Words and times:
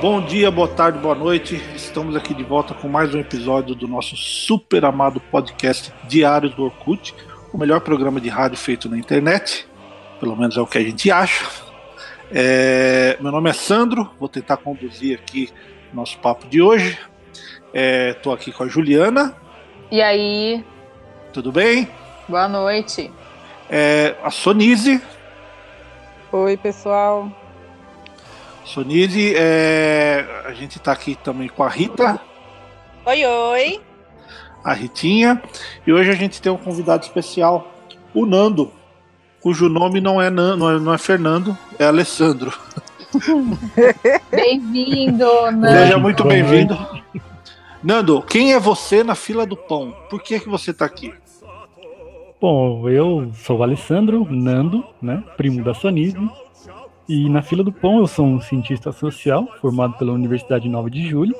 Bom 0.00 0.20
dia, 0.20 0.50
boa 0.50 0.68
tarde, 0.68 0.98
boa 0.98 1.14
noite. 1.14 1.56
Estamos 1.74 2.14
aqui 2.14 2.34
de 2.34 2.44
volta 2.44 2.74
com 2.74 2.86
mais 2.86 3.14
um 3.14 3.18
episódio 3.18 3.74
do 3.74 3.88
nosso 3.88 4.14
super 4.14 4.84
amado 4.84 5.18
podcast 5.18 5.90
Diários 6.04 6.54
do 6.54 6.64
Orkut, 6.64 7.14
o 7.50 7.56
melhor 7.56 7.80
programa 7.80 8.20
de 8.20 8.28
rádio 8.28 8.58
feito 8.58 8.90
na 8.90 8.98
internet. 8.98 9.66
Pelo 10.20 10.36
menos 10.36 10.54
é 10.58 10.60
o 10.60 10.66
que 10.66 10.76
a 10.76 10.82
gente 10.82 11.10
acha. 11.10 11.46
É, 12.30 13.16
meu 13.20 13.32
nome 13.32 13.48
é 13.48 13.54
Sandro, 13.54 14.10
vou 14.20 14.28
tentar 14.28 14.58
conduzir 14.58 15.18
aqui 15.18 15.50
nosso 15.94 16.18
papo 16.18 16.46
de 16.46 16.60
hoje. 16.60 16.98
Estou 17.72 18.32
é, 18.32 18.36
aqui 18.36 18.52
com 18.52 18.64
a 18.64 18.68
Juliana. 18.68 19.34
E 19.90 20.02
aí? 20.02 20.62
Tudo 21.32 21.50
bem? 21.50 21.88
Boa 22.28 22.46
noite. 22.46 23.10
É, 23.70 24.14
a 24.22 24.30
Sonise. 24.30 25.00
Oi, 26.30 26.56
pessoal. 26.58 27.30
Sonise, 28.66 29.32
é, 29.36 30.26
a 30.44 30.52
gente 30.52 30.78
está 30.78 30.90
aqui 30.90 31.14
também 31.14 31.48
com 31.48 31.62
a 31.62 31.68
Rita. 31.68 32.20
Oi, 33.06 33.24
oi. 33.24 33.80
A 34.64 34.72
Ritinha. 34.72 35.40
E 35.86 35.92
hoje 35.92 36.10
a 36.10 36.14
gente 36.14 36.42
tem 36.42 36.50
um 36.50 36.56
convidado 36.56 37.04
especial, 37.04 37.72
o 38.12 38.26
Nando, 38.26 38.72
cujo 39.40 39.68
nome 39.68 40.00
não 40.00 40.20
é, 40.20 40.28
não 40.30 40.68
é, 40.68 40.80
não 40.80 40.92
é 40.92 40.98
Fernando, 40.98 41.56
é 41.78 41.84
Alessandro. 41.84 42.52
Bem-vindo, 44.32 45.24
Nando. 45.52 45.68
Seja 45.68 45.98
muito 45.98 46.24
bem-vindo. 46.24 46.76
Nando, 47.80 48.20
quem 48.22 48.52
é 48.52 48.58
você 48.58 49.04
na 49.04 49.14
fila 49.14 49.46
do 49.46 49.56
pão? 49.56 49.94
Por 50.10 50.20
que, 50.20 50.40
que 50.40 50.48
você 50.48 50.72
está 50.72 50.84
aqui? 50.84 51.14
Bom, 52.40 52.88
eu 52.88 53.30
sou 53.32 53.58
o 53.58 53.62
Alessandro 53.62 54.26
Nando, 54.28 54.84
né, 55.00 55.22
primo 55.36 55.62
da 55.62 55.72
Sonise, 55.72 56.18
e 57.08 57.28
na 57.28 57.42
fila 57.42 57.62
do 57.62 57.72
pão 57.72 57.98
eu 57.98 58.06
sou 58.06 58.26
um 58.26 58.40
cientista 58.40 58.90
social 58.90 59.46
formado 59.60 59.96
pela 59.96 60.12
Universidade 60.12 60.68
9 60.68 60.90
de 60.90 61.08
Julho 61.08 61.36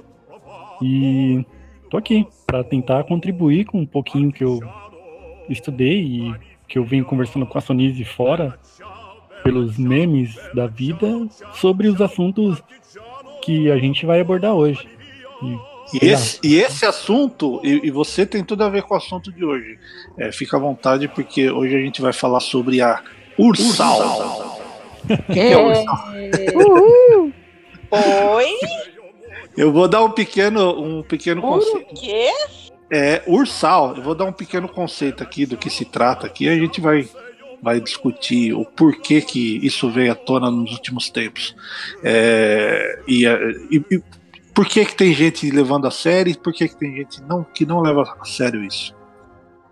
e 0.81 1.45
tô 1.91 1.97
aqui 1.97 2.27
para 2.47 2.63
tentar 2.63 3.05
contribuir 3.05 3.65
com 3.65 3.81
um 3.81 3.87
pouquinho 3.87 4.33
que 4.33 4.45
eu 4.45 4.61
estudei 5.49 6.01
e 6.01 6.35
que 6.69 6.79
eu 6.79 6.85
venho 6.85 7.05
conversando 7.05 7.47
com 7.47 7.59
a 7.59 7.61
Sonise 7.61 8.05
fora 8.05 8.59
pelos 9.43 9.77
memes 9.79 10.37
da 10.55 10.67
vida 10.67 11.27
sobre 11.55 11.89
os 11.89 12.01
assuntos 12.01 12.63
que 13.43 13.71
a 13.71 13.79
gente 13.79 14.05
vai 14.05 14.21
abordar 14.21 14.55
hoje. 14.55 14.89
E, 15.43 16.05
e, 16.05 16.09
esse, 16.09 16.41
e 16.43 16.57
esse, 16.57 16.85
assunto, 16.85 17.61
e, 17.63 17.87
e, 17.87 17.91
você 17.91 18.27
tem 18.27 18.43
tudo 18.43 18.65
a 18.65 18.69
ver 18.69 18.83
com 18.83 18.95
o 18.95 18.97
assunto 18.97 19.31
de 19.31 19.45
hoje. 19.45 19.79
É, 20.19 20.33
fica 20.33 20.57
à 20.57 20.61
vontade, 20.61 21.07
porque 21.07 21.49
hoje 21.49 21.77
a 21.77 21.79
gente 21.79 22.03
vai 22.03 22.13
falar 22.13 22.41
sobre 22.41 22.81
a 22.81 23.01
Ursal. 23.39 24.01
Ursal. 24.01 24.56
Quem 25.33 25.53
é 25.53 25.57
o 25.57 25.69
Oi? 28.37 28.55
Eu 29.57 29.73
vou 29.73 29.89
dar 29.89 30.05
um 30.05 30.11
pequeno, 30.11 30.81
um 30.81 31.03
pequeno 31.03 31.41
conceito. 31.41 31.93
O 31.93 31.95
quê? 31.95 32.31
É, 32.91 33.23
Ursal. 33.27 33.97
Eu 33.97 34.03
vou 34.03 34.15
dar 34.15 34.25
um 34.25 34.33
pequeno 34.33 34.69
conceito 34.69 35.23
aqui 35.23 35.47
do 35.47 35.57
que 35.57 35.71
se 35.71 35.85
trata 35.85 36.27
aqui. 36.27 36.49
A 36.49 36.55
gente 36.55 36.81
vai 36.81 37.09
vai 37.63 37.81
discutir 37.81 38.53
o 38.53 38.65
porquê 38.65 39.21
que 39.21 39.59
isso 39.67 39.91
veio 39.91 40.13
à 40.13 40.15
tona 40.15 40.51
nos 40.51 40.73
últimos 40.73 41.11
tempos. 41.11 41.57
É, 42.03 43.03
e, 43.09 43.25
e, 43.71 43.83
e, 43.91 44.03
por 44.55 44.67
que, 44.67 44.85
que 44.85 44.95
tem 44.95 45.13
gente 45.13 45.51
levando 45.51 45.87
a 45.87 45.91
sério 45.91 46.31
e 46.31 46.37
por 46.37 46.53
que, 46.53 46.69
que 46.69 46.77
tem 46.77 46.95
gente 46.95 47.23
não, 47.23 47.45
que 47.45 47.67
não 47.67 47.81
leva 47.83 48.03
a 48.03 48.25
sério 48.25 48.65
isso. 48.65 48.95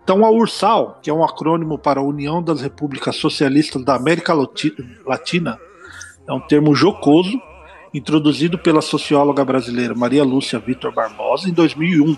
Então, 0.05 0.23
a 0.23 0.29
URSAL, 0.29 0.99
que 1.01 1.09
é 1.09 1.13
um 1.13 1.23
acrônimo 1.23 1.79
para 1.79 1.99
a 1.99 2.03
União 2.03 2.39
das 2.39 2.61
Repúblicas 2.61 3.15
Socialistas 3.15 3.83
da 3.83 3.95
América 3.95 4.35
Latina, 4.35 5.59
é 6.27 6.31
um 6.31 6.39
termo 6.39 6.75
jocoso 6.75 7.41
introduzido 7.91 8.59
pela 8.59 8.83
socióloga 8.83 9.43
brasileira 9.43 9.95
Maria 9.95 10.23
Lúcia 10.23 10.59
Vitor 10.59 10.93
Barbosa 10.93 11.49
em 11.49 11.53
2001, 11.53 12.15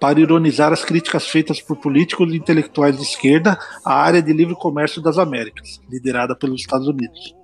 para 0.00 0.18
ironizar 0.18 0.72
as 0.72 0.82
críticas 0.82 1.26
feitas 1.26 1.60
por 1.60 1.76
políticos 1.76 2.32
e 2.32 2.38
intelectuais 2.38 2.96
de 2.96 3.02
esquerda 3.02 3.58
à 3.84 4.00
área 4.00 4.22
de 4.22 4.32
livre 4.32 4.54
comércio 4.54 5.02
das 5.02 5.18
Américas, 5.18 5.78
liderada 5.90 6.34
pelos 6.34 6.62
Estados 6.62 6.88
Unidos. 6.88 7.34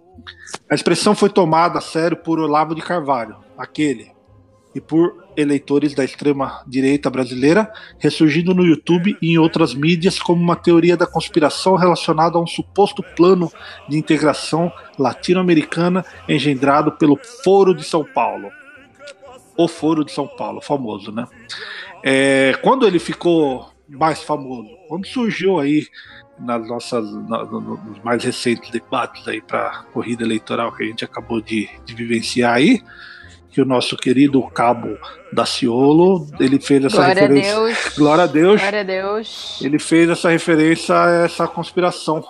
A 0.71 0.75
expressão 0.75 1.15
foi 1.15 1.29
tomada 1.29 1.81
a 1.81 1.83
sério 1.83 2.17
por 2.17 2.39
Olavo 2.41 2.75
de 2.75 2.81
Carvalho, 2.81 3.37
aquele 3.59 4.16
e 4.77 4.81
por 4.81 5.25
eleitores 5.35 5.95
da 5.95 6.05
extrema 6.05 6.63
direita 6.67 7.09
brasileira, 7.09 7.73
ressurgindo 7.99 8.55
no 8.55 8.63
YouTube 8.63 9.17
e 9.23 9.33
em 9.33 9.39
outras 9.39 9.75
mídias 9.75 10.19
como 10.19 10.43
uma 10.43 10.55
teoria 10.55 10.99
da 10.99 11.07
conspiração 11.07 11.77
relacionada 11.77 12.37
a 12.37 12.41
um 12.43 12.47
suposto 12.47 13.03
plano 13.17 13.51
de 13.89 13.97
integração 13.97 14.71
latino-americana 14.99 16.05
engendrado 16.29 16.93
pelo 16.93 17.17
Foro 17.43 17.75
de 17.75 17.85
São 17.85 18.05
Paulo. 18.05 18.51
O 19.57 19.67
Foro 19.67 20.05
de 20.05 20.13
São 20.13 20.29
Paulo, 20.29 20.61
famoso, 20.61 21.11
né? 21.11 21.27
É, 22.05 22.53
quando 22.63 22.87
ele 22.87 22.99
ficou 22.99 23.71
mais 23.89 24.23
famoso, 24.23 24.69
quando 24.89 25.07
surgiu 25.07 25.59
aí 25.59 25.87
nas 26.39 26.69
nossas 26.69 27.03
nos 27.03 27.99
mais 28.05 28.23
recentes 28.23 28.71
debates 28.71 29.27
aí 29.27 29.41
para 29.41 29.85
corrida 29.95 30.23
eleitoral 30.23 30.71
que 30.75 30.83
a 30.83 30.87
gente 30.87 31.03
acabou 31.03 31.41
de, 31.41 31.67
de 31.87 31.95
vivenciar 31.95 32.57
aí, 32.57 32.83
que 33.57 33.63
o 33.63 33.65
nosso 33.65 33.97
querido 33.97 34.43
cabo 34.51 34.99
Daciolo, 35.33 36.29
ele 36.39 36.61
fez 36.61 36.85
essa 36.85 36.99
Glória 36.99 37.23
referência. 37.23 37.53
A 37.53 37.57
Deus. 37.57 37.89
Glória 37.97 38.25
a 38.25 38.27
Deus. 38.27 38.61
Glória 38.61 38.81
a 38.81 38.83
Deus. 38.83 39.63
Ele 39.63 39.79
fez 39.79 40.11
essa 40.11 40.29
referência 40.29 40.95
a 40.95 41.25
essa 41.25 41.49
conspiração 41.49 42.23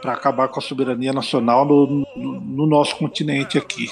para 0.00 0.14
acabar 0.14 0.48
com 0.48 0.58
a 0.58 0.62
soberania 0.62 1.12
nacional 1.12 1.66
no, 1.66 2.06
no, 2.16 2.40
no 2.40 2.66
nosso 2.66 2.96
continente 2.96 3.58
aqui. 3.58 3.90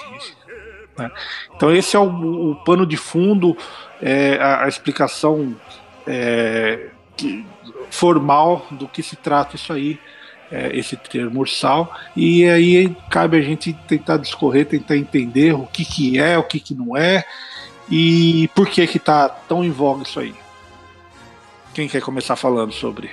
Né? 0.97 1.11
Então 1.55 1.71
esse 1.77 1.95
é 1.95 1.99
o, 1.99 2.53
o 2.53 2.57
pano 2.65 2.87
de 2.87 2.97
fundo, 2.97 3.55
é, 4.01 4.39
a, 4.41 4.65
a, 4.65 4.69
explicação 4.69 5.55
é, 6.07 6.87
que, 7.19 7.45
formal 7.91 8.65
do 8.71 8.89
que 8.89 9.03
se 9.03 9.15
trata 9.15 9.57
isso 9.57 9.75
aí 9.75 10.01
é, 10.51 10.77
esse 10.77 10.97
termo 10.97 11.41
ursal, 11.41 11.95
e 12.17 12.49
aí 12.49 12.97
cabe 13.11 13.37
a 13.37 13.43
gente 13.43 13.73
tentar 13.87 14.17
discorrer, 14.17 14.67
tentar 14.67 14.97
entender 14.97 15.55
o 15.55 15.67
que, 15.67 15.85
que 15.85 16.19
é, 16.19 16.39
o 16.39 16.43
que, 16.43 16.61
que 16.61 16.75
não 16.75 16.97
é, 16.97 17.25
e 17.91 18.49
por 18.55 18.69
que 18.69 18.87
que 18.87 18.99
tá 18.99 19.29
tão 19.29 19.65
em 19.65 19.71
voga 19.71 20.03
isso 20.03 20.21
aí. 20.21 20.35
Quem 21.75 21.89
quer 21.89 22.01
começar 22.01 22.37
falando 22.37 22.73
sobre? 22.73 23.11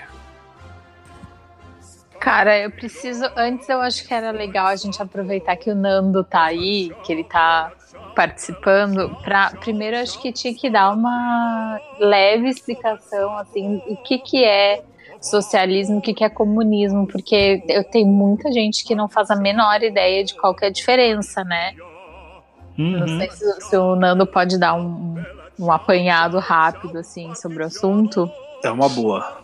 Cara, 2.23 2.57
eu 2.57 2.71
preciso. 2.71 3.25
Antes 3.35 3.67
eu 3.67 3.81
acho 3.81 4.07
que 4.07 4.13
era 4.13 4.31
legal 4.31 4.67
a 4.67 4.75
gente 4.77 5.01
aproveitar 5.01 5.57
que 5.57 5.69
o 5.69 5.75
Nando 5.75 6.23
tá 6.23 6.43
aí, 6.43 6.89
que 7.03 7.11
ele 7.11 7.25
tá 7.25 7.73
participando. 8.15 9.13
Pra, 9.21 9.51
primeiro, 9.59 9.97
acho 9.97 10.17
que 10.21 10.31
tinha 10.31 10.55
que 10.55 10.69
dar 10.69 10.93
uma 10.93 11.77
leve 11.99 12.47
explicação, 12.47 13.37
assim, 13.37 13.81
o 13.87 13.97
que, 13.97 14.19
que 14.19 14.41
é 14.41 14.81
socialismo, 15.23 15.97
o 15.97 16.01
que, 16.01 16.13
que 16.13 16.23
é 16.23 16.29
comunismo, 16.29 17.07
porque 17.07 17.63
eu 17.67 17.83
tenho 17.83 18.07
muita 18.07 18.51
gente 18.51 18.83
que 18.83 18.93
não 18.93 19.07
faz 19.07 19.31
a 19.31 19.35
menor 19.35 19.81
ideia 19.81 20.23
de 20.23 20.35
qual 20.35 20.55
é 20.61 20.67
a 20.67 20.69
diferença, 20.69 21.43
né? 21.43 21.73
Uhum. 22.77 22.99
Não 22.99 23.07
sei 23.07 23.29
se, 23.29 23.61
se, 23.61 23.77
o 23.77 23.95
Nando 23.95 24.27
pode 24.27 24.59
dar 24.59 24.73
um, 24.73 25.15
um 25.59 25.71
apanhado 25.71 26.39
rápido 26.39 26.97
assim 26.97 27.33
sobre 27.35 27.63
o 27.63 27.67
assunto. 27.67 28.29
É 28.63 28.69
uma 28.69 28.89
boa. 28.89 29.43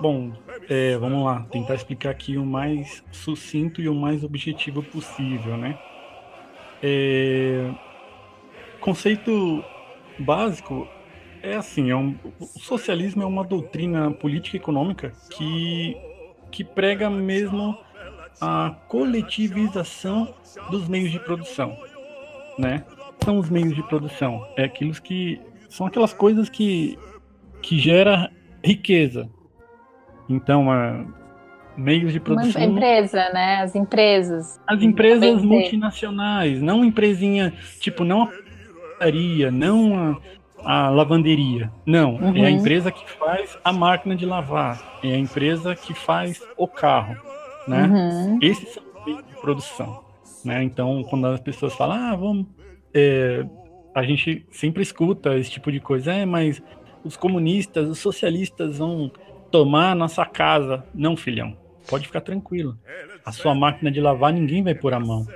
Bom, 0.00 0.32
é, 0.68 0.96
vamos 0.96 1.24
lá, 1.24 1.46
tentar 1.50 1.74
explicar 1.74 2.10
aqui 2.10 2.36
o 2.36 2.44
mais 2.44 3.04
sucinto 3.12 3.80
e 3.80 3.88
o 3.88 3.94
mais 3.94 4.24
objetivo 4.24 4.82
possível, 4.82 5.56
né? 5.56 5.78
É, 6.82 7.70
conceito 8.80 9.64
básico 10.18 10.88
é 11.42 11.56
assim, 11.56 11.90
é 11.90 11.96
um, 11.96 12.14
o 12.38 12.46
socialismo 12.58 13.22
é 13.22 13.26
uma 13.26 13.44
doutrina 13.44 14.10
política 14.10 14.56
e 14.56 14.60
econômica 14.60 15.12
que, 15.30 15.96
que 16.50 16.64
prega 16.64 17.10
mesmo 17.10 17.76
a 18.40 18.74
coletivização 18.88 20.34
dos 20.70 20.88
meios 20.88 21.10
de 21.10 21.18
produção, 21.18 21.76
né? 22.58 22.84
São 23.24 23.38
os 23.38 23.50
meios 23.50 23.74
de 23.74 23.82
produção, 23.84 24.46
é 24.56 24.64
aqueles 24.64 24.98
que 24.98 25.40
são 25.68 25.86
aquelas 25.86 26.12
coisas 26.12 26.48
que 26.48 26.98
que 27.62 27.78
gera 27.78 28.30
riqueza. 28.64 29.30
Então, 30.28 30.70
a, 30.70 31.04
meios 31.76 32.12
de 32.12 32.20
produção. 32.20 32.60
Uma 32.60 32.70
empresa, 32.72 33.30
né? 33.32 33.62
As 33.62 33.74
empresas. 33.74 34.60
As 34.66 34.82
empresas 34.82 35.42
multinacionais, 35.42 36.60
não 36.60 36.84
empresinha, 36.84 37.52
tipo, 37.80 38.04
não 38.04 38.22
a 38.24 38.28
padaria, 38.98 39.50
não 39.50 39.96
a, 39.96 40.20
a 40.64 40.88
lavanderia. 40.88 41.70
Não, 41.84 42.16
uhum. 42.16 42.36
é 42.36 42.40
a 42.40 42.42
uhum. 42.44 42.48
empresa 42.48 42.90
que 42.90 43.10
faz 43.12 43.58
a 43.64 43.72
máquina 43.72 44.14
de 44.14 44.26
lavar, 44.26 45.00
é 45.02 45.14
a 45.14 45.18
empresa 45.18 45.74
que 45.74 45.94
faz 45.94 46.40
o 46.56 46.66
carro, 46.66 47.16
né? 47.66 47.84
Uhum. 47.86 48.38
Esses 48.40 48.72
são 48.72 48.82
os 48.82 49.04
meios 49.04 49.24
de 49.26 49.34
produção, 49.40 50.04
né? 50.44 50.62
Então, 50.62 51.02
quando 51.04 51.26
as 51.26 51.40
pessoas 51.40 51.74
falam, 51.74 51.96
ah, 51.96 52.16
vamos, 52.16 52.46
é, 52.94 53.44
a 53.94 54.02
gente 54.02 54.46
sempre 54.50 54.82
escuta 54.82 55.36
esse 55.36 55.50
tipo 55.50 55.70
de 55.70 55.80
coisa, 55.80 56.12
é, 56.12 56.24
mas 56.24 56.62
os 57.04 57.16
comunistas, 57.16 57.88
os 57.88 57.98
socialistas 57.98 58.78
vão 58.78 59.10
tomar 59.50 59.92
a 59.92 59.94
nossa 59.94 60.24
casa. 60.24 60.84
Não, 60.94 61.16
filhão, 61.16 61.56
pode 61.88 62.06
ficar 62.06 62.20
tranquilo. 62.20 62.78
A 63.24 63.32
sua 63.32 63.54
máquina 63.54 63.90
de 63.90 64.00
lavar 64.00 64.32
ninguém 64.32 64.62
vai 64.62 64.74
pôr 64.74 64.94
a 64.94 65.00
mão. 65.00 65.26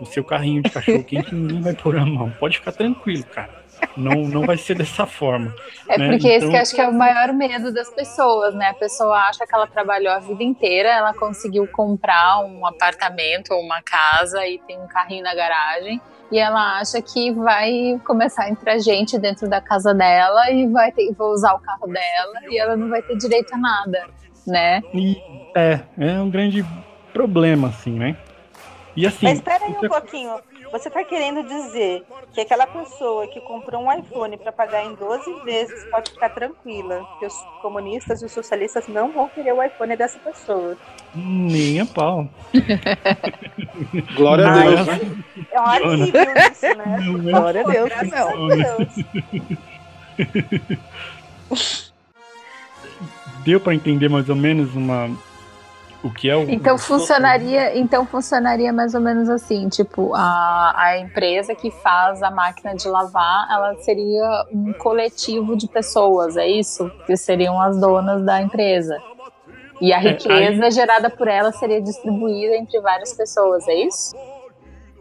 o 0.00 0.04
seu 0.04 0.24
carrinho 0.24 0.62
de 0.62 0.70
cachorro 0.70 1.04
quente 1.04 1.34
ninguém 1.34 1.60
vai 1.60 1.74
pôr 1.74 1.96
a 1.96 2.04
mão. 2.04 2.30
Pode 2.38 2.58
ficar 2.58 2.72
tranquilo, 2.72 3.24
cara. 3.24 3.63
Não, 3.96 4.22
não 4.22 4.42
vai 4.42 4.56
ser 4.56 4.74
dessa 4.74 5.06
forma. 5.06 5.54
É 5.88 5.98
né? 5.98 6.08
porque 6.10 6.26
esse 6.28 6.36
Então- 6.38 6.50
que 6.50 6.56
eu 6.56 6.60
acho 6.62 6.74
que 6.74 6.80
é 6.80 6.88
o 6.88 6.92
maior 6.92 7.32
medo 7.32 7.72
das 7.72 7.88
pessoas, 7.90 8.54
né? 8.54 8.68
A 8.70 8.74
pessoa 8.74 9.16
acha 9.28 9.46
que 9.46 9.54
ela 9.54 9.66
trabalhou 9.66 10.12
a 10.12 10.18
vida 10.18 10.42
inteira, 10.42 10.88
ela 10.90 11.14
conseguiu 11.14 11.66
comprar 11.68 12.40
um 12.44 12.66
apartamento 12.66 13.52
ou 13.54 13.60
uma 13.60 13.80
casa 13.82 14.46
e 14.46 14.58
tem 14.66 14.80
um 14.80 14.86
carrinho 14.86 15.22
na 15.22 15.34
garagem. 15.34 16.00
E 16.32 16.38
ela 16.38 16.78
acha 16.80 17.00
que 17.02 17.30
vai 17.32 18.00
começar 18.04 18.44
a 18.44 18.50
entrar 18.50 18.78
gente 18.78 19.18
dentro 19.18 19.48
da 19.48 19.60
casa 19.60 19.94
dela 19.94 20.50
e 20.50 20.66
vai, 20.66 20.90
ter, 20.90 21.12
vai 21.12 21.28
usar 21.28 21.54
o 21.54 21.60
carro 21.60 21.86
dela 21.86 22.40
e 22.50 22.58
ela 22.58 22.76
não 22.76 22.88
vai 22.88 23.02
ter 23.02 23.16
direito 23.16 23.54
a 23.54 23.58
nada, 23.58 24.06
né? 24.46 24.82
E 24.92 25.16
é, 25.54 25.80
é 25.98 26.12
um 26.20 26.30
grande 26.30 26.64
problema, 27.12 27.68
assim, 27.68 27.92
né? 27.92 28.16
E 28.96 29.06
assim. 29.06 29.26
Mas 29.26 29.38
espera 29.38 29.64
aí 29.64 29.70
um 29.70 29.74
outra- 29.74 29.88
pouquinho. 30.00 30.34
Você 30.74 30.90
tá 30.90 31.04
querendo 31.04 31.44
dizer 31.44 32.02
que 32.32 32.40
aquela 32.40 32.66
pessoa 32.66 33.28
que 33.28 33.40
comprou 33.42 33.80
um 33.80 33.92
iPhone 33.92 34.36
para 34.36 34.50
pagar 34.50 34.84
em 34.84 34.92
12 34.96 35.44
vezes 35.44 35.84
pode 35.84 36.10
ficar 36.10 36.30
tranquila, 36.30 37.06
que 37.20 37.26
os 37.26 37.32
comunistas 37.62 38.20
e 38.20 38.24
os 38.24 38.32
socialistas 38.32 38.88
não 38.88 39.12
vão 39.12 39.28
querer 39.28 39.52
o 39.52 39.62
iPhone 39.62 39.94
dessa 39.94 40.18
pessoa. 40.18 40.76
Nem 41.14 41.80
a 41.80 41.86
pau. 41.86 42.28
Glória 44.16 44.48
a 44.48 44.62
Deus, 44.62 44.88
é- 44.88 45.80
horrível 45.86 46.24
isso, 46.50 46.66
né? 46.76 46.98
Não 47.04 47.20
Glória 47.22 47.60
a 47.60 47.70
Deus, 47.70 47.88
Graças 47.88 48.12
a 48.12 48.32
Deus. 48.34 48.88
Deu 53.44 53.60
pra 53.60 53.76
entender 53.76 54.08
mais 54.08 54.28
ou 54.28 54.34
menos 54.34 54.74
uma 54.74 55.08
o 56.04 56.12
que 56.12 56.28
é 56.28 56.36
Então 56.36 56.76
funcionaria, 56.76 57.78
então 57.78 58.04
funcionaria 58.04 58.70
mais 58.74 58.94
ou 58.94 59.00
menos 59.00 59.30
assim, 59.30 59.70
tipo, 59.70 60.14
a, 60.14 60.74
a 60.76 60.98
empresa 60.98 61.54
que 61.54 61.70
faz 61.70 62.22
a 62.22 62.30
máquina 62.30 62.74
de 62.74 62.86
lavar, 62.86 63.48
ela 63.50 63.74
seria 63.76 64.44
um 64.52 64.74
coletivo 64.74 65.56
de 65.56 65.66
pessoas, 65.66 66.36
é 66.36 66.46
isso? 66.46 66.90
Que 67.06 67.16
seriam 67.16 67.58
as 67.58 67.80
donas 67.80 68.22
da 68.22 68.42
empresa. 68.42 69.02
E 69.80 69.94
a 69.94 69.96
É, 69.96 70.10
riqueza 70.10 70.70
gerada 70.70 71.08
por 71.08 71.26
ela 71.26 71.50
seria 71.52 71.80
distribuída 71.80 72.54
entre 72.54 72.78
várias 72.82 73.14
pessoas, 73.14 73.66
é 73.66 73.74
isso? 73.74 74.14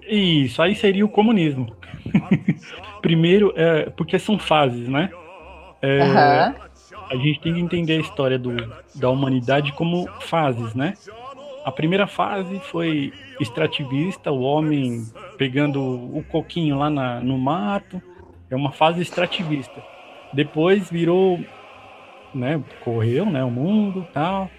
Isso, 0.08 0.62
aí 0.62 0.74
seria 0.74 1.06
o 1.06 1.10
comunismo. 1.10 1.76
Primeiro, 3.02 3.54
é, 3.58 3.90
porque 3.90 4.18
são 4.18 4.40
fases, 4.40 4.88
né? 4.88 5.10
É, 5.82 6.02
Aham. 6.02 6.56
A 7.10 7.16
gente 7.16 7.40
tem 7.40 7.54
que 7.54 7.60
entender 7.60 7.94
a 7.98 8.00
história 8.02 8.40
do, 8.40 8.56
da 8.96 9.10
humanidade 9.10 9.72
como 9.74 10.08
fases, 10.22 10.74
né? 10.74 10.94
A 11.66 11.72
primeira 11.72 12.08
fase 12.08 12.60
foi 12.60 13.14
extrativista, 13.40 14.32
o 14.32 14.42
homem 14.42 15.06
pegando 15.38 15.82
o 15.82 16.24
coquinho 16.30 16.78
lá 16.78 16.90
na- 16.90 17.20
no 17.22 17.38
mato, 17.38 18.02
é 18.50 18.56
uma 18.56 18.72
fase 18.72 19.02
extrativista. 19.02 19.82
Depois 20.34 20.90
virou, 20.90 21.40
né, 22.34 22.62
correu, 22.84 23.26
né, 23.26 23.44
o 23.44 23.52
mundo, 23.52 24.06
tal, 24.12 24.50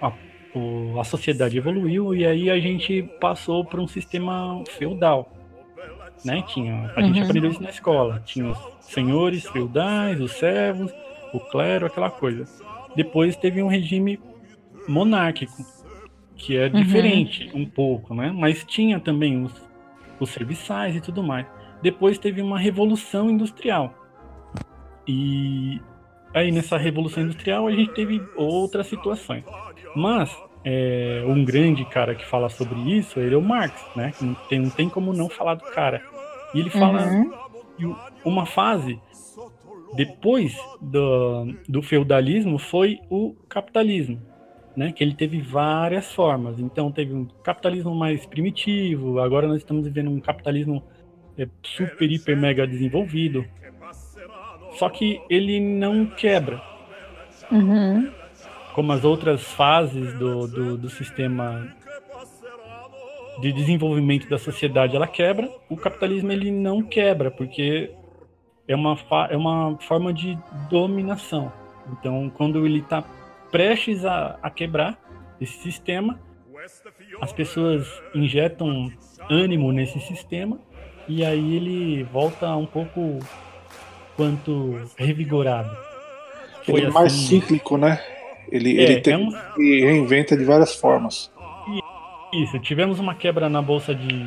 a, 0.00 0.12
o- 0.54 1.00
a 1.00 1.04
sociedade 1.04 1.56
evoluiu 1.58 2.14
e 2.14 2.24
aí 2.26 2.50
a 2.50 2.58
gente 2.60 3.02
passou 3.20 3.64
para 3.64 3.80
um 3.80 3.88
sistema 3.88 4.62
feudal, 4.68 5.32
né? 6.24 6.42
Tinha, 6.46 6.92
a 6.94 7.02
gente 7.02 7.18
Uhum. 7.20 7.24
aprendeu 7.26 7.50
isso 7.50 7.62
na 7.62 7.70
escola, 7.70 8.22
tinha 8.24 8.50
os 8.50 8.58
senhores 8.80 9.46
feudais, 9.48 10.20
os 10.20 10.32
servos, 10.32 10.92
o 11.32 11.40
clero, 11.40 11.86
aquela 11.86 12.10
coisa. 12.10 12.44
Depois 12.96 13.36
teve 13.36 13.62
um 13.62 13.68
regime 13.68 14.18
monárquico, 14.88 15.64
que 16.36 16.56
é 16.56 16.68
diferente 16.68 17.50
um 17.54 17.66
pouco, 17.66 18.14
né? 18.14 18.32
Mas 18.34 18.64
tinha 18.64 18.98
também 19.00 19.42
os, 19.44 19.52
os 20.20 20.30
serviçais 20.30 20.96
e 20.96 21.00
tudo 21.00 21.22
mais. 21.22 21.46
Depois 21.82 22.18
teve 22.18 22.40
uma 22.40 22.58
revolução 22.58 23.30
industrial. 23.30 23.94
E 25.06 25.80
aí 26.34 26.50
nessa 26.52 26.76
revolução 26.76 27.22
industrial 27.22 27.66
a 27.66 27.72
gente 27.72 27.92
teve 27.92 28.22
outras 28.36 28.86
situações. 28.86 29.44
Mas 29.94 30.36
é, 30.64 31.22
um 31.26 31.44
grande 31.44 31.84
cara 31.84 32.14
que 32.14 32.24
fala 32.26 32.48
sobre 32.48 32.78
isso, 32.96 33.18
ele 33.20 33.34
é 33.34 33.38
o 33.38 33.42
Marx, 33.42 33.84
né? 33.96 34.12
Não 34.20 34.34
tem, 34.34 34.58
não 34.58 34.70
tem 34.70 34.88
como 34.88 35.12
não 35.12 35.28
falar 35.28 35.54
do 35.54 35.64
cara. 35.64 36.02
E 36.54 36.60
ele 36.60 36.70
fala 36.70 37.06
Uhum. 37.78 37.96
uma 38.24 38.44
fase 38.46 39.00
depois 39.94 40.56
do, 40.80 41.54
do 41.68 41.82
feudalismo 41.82 42.58
foi 42.58 43.00
o 43.10 43.34
capitalismo, 43.48 44.20
né? 44.76 44.92
Que 44.92 45.02
ele 45.02 45.14
teve 45.14 45.40
várias 45.40 46.12
formas. 46.12 46.58
Então 46.58 46.92
teve 46.92 47.14
um 47.14 47.24
capitalismo 47.42 47.94
mais 47.94 48.24
primitivo, 48.26 49.20
agora 49.20 49.48
nós 49.48 49.58
estamos 49.58 49.84
vivendo 49.84 50.10
um 50.10 50.20
capitalismo 50.20 50.82
é, 51.36 51.48
super, 51.62 52.10
hiper, 52.10 52.36
mega 52.36 52.66
desenvolvido. 52.66 53.44
Só 54.72 54.88
que 54.88 55.20
ele 55.28 55.58
não 55.60 56.06
quebra, 56.06 56.62
Uhum. 57.50 58.10
como 58.74 58.92
as 58.92 59.02
outras 59.04 59.42
fases 59.42 60.12
do, 60.18 60.46
do, 60.46 60.76
do 60.76 60.90
sistema 60.90 61.74
de 63.40 63.52
desenvolvimento 63.52 64.28
da 64.28 64.38
sociedade 64.38 64.94
ela 64.96 65.06
quebra, 65.06 65.48
o 65.68 65.76
capitalismo 65.76 66.30
ele 66.30 66.50
não 66.50 66.82
quebra, 66.82 67.30
porque 67.30 67.90
é 68.68 68.76
uma, 68.76 68.96
é 69.30 69.36
uma 69.36 69.76
forma 69.80 70.12
de 70.12 70.38
dominação. 70.70 71.50
Então, 71.92 72.30
quando 72.36 72.64
ele 72.66 72.80
está 72.80 73.02
prestes 73.50 74.04
a, 74.04 74.38
a 74.42 74.50
quebrar 74.50 74.98
esse 75.40 75.56
sistema, 75.58 76.20
as 77.20 77.32
pessoas 77.32 77.88
injetam 78.14 78.92
ânimo 79.30 79.72
nesse 79.72 79.98
sistema 80.00 80.58
e 81.08 81.24
aí 81.24 81.56
ele 81.56 82.02
volta 82.04 82.54
um 82.54 82.66
pouco 82.66 83.18
quanto 84.16 84.78
revigorado. 84.96 85.74
Ele 86.66 86.84
é 86.84 86.90
mais 86.90 87.12
cíclico, 87.12 87.78
né? 87.78 87.98
Ele, 88.50 88.78
É, 88.78 88.82
ele 88.82 89.00
tem, 89.00 89.14
é 89.14 89.16
um- 89.16 89.30
e 89.58 89.84
reinventa 89.84 90.36
de 90.36 90.44
várias 90.44 90.74
formas. 90.74 91.32
Isso, 92.32 92.58
tivemos 92.58 92.98
uma 92.98 93.14
quebra 93.14 93.48
na 93.48 93.62
bolsa 93.62 93.94
de, 93.94 94.26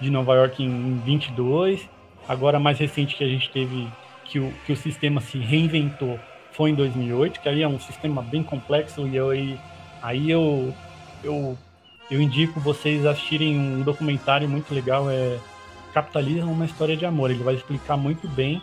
de 0.00 0.10
Nova 0.10 0.34
York 0.34 0.64
em 0.64 0.96
22. 1.04 1.88
Agora, 2.28 2.56
a 2.56 2.60
mais 2.60 2.78
recente 2.78 3.16
que 3.16 3.24
a 3.24 3.28
gente 3.28 3.50
teve, 3.50 3.88
que 4.24 4.38
o, 4.38 4.52
que 4.64 4.72
o 4.72 4.76
sistema 4.76 5.20
se 5.20 5.38
reinventou, 5.38 6.18
foi 6.52 6.70
em 6.70 6.74
2008, 6.74 7.40
que 7.40 7.48
aí 7.48 7.62
é 7.62 7.68
um 7.68 7.78
sistema 7.78 8.22
bem 8.22 8.42
complexo. 8.42 9.06
E 9.06 9.14
eu, 9.14 9.30
aí, 9.30 9.60
aí 10.02 10.30
eu, 10.30 10.74
eu, 11.22 11.56
eu 12.10 12.20
indico 12.20 12.58
vocês 12.60 13.04
assistirem 13.04 13.58
um 13.58 13.82
documentário 13.82 14.48
muito 14.48 14.74
legal, 14.74 15.10
é 15.10 15.38
Capitalismo, 15.92 16.52
uma 16.52 16.66
história 16.66 16.94
de 16.94 17.06
amor. 17.06 17.30
Ele 17.30 17.42
vai 17.42 17.54
explicar 17.54 17.96
muito 17.96 18.28
bem 18.28 18.60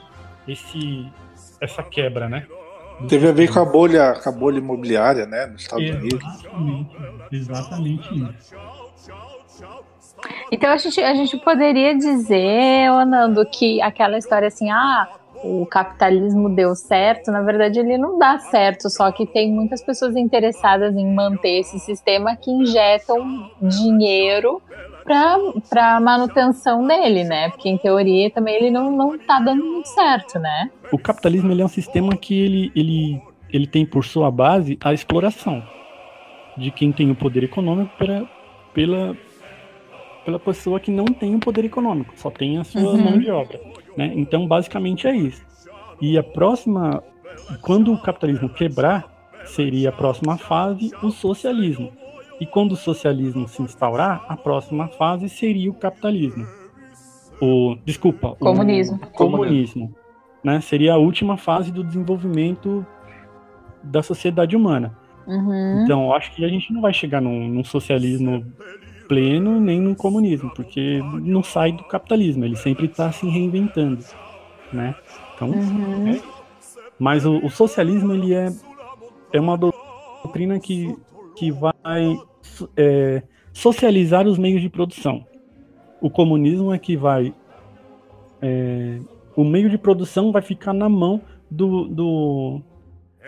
esse, 0.48 1.08
essa 1.60 1.82
quebra, 1.82 2.30
né? 2.30 2.46
Teve 3.08 3.28
a 3.28 3.32
ver 3.32 3.52
com 3.52 3.60
a 3.60 3.66
bolha, 3.66 4.14
com 4.14 4.30
a 4.30 4.32
bolha 4.32 4.60
imobiliária, 4.60 5.26
né? 5.26 5.48
Nos 5.48 5.64
Estados 5.64 5.90
Unidos. 5.90 6.24
Exatamente, 6.24 6.96
exatamente 7.32 8.10
isso. 8.14 8.56
Então 10.52 10.70
a 10.70 10.78
gente, 10.78 11.02
a 11.02 11.14
gente 11.14 11.38
poderia 11.38 11.96
dizer, 11.96 12.92
ô 12.92 13.06
Nando, 13.06 13.46
que 13.46 13.82
aquela 13.82 14.18
história 14.18 14.48
assim, 14.48 14.70
ah, 14.70 15.08
o 15.44 15.66
capitalismo 15.66 16.50
deu 16.50 16.74
certo, 16.76 17.32
na 17.32 17.42
verdade 17.42 17.80
ele 17.80 17.98
não 17.98 18.18
dá 18.18 18.40
certo, 18.40 18.90
só 18.90 19.12
que 19.12 19.26
tem 19.26 19.52
muitas 19.52 19.84
pessoas 19.84 20.16
interessadas 20.16 20.96
em 20.96 21.14
manter 21.14 21.60
esse 21.60 21.80
sistema 21.80 22.36
que 22.36 22.50
injetam 22.50 23.50
dinheiro 23.62 24.62
para 25.04 26.00
manutenção 26.00 26.88
dele, 26.88 27.26
né? 27.26 27.50
Porque 27.50 27.68
em 27.68 27.78
teoria 27.78 28.32
também 28.32 28.56
ele 28.56 28.72
não, 28.72 28.90
não 28.90 29.18
tá 29.18 29.40
dando 29.40 29.66
muito 29.66 29.88
certo, 29.90 30.40
né? 30.40 30.70
o 30.94 30.98
capitalismo 31.00 31.52
ele 31.52 31.62
é 31.64 31.66
um 31.66 31.70
sistema 31.70 32.16
que 32.16 32.40
ele, 32.40 32.72
ele, 32.76 33.22
ele 33.52 33.66
tem 33.66 33.84
por 33.84 34.06
sua 34.06 34.30
base 34.30 34.78
a 34.80 34.94
exploração 34.94 35.64
de 36.56 36.70
quem 36.70 36.92
tem 36.92 37.10
o 37.10 37.16
poder 37.16 37.44
econômico 37.44 37.92
pela, 37.98 38.30
pela, 38.76 39.18
pela 40.26 40.40
pessoa 40.40 40.80
que 40.80 40.92
não 40.92 41.06
tem 41.06 41.36
o 41.36 41.40
poder 41.40 41.66
econômico, 41.66 42.14
só 42.18 42.30
tem 42.30 42.58
a 42.58 42.64
sua 42.64 42.82
Uhum. 42.82 43.04
mão 43.04 43.20
de 43.20 43.30
obra. 43.30 43.60
Né? 43.98 44.12
Então, 44.16 44.48
basicamente 44.48 45.08
é 45.08 45.16
isso. 45.16 45.42
E 46.02 46.18
a 46.18 46.24
próxima, 46.24 47.04
quando 47.62 47.94
o 47.94 48.02
capitalismo 48.02 48.50
quebrar, 48.50 49.12
seria 49.46 49.90
a 49.90 49.92
próxima 49.92 50.38
fase 50.38 50.92
o 51.02 51.12
socialismo. 51.12 51.92
E 52.40 52.46
quando 52.46 52.72
o 52.74 52.76
socialismo 52.78 53.48
se 53.48 53.62
instaurar, 53.62 54.26
a 54.28 54.36
próxima 54.36 54.88
fase 54.88 55.30
seria 55.30 55.70
o 55.70 55.74
capitalismo. 55.74 56.46
O, 57.42 57.76
desculpa, 57.86 58.30
o 58.30 58.36
Comunismo. 58.36 59.00
comunismo 59.14 59.94
né? 60.44 60.60
Seria 60.62 60.94
a 60.94 60.98
última 60.98 61.38
fase 61.38 61.72
do 61.72 61.84
desenvolvimento 61.84 62.86
da 63.82 64.04
sociedade 64.04 64.56
humana. 64.56 64.98
Uhum. 65.26 65.84
Então, 65.84 66.06
eu 66.06 66.14
acho 66.14 66.34
que 66.36 66.44
a 66.44 66.50
gente 66.50 66.74
não 66.74 66.82
vai 66.82 66.94
chegar 66.94 67.22
num, 67.22 67.48
num 67.48 67.64
socialismo 67.64 68.46
pleno 69.08 69.60
nem 69.60 69.80
num 69.82 69.96
comunismo, 69.96 70.52
porque 70.54 71.00
não 71.22 71.44
sai 71.44 71.72
do 71.72 71.84
capitalismo, 71.86 72.46
ele 72.46 72.56
sempre 72.56 72.86
está 72.88 73.12
se 73.12 73.28
reinventando, 73.28 74.04
né? 74.72 74.96
Então, 75.36 75.50
Uhum. 75.50 76.22
mas 77.00 77.26
o, 77.26 77.38
o 77.46 77.50
socialismo 77.50 78.14
ele 78.14 78.34
é, 78.34 78.52
é 79.34 79.40
uma 79.40 79.58
doutrina 79.58 80.60
que, 80.60 80.96
que 81.36 81.52
vai 81.52 81.74
é, 82.78 83.24
socializar 83.54 84.28
os 84.28 84.38
meios 84.38 84.62
de 84.62 84.70
produção. 84.70 85.26
o 86.02 86.10
comunismo 86.10 86.74
é 86.74 86.80
que 86.80 86.98
vai. 86.98 87.34
É, 88.42 89.00
o 89.36 89.44
meio 89.44 89.70
de 89.70 89.78
produção 89.78 90.32
vai 90.32 90.42
ficar 90.42 90.74
na 90.74 90.90
mão 90.90 91.22
do, 91.50 91.88
do, 91.88 92.62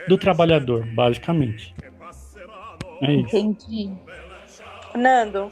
do 0.07 0.17
trabalhador, 0.17 0.85
basicamente. 0.93 1.73
É 3.01 3.13
isso. 3.13 3.37
Entendi. 3.37 3.91
Nando, 4.95 5.51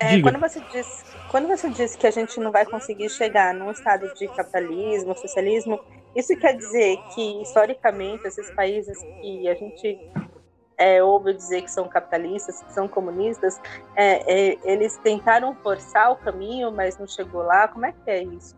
é, 0.00 0.18
quando, 0.22 0.38
você 0.40 0.62
diz, 0.72 1.04
quando 1.28 1.46
você 1.46 1.68
diz 1.68 1.94
que 1.94 2.06
a 2.06 2.10
gente 2.10 2.40
não 2.40 2.50
vai 2.50 2.64
conseguir 2.64 3.10
chegar 3.10 3.52
num 3.52 3.70
estado 3.70 4.12
de 4.14 4.26
capitalismo, 4.28 5.14
socialismo, 5.14 5.78
isso 6.16 6.34
quer 6.38 6.56
dizer 6.56 6.96
que, 7.14 7.42
historicamente, 7.42 8.26
esses 8.26 8.50
países 8.52 8.98
que 9.20 9.46
a 9.46 9.54
gente 9.54 10.10
é, 10.78 11.02
ouve 11.02 11.34
dizer 11.34 11.60
que 11.60 11.70
são 11.70 11.86
capitalistas, 11.86 12.62
que 12.62 12.72
são 12.72 12.88
comunistas, 12.88 13.60
é, 13.94 14.52
é, 14.52 14.58
eles 14.64 14.96
tentaram 14.96 15.54
forçar 15.56 16.10
o 16.10 16.16
caminho, 16.16 16.72
mas 16.72 16.98
não 16.98 17.06
chegou 17.06 17.42
lá? 17.42 17.68
Como 17.68 17.84
é 17.84 17.92
que 17.92 18.10
é 18.10 18.22
isso? 18.22 18.56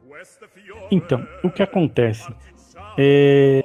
Então, 0.92 1.26
o 1.42 1.50
que 1.50 1.64
acontece? 1.64 2.32
É, 2.96 3.64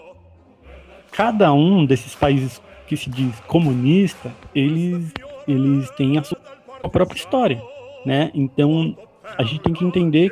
cada 1.11 1.53
um 1.53 1.85
desses 1.85 2.15
países 2.15 2.59
que 2.87 2.97
se 2.97 3.07
diz 3.11 3.39
comunista, 3.41 4.33
eles, 4.55 5.13
eles 5.47 5.91
têm 5.91 6.17
a 6.17 6.23
sua 6.23 6.56
própria 6.89 7.17
história, 7.17 7.61
né? 8.05 8.31
Então, 8.33 8.95
a 9.37 9.43
gente 9.43 9.59
tem 9.59 9.73
que 9.73 9.83
entender 9.85 10.31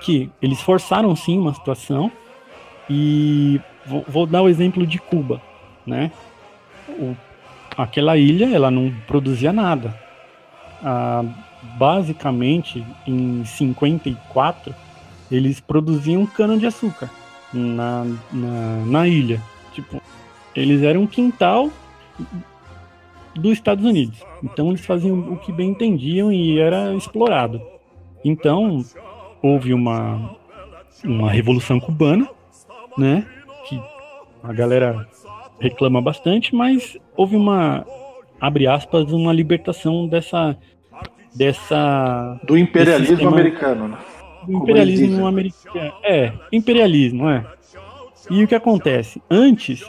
que 0.00 0.30
eles 0.40 0.60
forçaram 0.60 1.14
sim 1.14 1.38
uma 1.38 1.54
situação 1.54 2.10
e 2.90 3.60
vou, 3.86 4.04
vou 4.08 4.26
dar 4.26 4.42
o 4.42 4.48
exemplo 4.48 4.86
de 4.86 4.98
Cuba, 4.98 5.40
né? 5.86 6.10
O- 6.88 7.14
aquela 7.76 8.16
ilha, 8.16 8.48
ela 8.54 8.70
não 8.70 8.92
produzia 9.06 9.52
nada. 9.52 9.96
Ah, 10.82 11.24
basicamente, 11.78 12.84
em 13.06 13.44
54, 13.44 14.74
eles 15.30 15.60
produziam 15.60 16.26
cana 16.26 16.58
de 16.58 16.66
açúcar 16.66 17.08
na, 17.52 18.04
na, 18.32 18.76
na 18.86 19.08
ilha. 19.08 19.40
Tipo, 19.72 20.02
eles 20.54 20.82
eram 20.82 21.02
um 21.02 21.06
quintal 21.06 21.70
dos 23.36 23.52
Estados 23.52 23.84
Unidos. 23.84 24.22
Então 24.42 24.68
eles 24.68 24.84
faziam 24.84 25.18
o 25.18 25.36
que 25.36 25.52
bem 25.52 25.70
entendiam 25.70 26.32
e 26.32 26.58
era 26.58 26.94
explorado. 26.94 27.60
Então 28.24 28.84
houve 29.42 29.72
uma, 29.74 30.36
uma 31.04 31.30
revolução 31.30 31.80
cubana, 31.80 32.28
né? 32.96 33.26
Que 33.68 33.80
a 34.42 34.52
galera 34.52 35.06
reclama 35.58 36.00
bastante, 36.00 36.54
mas 36.54 36.96
houve 37.16 37.36
uma 37.36 37.84
abre 38.40 38.66
aspas 38.66 39.12
uma 39.12 39.32
libertação 39.32 40.06
dessa 40.08 40.56
dessa 41.34 42.38
Do 42.44 42.58
imperialismo 42.58 43.06
sistema- 43.16 43.30
americano, 43.32 43.88
né? 43.88 43.98
do 44.46 44.52
imperialismo 44.58 45.26
americano. 45.26 45.92
É, 46.02 46.32
imperialismo, 46.52 47.28
é. 47.30 47.46
E 48.30 48.42
o 48.44 48.48
que 48.48 48.54
acontece? 48.54 49.22
Antes, 49.30 49.88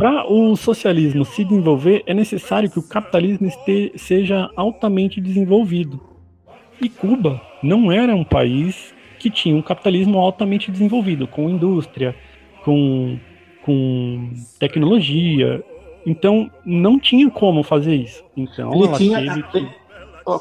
para 0.00 0.26
o 0.32 0.56
socialismo 0.56 1.26
se 1.26 1.44
desenvolver, 1.44 2.02
é 2.06 2.14
necessário 2.14 2.70
que 2.70 2.78
o 2.78 2.82
capitalismo 2.82 3.46
este- 3.46 3.92
seja 3.96 4.48
altamente 4.56 5.20
desenvolvido. 5.20 6.00
E 6.80 6.88
Cuba 6.88 7.38
não 7.62 7.92
era 7.92 8.16
um 8.16 8.24
país 8.24 8.94
que 9.18 9.28
tinha 9.28 9.54
um 9.54 9.60
capitalismo 9.60 10.18
altamente 10.18 10.70
desenvolvido, 10.70 11.26
com 11.26 11.50
indústria, 11.50 12.16
com, 12.64 13.18
com 13.62 14.32
tecnologia. 14.58 15.62
Então, 16.06 16.50
não 16.64 16.98
tinha 16.98 17.28
como 17.28 17.62
fazer 17.62 17.94
isso. 17.94 18.24
Então, 18.34 18.72
Ele 18.72 18.86
ela 18.86 18.96
tinha, 18.96 19.42
que... 19.42 19.68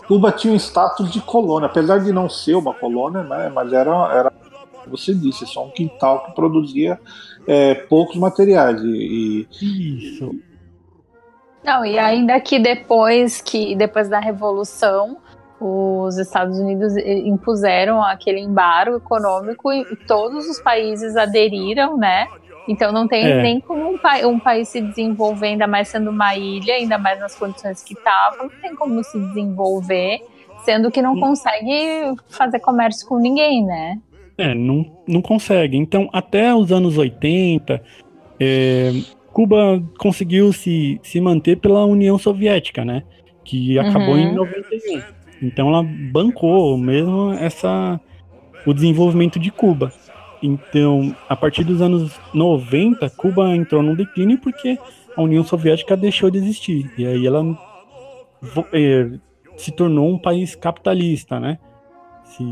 Cuba 0.07 0.31
tinha 0.31 0.53
um 0.53 0.55
status 0.55 1.11
de 1.11 1.19
colônia, 1.19 1.65
apesar 1.65 1.97
de 1.97 2.13
não 2.13 2.29
ser 2.29 2.55
uma 2.55 2.73
colônia, 2.73 3.23
né? 3.23 3.51
Mas 3.53 3.73
era, 3.73 3.91
era 4.13 4.31
como 4.89 4.97
você 4.97 5.13
disse, 5.13 5.45
só 5.45 5.65
um 5.65 5.69
quintal 5.71 6.25
que 6.25 6.31
produzia 6.33 6.99
é, 7.47 7.75
poucos 7.75 8.15
materiais. 8.17 8.81
E, 8.83 9.47
e- 9.61 9.97
Isso. 9.97 10.31
Não, 11.63 11.85
e 11.85 11.99
ainda 11.99 12.39
que 12.39 12.57
depois 12.57 13.41
que 13.41 13.75
depois 13.75 14.07
da 14.09 14.19
revolução 14.19 15.17
os 15.59 16.17
Estados 16.17 16.57
Unidos 16.57 16.95
eh, 16.95 17.17
impuseram 17.27 18.01
aquele 18.01 18.39
embargo 18.39 18.95
econômico 18.95 19.73
e 19.73 19.83
todos 20.07 20.47
os 20.47 20.61
países 20.61 21.17
aderiram, 21.17 21.97
né? 21.97 22.27
Então 22.65 22.93
não 22.93 23.05
tem 23.09 23.25
É. 23.25 23.41
nem 23.41 23.59
como 23.59 23.89
um, 23.89 23.97
pa- 23.97 24.25
um 24.25 24.39
país 24.39 24.69
se 24.69 24.79
desenvolver, 24.79 25.47
ainda 25.47 25.67
mais 25.67 25.89
sendo 25.89 26.11
uma 26.11 26.33
ilha, 26.33 26.75
ainda 26.75 26.97
mais 26.97 27.19
nas 27.19 27.35
condições 27.35 27.83
que 27.83 27.93
estavam, 27.93 28.43
não 28.43 28.49
tem 28.61 28.73
como 28.73 29.03
se 29.03 29.19
desenvolver, 29.19 30.21
sendo 30.63 30.89
que 30.89 31.01
não 31.01 31.15
Hum. 31.15 31.19
consegue 31.19 32.15
fazer 32.29 32.59
comércio 32.61 33.05
com 33.05 33.17
ninguém, 33.19 33.65
né? 33.65 33.99
É, 34.39 34.55
não, 34.55 34.85
não 35.07 35.21
consegue. 35.21 35.75
Então, 35.77 36.09
até 36.13 36.55
os 36.55 36.71
anos 36.71 36.97
80, 36.97 37.81
é, 38.39 38.91
Cuba 39.33 39.83
conseguiu 39.99 40.53
se, 40.53 40.99
se 41.03 41.19
manter 41.19 41.57
pela 41.57 41.85
União 41.85 42.17
Soviética, 42.17 42.85
né? 42.85 43.03
Que 43.43 43.77
acabou 43.77 44.15
Uhum. 44.15 44.19
em 44.19 44.33
91. 44.33 45.01
Então, 45.41 45.67
ela 45.69 45.83
bancou 45.83 46.77
mesmo 46.77 47.33
essa, 47.33 47.99
o 48.65 48.73
desenvolvimento 48.73 49.37
de 49.39 49.51
Cuba. 49.51 49.91
Então, 50.41 51.13
a 51.27 51.35
partir 51.35 51.65
dos 51.65 51.81
anos 51.81 52.17
90, 52.33 53.09
Cuba 53.11 53.53
entrou 53.55 53.83
num 53.83 53.95
declínio 53.95 54.37
porque 54.37 54.77
a 55.17 55.21
União 55.21 55.43
Soviética 55.43 55.97
deixou 55.97 56.29
de 56.29 56.37
existir. 56.37 56.89
E 56.97 57.05
aí 57.05 57.27
ela 57.27 57.43
é, 58.71 59.09
se 59.57 59.71
tornou 59.71 60.09
um 60.09 60.17
país 60.17 60.55
capitalista, 60.55 61.39
né? 61.41 61.57
Se, 62.23 62.43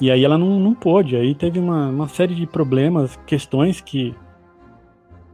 e 0.00 0.10
aí 0.10 0.24
ela 0.24 0.36
não, 0.36 0.58
não 0.60 0.74
pôde. 0.74 1.16
Aí 1.16 1.34
teve 1.34 1.58
uma, 1.58 1.88
uma 1.88 2.08
série 2.08 2.34
de 2.34 2.46
problemas, 2.46 3.18
questões 3.26 3.80
que, 3.80 4.14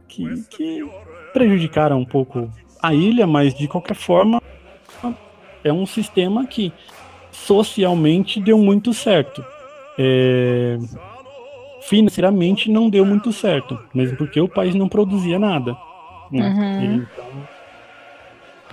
que, 0.07 0.43
que 0.49 0.89
prejudicaram 1.33 1.99
um 1.99 2.05
pouco 2.05 2.49
a 2.81 2.93
ilha, 2.93 3.27
mas 3.27 3.53
de 3.53 3.67
qualquer 3.67 3.95
forma 3.95 4.41
é 5.63 5.71
um 5.71 5.85
sistema 5.85 6.45
que 6.45 6.73
socialmente 7.31 8.39
deu 8.41 8.57
muito 8.57 8.93
certo. 8.93 9.43
É, 9.97 10.77
financeiramente 11.81 12.71
não 12.71 12.89
deu 12.89 13.05
muito 13.05 13.31
certo, 13.33 13.77
mesmo 13.93 14.17
porque 14.17 14.39
o 14.39 14.47
país 14.47 14.75
não 14.75 14.87
produzia 14.87 15.37
nada. 15.37 15.75
né? 16.31 16.49
Uhum. 16.49 16.95
Então, 16.95 17.25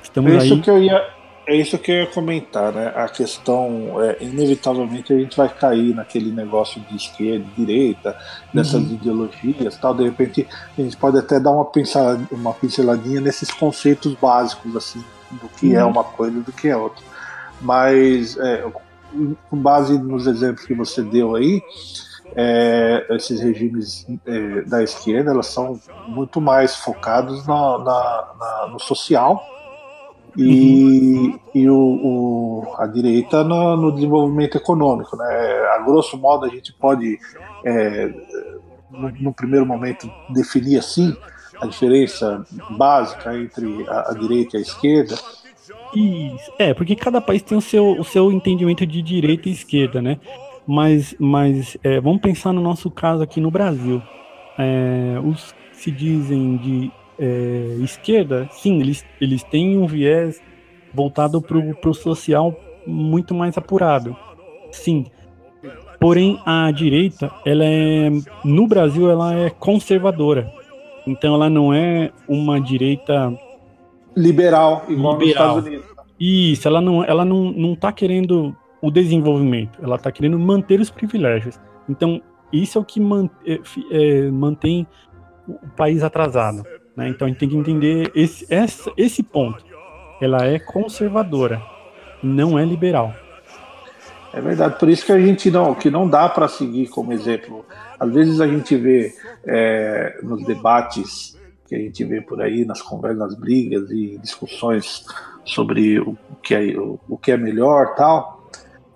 estamos 0.02 0.32
é 0.32 0.36
isso 0.38 0.54
aí. 0.54 0.60
que 0.60 0.70
eu 0.70 0.82
ia. 0.82 1.17
É 1.48 1.56
isso 1.56 1.78
que 1.78 1.90
eu 1.90 1.96
ia 2.00 2.06
comentar, 2.06 2.70
né? 2.74 2.92
A 2.94 3.08
questão, 3.08 4.02
é, 4.02 4.18
inevitavelmente, 4.22 5.14
a 5.14 5.18
gente 5.18 5.34
vai 5.34 5.48
cair 5.48 5.94
naquele 5.94 6.30
negócio 6.30 6.78
de 6.82 6.94
esquerda, 6.96 7.46
direita, 7.56 8.14
dessas 8.52 8.82
Uhum. 8.82 8.92
ideologias 8.92 9.76
tal. 9.78 9.94
De 9.94 10.04
repente, 10.04 10.46
a 10.76 10.80
gente 10.82 10.94
pode 10.98 11.16
até 11.18 11.40
dar 11.40 11.50
uma, 11.52 11.64
pensada, 11.64 12.20
uma 12.30 12.52
pinceladinha 12.52 13.18
nesses 13.22 13.50
conceitos 13.50 14.12
básicos, 14.14 14.76
assim, 14.76 15.02
do 15.30 15.48
que 15.48 15.74
é 15.74 15.82
Uhum. 15.82 15.90
uma 15.90 16.04
coisa 16.04 16.36
e 16.36 16.42
do 16.42 16.52
que 16.52 16.68
é 16.68 16.76
outra. 16.76 17.02
Mas, 17.62 18.36
é, 18.36 18.62
com 19.48 19.56
base 19.56 19.98
nos 19.98 20.26
exemplos 20.26 20.66
que 20.66 20.74
você 20.74 21.02
deu 21.02 21.34
aí, 21.34 21.62
é, 22.36 23.06
esses 23.10 23.40
regimes 23.40 24.04
é, 24.26 24.60
da 24.62 24.82
esquerda, 24.82 25.30
elas 25.30 25.46
são 25.46 25.80
muito 26.06 26.42
mais 26.42 26.76
focados 26.76 27.46
na- 27.46 27.78
na- 27.78 28.28
na- 28.38 28.68
no 28.70 28.78
social 28.78 29.42
e, 30.36 31.34
e 31.54 31.68
o, 31.68 31.76
o- 31.76 32.74
a 32.78 32.86
direita 32.86 33.42
no, 33.44 33.76
no 33.76 33.92
desenvolvimento 33.92 34.56
econômico. 34.56 35.16
Né? 35.16 35.24
A 35.74 35.78
grosso 35.84 36.16
modo, 36.16 36.46
a 36.46 36.48
gente 36.48 36.72
pode, 36.72 37.18
é, 37.64 38.06
no, 38.90 39.10
no 39.20 39.32
primeiro 39.32 39.66
momento, 39.66 40.10
definir 40.30 40.78
assim 40.78 41.16
a 41.60 41.66
diferença 41.66 42.44
básica 42.70 43.36
entre 43.36 43.84
a, 43.88 44.10
a 44.10 44.14
direita 44.14 44.56
e 44.56 44.60
a 44.60 44.62
esquerda. 44.62 45.16
Isso. 45.94 46.52
É, 46.58 46.74
porque 46.74 46.94
cada 46.94 47.20
país 47.20 47.42
tem 47.42 47.56
o 47.56 47.60
seu, 47.62 47.92
o 47.98 48.04
seu 48.04 48.30
entendimento 48.30 48.86
de 48.86 49.02
direita 49.02 49.48
e 49.48 49.52
esquerda, 49.52 50.00
né? 50.00 50.18
Mas, 50.66 51.14
mas 51.18 51.76
é, 51.82 52.00
vamos 52.00 52.20
pensar 52.20 52.52
no 52.52 52.60
nosso 52.60 52.90
caso 52.90 53.22
aqui 53.22 53.40
no 53.40 53.50
Brasil. 53.50 54.02
É, 54.58 55.18
os 55.24 55.52
que 55.72 55.76
se 55.76 55.90
dizem 55.90 56.56
de 56.58 56.90
é, 57.18 57.76
esquerda, 57.82 58.48
sim, 58.52 58.80
eles, 58.80 59.04
eles 59.20 59.42
têm 59.42 59.76
um 59.78 59.86
viés 59.86 60.40
voltado 60.94 61.40
para 61.40 61.90
o 61.90 61.94
social 61.94 62.58
muito 62.86 63.34
mais 63.34 63.56
apurado. 63.58 64.16
Sim. 64.70 65.06
Porém, 66.00 66.40
a 66.46 66.70
direita, 66.70 67.30
ela 67.44 67.64
é, 67.64 68.08
no 68.44 68.66
Brasil, 68.66 69.10
ela 69.10 69.34
é 69.34 69.50
conservadora. 69.50 70.52
Então, 71.06 71.34
ela 71.34 71.50
não 71.50 71.72
é 71.74 72.12
uma 72.28 72.60
direita 72.60 73.36
Liberal, 74.16 74.84
igual 74.88 75.18
Liberal. 75.18 75.56
nos 75.56 75.66
Estados 75.66 75.66
Unidos. 75.66 75.86
isso, 76.20 76.68
ela 76.68 76.80
não, 76.80 77.04
ela 77.04 77.24
não, 77.24 77.50
não 77.52 77.74
tá 77.74 77.92
querendo 77.92 78.54
o 78.80 78.90
desenvolvimento, 78.90 79.78
ela 79.82 79.98
tá 79.98 80.10
querendo 80.12 80.38
manter 80.38 80.80
os 80.80 80.90
privilégios. 80.90 81.58
Então, 81.88 82.20
isso 82.52 82.78
é 82.78 82.80
o 82.80 82.84
que 82.84 83.00
man- 83.00 83.28
é, 83.46 83.58
é, 83.90 84.30
mantém 84.30 84.86
o 85.48 85.68
país 85.76 86.02
atrasado. 86.02 86.62
Né? 86.98 87.08
Então, 87.10 87.26
a 87.26 87.30
gente 87.30 87.38
tem 87.38 87.48
que 87.48 87.56
entender 87.56 88.10
esse, 88.12 88.44
essa, 88.52 88.90
esse 88.96 89.22
ponto. 89.22 89.64
Ela 90.20 90.44
é 90.44 90.58
conservadora, 90.58 91.62
não 92.20 92.58
é 92.58 92.64
liberal. 92.64 93.14
É 94.34 94.40
verdade, 94.40 94.80
por 94.80 94.88
isso 94.88 95.06
que 95.06 95.12
a 95.12 95.20
gente 95.20 95.48
não, 95.48 95.76
que 95.76 95.90
não 95.90 96.08
dá 96.08 96.28
para 96.28 96.48
seguir 96.48 96.88
como 96.88 97.12
exemplo. 97.12 97.64
Às 98.00 98.12
vezes 98.12 98.40
a 98.40 98.48
gente 98.48 98.74
vê 98.74 99.14
é, 99.46 100.18
nos 100.24 100.44
debates 100.44 101.38
que 101.68 101.76
a 101.76 101.78
gente 101.78 102.02
vê 102.04 102.20
por 102.20 102.42
aí, 102.42 102.64
nas 102.64 102.82
conversas, 102.82 103.18
nas 103.18 103.34
brigas 103.38 103.90
e 103.90 104.18
discussões 104.18 105.06
sobre 105.44 106.00
o 106.00 106.16
que 106.42 106.52
é, 106.52 106.76
o, 106.76 106.98
o 107.08 107.16
que 107.16 107.30
é 107.30 107.36
melhor 107.36 107.94
tal, 107.94 108.50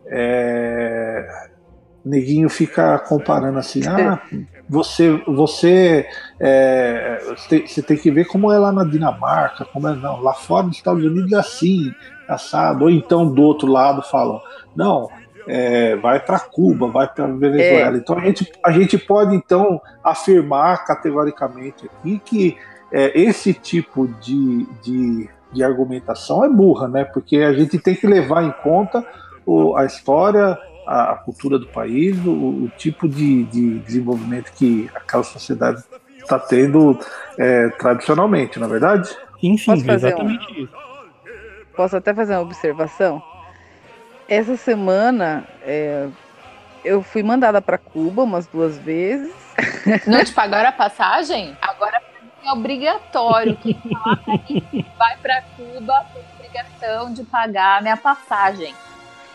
é, 0.07 1.49
neguinho 2.05 2.49
fica 2.49 2.99
comparando 2.99 3.59
assim, 3.59 3.87
ah, 3.87 4.21
você, 4.69 5.23
você, 5.27 6.07
é, 6.41 7.21
você 7.67 7.83
tem 7.83 7.97
que 7.97 8.11
ver 8.11 8.27
como 8.27 8.51
é 8.51 8.59
lá 8.59 8.73
na 8.73 8.85
Dinamarca, 8.85 9.65
como 9.65 9.89
é 9.89 9.95
não, 9.95 10.21
lá 10.21 10.33
fora 10.33 10.67
nos 10.67 10.77
Estados 10.77 11.05
Unidos 11.05 11.33
é 11.33 11.37
assim, 11.37 11.93
assado, 12.29 12.85
ou 12.85 12.91
então 12.91 13.27
do 13.33 13.43
outro 13.43 13.71
lado 13.71 14.03
falam, 14.03 14.41
não, 14.75 15.09
é, 15.47 15.97
vai 15.97 16.21
para 16.21 16.39
Cuba, 16.41 16.89
vai 16.89 17.09
para 17.09 17.27
Venezuela. 17.27 17.97
É. 17.97 17.99
Então 17.99 18.17
a 18.19 18.21
gente, 18.21 18.53
a 18.65 18.71
gente 18.71 18.99
pode 18.99 19.35
então 19.35 19.81
afirmar 20.03 20.85
categoricamente 20.85 21.87
aqui 21.87 22.21
que 22.25 22.57
é, 22.91 23.19
esse 23.19 23.55
tipo 23.55 24.07
de, 24.21 24.67
de, 24.83 25.29
de, 25.53 25.65
argumentação 25.65 26.45
é 26.45 26.49
burra, 26.49 26.89
né? 26.89 27.05
Porque 27.05 27.39
a 27.39 27.53
gente 27.53 27.79
tem 27.79 27.95
que 27.95 28.07
levar 28.07 28.45
em 28.45 28.53
conta 28.63 29.05
o, 29.47 29.75
a 29.77 29.85
história, 29.87 30.59
a, 30.93 31.13
a, 31.13 31.15
cultura 31.17 31.59
do 31.59 31.67
país, 31.67 32.19
o, 32.25 32.31
o 32.31 32.73
tipo 32.77 33.09
de, 33.09 33.45
de, 33.45 33.79
desenvolvimento 33.79 34.53
que 34.53 34.91
aquela 34.95 35.25
sociedade 35.25 35.83
está 36.19 36.39
tendo 36.39 36.99
é, 37.39 37.71
tradicionalmente, 37.71 38.59
na 38.59 38.67
é 38.67 38.69
verdade? 38.69 39.09
Sim, 39.41 39.57
sim, 39.57 39.91
exatamente 39.91 40.53
um... 40.53 40.65
isso. 40.65 40.73
Posso 41.75 41.97
até 41.97 42.13
fazer 42.13 42.35
uma 42.35 42.43
observação? 42.43 43.23
Essa 44.29 44.57
semana 44.59 45.45
é, 45.63 46.09
eu 46.85 47.03
fui 47.03 47.23
mandada 47.23 47.63
para 47.63 47.79
Cuba 47.79 48.23
umas 48.23 48.47
duas 48.47 48.77
vezes. 48.77 49.35
Não 50.07 50.23
te 50.23 50.33
pagaram 50.33 50.69
a 50.69 50.73
passagem? 50.73 51.57
Agora 51.63 52.03
é 52.45 52.53
obrigatório. 52.53 53.57
que 53.57 53.75
vai 54.99 55.17
para 55.23 55.43
Cuba 55.57 56.07
tem 56.13 56.23
obrigação 56.37 57.15
de 57.15 57.25
pagar 57.25 57.79
a 57.79 57.81
minha 57.81 57.97
passagem. 57.97 58.75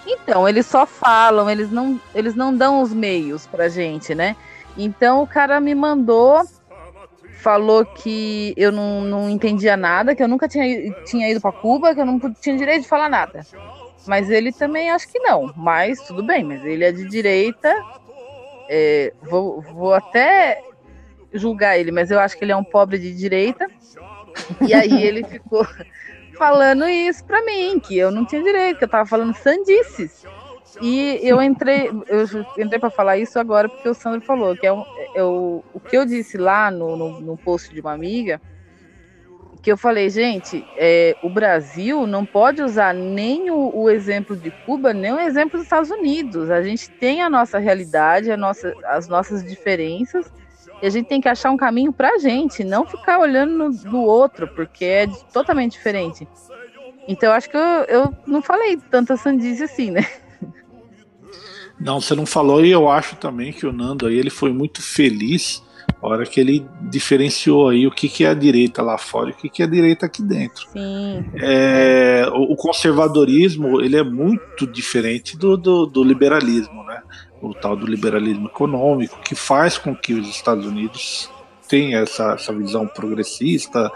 Então, 0.07 0.47
eles 0.47 0.65
só 0.65 0.85
falam, 0.85 1.49
eles 1.49 1.69
não, 1.69 1.99
eles 2.15 2.33
não 2.33 2.55
dão 2.55 2.81
os 2.81 2.93
meios 2.93 3.45
pra 3.45 3.67
gente, 3.67 4.15
né? 4.15 4.35
Então 4.77 5.21
o 5.21 5.27
cara 5.27 5.59
me 5.59 5.75
mandou, 5.75 6.43
falou 7.39 7.85
que 7.85 8.53
eu 8.55 8.71
não, 8.71 9.01
não 9.01 9.29
entendia 9.29 9.75
nada, 9.75 10.15
que 10.15 10.23
eu 10.23 10.27
nunca 10.27 10.47
tinha, 10.47 10.93
tinha 11.03 11.29
ido 11.29 11.41
para 11.41 11.51
Cuba, 11.51 11.93
que 11.93 11.99
eu 11.99 12.05
não 12.05 12.19
tinha 12.33 12.55
direito 12.55 12.83
de 12.83 12.87
falar 12.87 13.09
nada. 13.09 13.45
Mas 14.05 14.29
ele 14.29 14.53
também 14.53 14.89
acho 14.91 15.11
que 15.11 15.19
não. 15.19 15.51
Mas 15.57 15.99
tudo 16.03 16.23
bem, 16.23 16.43
mas 16.43 16.63
ele 16.63 16.85
é 16.85 16.91
de 16.91 17.05
direita. 17.09 17.73
É, 18.69 19.13
vou, 19.23 19.61
vou 19.61 19.93
até 19.93 20.61
julgar 21.33 21.77
ele, 21.77 21.91
mas 21.91 22.09
eu 22.09 22.19
acho 22.19 22.37
que 22.37 22.45
ele 22.45 22.51
é 22.51 22.55
um 22.55 22.63
pobre 22.63 22.97
de 22.97 23.13
direita. 23.13 23.67
E 24.65 24.73
aí 24.73 25.03
ele 25.03 25.23
ficou 25.25 25.67
falando 26.37 26.87
isso 26.87 27.23
pra 27.25 27.43
mim, 27.43 27.79
que 27.79 27.97
eu 27.97 28.11
não 28.11 28.25
tinha 28.25 28.43
direito, 28.43 28.77
que 28.77 28.83
eu 28.83 28.89
tava 28.89 29.07
falando 29.07 29.35
sandices. 29.35 30.25
E 30.81 31.19
eu 31.23 31.41
entrei, 31.41 31.89
eu 32.07 32.63
entrei 32.63 32.79
para 32.79 32.89
falar 32.89 33.17
isso 33.17 33.39
agora 33.39 33.67
porque 33.67 33.89
o 33.89 33.93
Sandro 33.93 34.21
falou, 34.21 34.55
que 34.55 34.67
é, 34.67 34.71
um, 34.71 34.83
o, 35.17 35.63
o 35.73 35.79
que 35.79 35.97
eu 35.97 36.05
disse 36.05 36.37
lá 36.37 36.69
no, 36.69 36.95
no, 36.95 37.21
no 37.21 37.37
post 37.37 37.73
de 37.73 37.81
uma 37.81 37.93
amiga 37.93 38.39
que 39.67 39.71
eu 39.71 39.77
falei, 39.77 40.09
gente, 40.09 40.65
é, 40.77 41.13
o 41.21 41.29
Brasil 41.29 42.07
não 42.07 42.25
pode 42.25 42.61
usar 42.61 42.93
nem 42.93 43.51
o, 43.51 43.69
o, 43.75 43.89
exemplo 43.89 44.33
de 44.33 44.49
Cuba, 44.65 44.93
nem 44.93 45.11
o 45.11 45.19
exemplo 45.19 45.57
dos 45.57 45.63
Estados 45.63 45.91
Unidos. 45.91 46.49
A 46.49 46.61
gente 46.61 46.89
tem 46.89 47.21
a 47.21 47.29
nossa 47.29 47.57
realidade, 47.57 48.31
a 48.31 48.37
nossa, 48.37 48.73
as 48.85 49.09
nossas 49.09 49.43
diferenças, 49.43 50.31
e 50.81 50.87
a 50.87 50.89
gente 50.89 51.07
tem 51.07 51.21
que 51.21 51.29
achar 51.29 51.51
um 51.51 51.57
caminho 51.57 51.91
para 51.91 52.11
a 52.11 52.17
gente, 52.17 52.63
não 52.63 52.85
ficar 52.85 53.19
olhando 53.19 53.53
no, 53.57 53.71
do 53.71 54.01
outro, 54.01 54.47
porque 54.47 54.85
é 54.85 55.07
totalmente 55.33 55.73
diferente. 55.73 56.27
Então, 57.07 57.31
acho 57.31 57.49
que 57.49 57.57
eu, 57.57 57.83
eu 57.87 58.13
não 58.25 58.41
falei 58.41 58.77
tanta 58.91 59.15
sandice 59.15 59.63
assim, 59.63 59.91
né? 59.91 60.05
Não, 61.79 62.01
você 62.01 62.15
não 62.15 62.25
falou, 62.25 62.65
e 62.65 62.71
eu 62.71 62.89
acho 62.89 63.15
também 63.15 63.53
que 63.53 63.65
o 63.65 63.71
Nando 63.71 64.07
aí 64.07 64.15
ele 64.17 64.31
foi 64.31 64.51
muito 64.51 64.81
feliz 64.81 65.63
a 66.01 66.07
hora 66.07 66.25
que 66.25 66.39
ele 66.39 66.65
diferenciou 66.81 67.69
aí 67.69 67.87
o 67.87 67.91
que, 67.91 68.07
que 68.07 68.23
é 68.23 68.29
a 68.29 68.33
direita 68.33 68.81
lá 68.81 68.97
fora 68.97 69.29
e 69.29 69.33
o 69.33 69.35
que, 69.35 69.49
que 69.49 69.61
é 69.61 69.65
a 69.65 69.69
direita 69.69 70.05
aqui 70.05 70.21
dentro. 70.21 70.67
Sim. 70.71 71.25
É, 71.35 72.27
o, 72.31 72.53
o, 72.53 72.55
conservadorismo 72.55 73.81
ele 73.81 73.97
é 73.97 74.03
muito 74.03 74.67
diferente 74.67 75.35
do, 75.35 75.57
do, 75.57 75.85
do, 75.85 76.03
liberalismo, 76.03 76.83
né? 76.83 77.01
O 77.41 77.53
tal 77.53 77.75
do 77.75 77.85
liberalismo 77.85 78.47
econômico, 78.47 79.19
que 79.21 79.35
faz 79.35 79.77
com 79.77 79.95
que 79.95 80.13
os 80.13 80.27
Estados 80.27 80.65
Unidos 80.65 81.29
tenham 81.67 82.01
essa, 82.01 82.33
essa 82.33 82.53
visão 82.53 82.87
progressista 82.87 83.91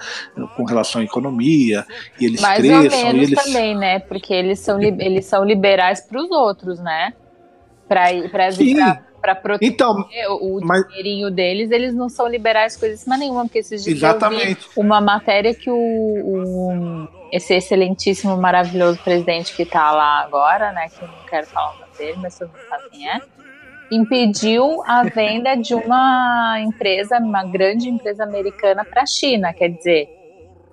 com 0.56 0.64
relação 0.64 1.02
à 1.02 1.04
economia 1.04 1.86
e 2.20 2.26
eles 2.26 2.42
Mais 2.42 2.60
cresçam. 2.60 3.00
Ou 3.00 3.14
menos 3.14 3.32
eles... 3.32 3.44
também, 3.44 3.76
né? 3.76 4.00
Porque 4.00 4.34
eles 4.34 4.60
são, 4.60 4.82
eles 4.82 5.26
são 5.26 5.44
liberais 5.44 6.02
para 6.02 6.22
os 6.22 6.30
outros, 6.30 6.80
né? 6.80 7.14
Para 7.88 8.10
para 9.22 9.36
proteger 9.36 9.72
então, 9.72 10.04
o 10.42 10.60
mas... 10.64 10.84
dinheirinho 10.88 11.30
deles, 11.30 11.70
eles 11.70 11.94
não 11.94 12.10
são 12.10 12.28
liberais 12.28 12.76
coisíssima 12.76 13.16
nenhuma, 13.16 13.44
porque 13.44 13.60
esses 13.60 13.84
dias 13.84 13.98
Exatamente. 13.98 14.68
uma 14.76 15.00
matéria 15.00 15.54
que 15.54 15.70
o, 15.70 15.76
o, 15.76 17.08
esse 17.32 17.54
excelentíssimo, 17.54 18.36
maravilhoso 18.38 18.98
presidente 19.04 19.56
que 19.56 19.62
está 19.62 19.92
lá 19.92 20.22
agora, 20.22 20.72
né, 20.72 20.88
que 20.90 21.06
não 21.06 21.14
quero 21.30 21.46
falar 21.46 21.76
dele, 21.98 22.18
mas 22.22 22.40
quem 22.92 23.10
é, 23.10 23.22
impediu 23.92 24.82
a 24.86 25.04
venda 25.04 25.56
de 25.56 25.76
uma 25.76 26.58
empresa, 26.62 27.18
uma 27.18 27.44
grande 27.44 27.90
empresa 27.90 28.24
americana 28.24 28.86
para 28.86 29.04
a 29.04 29.06
China, 29.06 29.54
quer 29.54 29.70
dizer, 29.70 30.10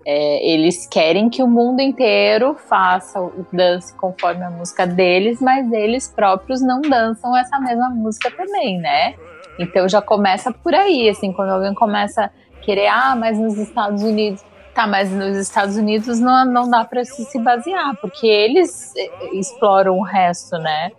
é, 0.07 0.49
eles 0.49 0.87
querem 0.87 1.29
que 1.29 1.43
o 1.43 1.47
mundo 1.47 1.81
inteiro 1.81 2.55
faça 2.55 3.21
o 3.21 3.45
dance 3.53 3.93
conforme 3.95 4.45
a 4.45 4.51
música 4.51 4.87
deles, 4.87 5.41
mas 5.41 5.71
eles 5.71 6.09
próprios 6.09 6.63
não 6.63 6.81
dançam 6.81 7.37
essa 7.37 7.59
mesma 7.61 7.91
música 7.91 8.31
também, 8.31 8.79
né? 8.79 9.15
Então 9.59 9.89
já 9.89 10.01
começa 10.01 10.53
por 10.53 10.75
aí, 10.75 11.09
assim, 11.09 11.33
quando 11.33 11.51
alguém 11.51 11.75
começa 11.75 12.25
a 12.27 12.61
querer, 12.63 12.87
ah, 12.87 13.17
mas 13.17 13.39
nos 13.39 13.59
Estados 13.59 14.03
Unidos. 14.03 14.43
Tá, 14.73 14.87
mas 14.87 15.11
nos 15.11 15.37
Estados 15.37 15.77
Unidos 15.77 16.21
não, 16.21 16.45
não 16.45 16.71
dá 16.71 16.85
para 16.85 17.05
se, 17.05 17.25
se 17.25 17.39
basear, 17.41 17.97
porque 18.01 18.29
eles 18.29 18.95
eh, 18.97 19.11
exploram 19.33 19.99
o 19.99 20.03
resto, 20.03 20.57
né? 20.57 20.93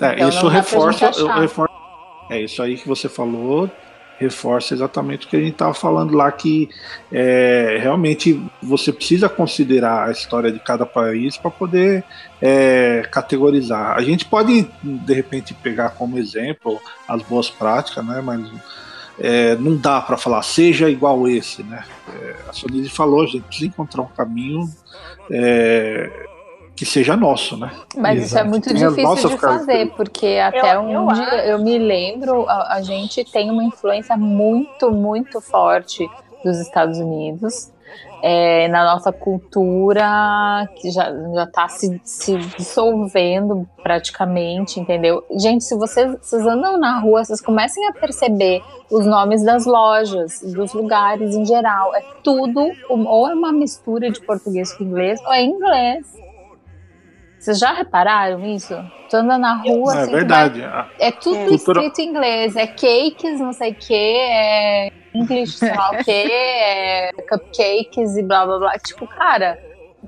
É, 0.00 0.28
isso 0.28 0.46
reforça, 0.48 1.10
reforça. 1.40 1.74
É 2.30 2.40
isso 2.40 2.62
aí 2.62 2.76
que 2.76 2.86
você 2.86 3.08
falou 3.08 3.70
reforça 4.18 4.74
exatamente 4.74 5.26
o 5.26 5.30
que 5.30 5.36
a 5.36 5.40
gente 5.40 5.52
estava 5.52 5.72
falando 5.72 6.14
lá, 6.14 6.30
que 6.32 6.68
é, 7.10 7.78
realmente 7.80 8.42
você 8.60 8.92
precisa 8.92 9.28
considerar 9.28 10.08
a 10.08 10.10
história 10.10 10.50
de 10.50 10.58
cada 10.58 10.84
país 10.84 11.36
para 11.36 11.50
poder 11.50 12.04
é, 12.42 13.06
categorizar. 13.10 13.96
A 13.96 14.02
gente 14.02 14.24
pode, 14.24 14.68
de 14.82 15.14
repente, 15.14 15.54
pegar 15.54 15.90
como 15.90 16.18
exemplo 16.18 16.80
as 17.06 17.22
boas 17.22 17.48
práticas, 17.48 18.04
né, 18.04 18.20
mas 18.20 18.50
é, 19.20 19.54
não 19.56 19.76
dá 19.76 20.00
para 20.00 20.16
falar 20.16 20.42
seja 20.42 20.90
igual 20.90 21.28
esse. 21.28 21.62
Né? 21.62 21.84
É, 22.12 22.36
a 22.48 22.52
Sonise 22.52 22.88
falou, 22.88 23.22
a 23.22 23.26
gente 23.26 23.42
precisa 23.42 23.68
encontrar 23.68 24.02
um 24.02 24.08
caminho 24.08 24.68
é, 25.30 26.26
que 26.78 26.86
seja 26.86 27.16
nosso, 27.16 27.56
né? 27.56 27.72
Mas 27.96 28.18
Exato. 28.18 28.26
isso 28.26 28.38
é 28.38 28.44
muito 28.44 28.72
difícil 28.72 29.30
de 29.30 29.36
fazer, 29.36 29.90
porque 29.96 30.38
até 30.40 30.76
eu, 30.76 30.82
onde 30.82 31.20
eu, 31.20 31.26
eu 31.26 31.58
me 31.58 31.76
lembro, 31.76 32.48
a, 32.48 32.74
a, 32.74 32.82
gente 32.82 33.24
tem 33.24 33.50
uma 33.50 33.64
influência 33.64 34.16
muito, 34.16 34.88
muito 34.92 35.40
forte 35.40 36.08
dos 36.44 36.60
Estados 36.60 36.98
Unidos. 36.98 37.72
É, 38.22 38.66
na 38.68 38.84
nossa 38.84 39.12
cultura 39.12 40.68
que 40.76 40.90
já 40.90 41.08
está 41.44 41.68
se, 41.68 42.00
se 42.04 42.36
dissolvendo 42.36 43.66
praticamente, 43.82 44.78
entendeu? 44.78 45.24
Gente, 45.36 45.64
se 45.64 45.76
vocês, 45.76 46.16
vocês 46.20 46.44
andam 46.44 46.76
na 46.78 46.98
rua, 46.98 47.24
vocês 47.24 47.40
comecem 47.40 47.86
a 47.88 47.92
perceber 47.92 48.60
os 48.90 49.06
nomes 49.06 49.44
das 49.44 49.66
lojas, 49.66 50.40
dos 50.42 50.72
lugares 50.74 51.34
em 51.34 51.44
geral. 51.44 51.94
É 51.94 52.02
tudo, 52.22 52.68
ou 52.88 53.28
é 53.28 53.34
uma 53.34 53.52
mistura 53.52 54.10
de 54.10 54.20
português 54.20 54.72
com 54.72 54.84
inglês, 54.84 55.20
ou 55.24 55.32
é 55.32 55.42
inglês. 55.42 56.27
Vocês 57.38 57.58
já 57.58 57.72
repararam 57.72 58.44
isso? 58.44 58.74
Tu 59.08 59.16
anda 59.16 59.38
na 59.38 59.54
rua. 59.54 59.94
É 59.94 60.02
assim, 60.02 60.12
verdade. 60.12 60.60
Vai... 60.60 60.90
É 60.98 61.12
tudo 61.12 61.36
é. 61.36 61.54
escrito 61.54 61.98
em 62.00 62.08
inglês. 62.08 62.56
É 62.56 62.66
cakes, 62.66 63.40
não 63.40 63.52
sei 63.52 63.72
o 63.72 63.74
que, 63.74 63.94
é 63.94 64.92
English, 65.14 65.58
sei 65.58 65.74
lá 65.74 65.90
o 65.92 66.04
que, 66.04 66.10
é 66.10 67.12
cupcakes 67.28 68.16
e 68.16 68.22
blá 68.22 68.44
blá 68.44 68.58
blá. 68.58 68.78
Tipo, 68.78 69.06
cara, 69.06 69.58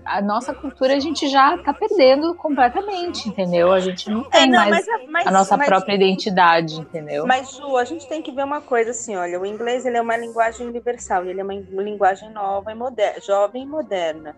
a 0.05 0.21
nossa 0.21 0.55
cultura 0.55 0.97
a 0.97 1.01
gente 1.01 1.29
já 1.29 1.57
tá 1.59 1.73
perdendo 1.73 2.35
completamente, 2.35 3.29
entendeu? 3.29 3.73
A 3.73 3.81
gente 3.81 4.11
não 4.11 4.25
tem 4.25 4.43
é, 4.43 4.47
não, 4.47 4.59
mais 4.59 4.87
mas, 4.87 5.09
mas, 5.09 5.27
a 5.27 5.31
nossa 5.31 5.57
mas, 5.57 5.69
própria 5.69 5.95
identidade, 5.95 6.77
entendeu? 6.77 7.27
Mas, 7.27 7.53
Ju, 7.53 7.77
a 7.77 7.85
gente 7.85 8.09
tem 8.09 8.23
que 8.23 8.33
ver 8.33 8.45
uma 8.45 8.61
coisa 8.61 8.91
assim, 8.91 9.17
olha, 9.17 9.41
o 9.41 9.47
inglês 9.47 9.85
ele 9.87 9.97
é 9.97 10.03
uma 10.03 10.17
linguagem 10.17 10.67
universal, 10.67 11.25
ele 11.25 11.41
é 11.41 11.45
uma 11.45 11.55
linguagem 11.55 12.31
nova 12.31 12.71
e 12.71 12.75
moderna, 12.75 13.21
jovem 13.21 13.63
e 13.63 13.67
moderna. 13.67 14.37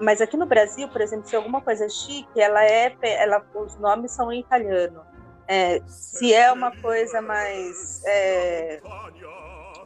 Mas 0.00 0.20
aqui 0.20 0.36
no 0.36 0.46
Brasil, 0.46 0.88
por 0.88 1.00
exemplo, 1.00 1.26
se 1.26 1.34
alguma 1.34 1.60
coisa 1.60 1.86
é 1.86 1.88
chique, 1.88 2.40
ela 2.40 2.64
é, 2.64 2.94
ela, 3.02 3.44
os 3.54 3.76
nomes 3.76 4.12
são 4.12 4.32
em 4.32 4.40
italiano. 4.40 5.00
É, 5.46 5.80
se 5.86 6.32
é 6.32 6.50
uma 6.52 6.74
coisa 6.76 7.20
mais, 7.20 8.02
é, 8.06 8.80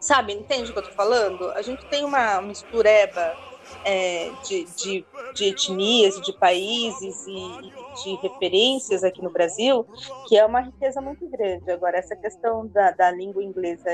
sabe, 0.00 0.32
entende 0.32 0.70
o 0.70 0.72
que 0.72 0.78
eu 0.78 0.84
tô 0.84 0.92
falando? 0.92 1.50
A 1.50 1.62
gente 1.62 1.84
tem 1.86 2.04
uma 2.04 2.40
mistureba 2.40 3.36
é, 3.84 4.30
de, 4.44 4.64
de, 4.64 5.06
de, 5.34 5.44
etnias, 5.46 6.20
de 6.20 6.32
países 6.32 7.26
e, 7.26 7.72
de 8.02 8.14
referências 8.22 9.02
aqui 9.04 9.22
no 9.22 9.30
Brasil, 9.30 9.86
que 10.28 10.36
é 10.36 10.44
uma 10.44 10.60
riqueza 10.60 11.00
muito 11.00 11.28
grande. 11.28 11.70
Agora, 11.70 11.98
essa 11.98 12.16
questão 12.16 12.66
da, 12.68 12.92
da 12.92 13.10
língua 13.10 13.42
inglesa 13.42 13.90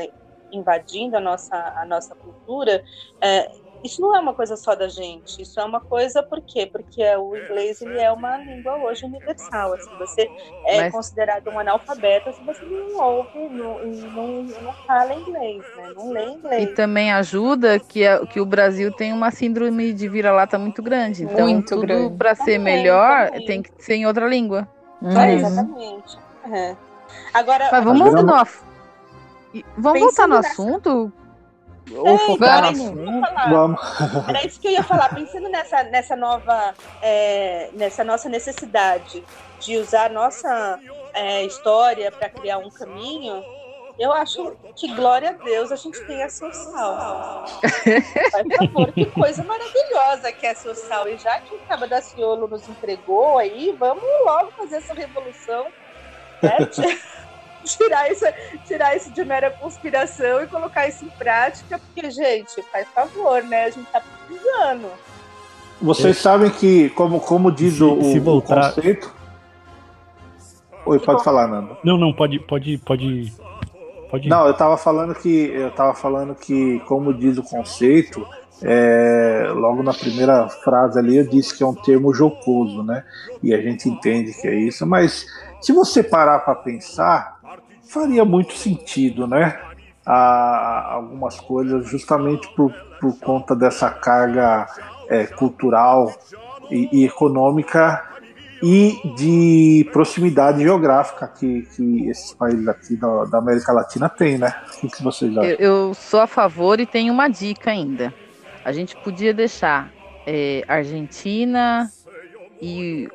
invadindo 0.53 1.17
a 1.17 1.21
nossa, 1.21 1.57
a 1.57 1.85
nossa 1.85 2.15
cultura, 2.15 2.85
é, 3.21 3.51
isso 3.85 4.01
não 4.01 4.17
é 4.17 4.19
uma 4.19 4.33
coisa 4.33 4.57
só 4.57 4.75
da 4.75 4.89
gente, 4.89 5.43
isso 5.43 5.61
é 5.61 5.65
uma 5.65 5.79
coisa 5.79 6.23
por 6.23 6.41
quê? 6.41 6.67
Porque 6.67 7.03
o 7.17 7.37
inglês 7.37 7.83
ele 7.83 8.01
é 8.01 8.11
uma 8.11 8.39
língua 8.39 8.77
hoje 8.79 9.05
universal, 9.05 9.75
assim, 9.75 9.91
você 9.99 10.31
é 10.67 10.81
Mas... 10.83 10.93
considerado 10.93 11.49
um 11.49 11.59
analfabeto 11.59 12.33
se 12.33 12.43
você 12.43 12.65
não 12.65 12.99
ouve 12.99 13.39
não, 13.51 13.85
não, 13.85 14.43
não 14.43 14.73
fala 14.87 15.13
inglês, 15.15 15.63
né? 15.77 15.93
não 15.95 16.11
lê 16.11 16.25
inglês. 16.25 16.63
E 16.65 16.67
também 16.69 17.13
ajuda 17.13 17.79
que, 17.79 18.07
a, 18.07 18.25
que 18.27 18.41
o 18.41 18.47
Brasil 18.47 18.91
tem 18.91 19.13
uma 19.13 19.31
síndrome 19.31 19.93
de 19.93 20.09
vira-lata 20.09 20.59
muito 20.59 20.83
grande, 20.83 21.25
então 21.25 21.47
muito 21.47 21.79
tudo 21.79 22.11
para 22.17 22.35
ser 22.35 22.59
melhor 22.59 23.27
também. 23.27 23.47
tem 23.47 23.63
que 23.63 23.71
ser 23.79 23.97
em 23.97 24.07
outra 24.07 24.27
língua. 24.27 24.67
Uhum. 25.03 25.21
É, 25.21 25.35
exatamente. 25.35 26.19
Uhum. 26.47 26.77
Agora, 27.35 27.69
Mas 27.71 27.85
vamos, 27.85 28.15
no, 28.15 28.27
vamos 29.77 30.01
voltar 30.01 30.27
no 30.27 30.37
assunto? 30.37 31.13
Ou 31.93 32.19
focar 32.19 32.63
no 32.63 32.69
assunto. 32.69 33.29
Vamos. 33.51 33.81
Era 34.29 34.47
isso 34.47 34.61
que 34.61 34.69
eu 34.69 34.73
ia 34.73 34.83
falar. 34.83 35.15
Pensando 35.15 35.49
nessa, 35.49 35.83
nessa 35.85 36.17
nova, 36.17 36.75
é, 37.03 37.71
nessa 37.75 38.03
nossa 38.03 38.29
necessidade 38.29 39.23
de 39.61 39.77
usar 39.77 40.07
a 40.07 40.09
nossa 40.09 40.79
é, 41.13 41.45
história 41.45 42.11
para 42.11 42.29
criar 42.29 42.59
um 42.59 42.71
caminho, 42.71 43.43
eu 43.99 44.13
acho 44.13 44.57
que, 44.75 44.93
glória 44.95 45.31
a 45.31 45.33
Deus, 45.33 45.71
a 45.71 45.77
gente 45.77 46.01
tem 46.05 46.23
a 46.23 46.29
Social. 46.29 47.45
Por 47.63 48.57
favor, 48.57 48.93
que 48.93 49.07
coisa 49.07 49.45
maravilhosa 49.45 50.33
que 50.33 50.47
é 50.47 50.51
a 50.51 50.57
Social. 50.57 51.09
E 51.09 51.17
já 51.17 51.39
que 51.41 51.55
o 51.55 51.59
Cabo 51.61 51.87
da 51.87 52.01
Ciolo 52.01 52.49
nos 52.49 52.69
entregou 52.69 53.39
aí, 53.39 53.75
vamos 53.79 54.03
logo 54.25 54.51
fazer 54.53 54.77
essa 54.77 54.95
revolução. 54.95 55.67
Né? 56.43 56.59
tirar 57.77 58.11
isso, 58.11 58.25
tirar 58.67 58.97
isso 58.97 59.11
de 59.11 59.25
mera 59.25 59.51
conspiração 59.51 60.43
e 60.43 60.47
colocar 60.47 60.87
isso 60.89 61.05
em 61.05 61.11
prática, 61.11 61.79
porque, 61.79 62.11
gente, 62.11 62.63
faz 62.71 62.87
favor, 62.89 63.43
né? 63.43 63.65
A 63.65 63.71
gente 63.71 63.87
tá 63.91 64.01
precisando. 64.01 64.89
Vocês 65.81 66.17
é. 66.17 66.21
sabem 66.21 66.51
que, 66.51 66.91
como, 66.91 67.21
como 67.21 67.51
diz 67.51 67.75
se, 67.75 67.83
o, 67.83 68.03
se 68.03 68.19
voltar... 68.19 68.71
o 68.71 68.75
conceito. 68.75 69.15
Oi, 70.87 70.99
pode 70.99 71.25
falar, 71.25 71.49
Nando. 71.49 71.77
Não, 71.83 71.97
não, 71.97 72.13
pode, 72.13 72.39
pode, 72.41 72.77
pode, 72.79 73.33
pode. 74.11 74.29
Não, 74.29 74.47
eu 74.47 74.55
tava 74.55 74.77
falando 74.77 75.15
que, 75.15 75.51
eu 75.51 75.71
tava 75.71 75.95
falando 75.95 76.35
que, 76.35 76.79
como 76.81 77.13
diz 77.13 77.39
o 77.39 77.43
conceito, 77.43 78.27
é, 78.63 79.49
logo 79.55 79.83
na 79.83 79.93
primeira 79.93 80.49
frase 80.49 80.99
ali 80.99 81.17
eu 81.17 81.27
disse 81.27 81.57
que 81.57 81.63
é 81.63 81.67
um 81.67 81.75
termo 81.75 82.15
jocoso, 82.15 82.83
né? 82.83 83.05
E 83.43 83.53
a 83.53 83.61
gente 83.61 83.89
entende 83.89 84.33
que 84.33 84.47
é 84.47 84.55
isso, 84.55 84.87
mas 84.87 85.27
se 85.61 85.73
você 85.73 86.03
parar 86.03 86.41
para 86.41 86.55
pensar, 86.55 87.34
faria 87.95 88.25
muito 88.25 88.55
sentido, 88.55 89.27
né? 89.27 89.59
A, 90.05 90.95
algumas 90.95 91.41
coisas, 91.41 91.89
justamente 91.89 92.47
por, 92.55 92.75
por 93.01 93.19
conta 93.21 93.55
dessa 93.55 93.89
carga 93.89 94.67
é, 95.09 95.25
cultural 95.27 96.13
e, 96.71 96.89
e, 96.93 97.05
econômica 97.07 98.05
e 98.63 98.99
de 99.17 99.89
proximidade 99.93 100.63
geográfica 100.63 101.29
que, 101.29 101.63
que 101.75 102.09
esses 102.11 102.35
países 102.35 102.67
aqui 102.69 102.97
da, 102.97 103.25
da 103.25 103.39
América 103.39 103.73
Latina 103.73 104.09
têm, 104.09 104.37
né? 104.37 104.55
O 104.83 104.89
que 104.89 105.03
vocês 105.03 105.31
acham? 105.31 105.51
Eu, 105.51 105.57
eu, 105.59 105.95
sou 105.95 106.21
a 106.21 106.27
favor 106.27 106.81
e 106.81 106.87
tenho 106.87 107.13
uma 107.13 107.29
dica 107.29 107.71
ainda. 107.71 108.13
A 108.65 108.73
gente 108.73 108.97
podia 108.97 109.33
deixar 109.33 109.91
é, 110.27 110.65
Argentina 110.67 111.91
e 112.61 113.09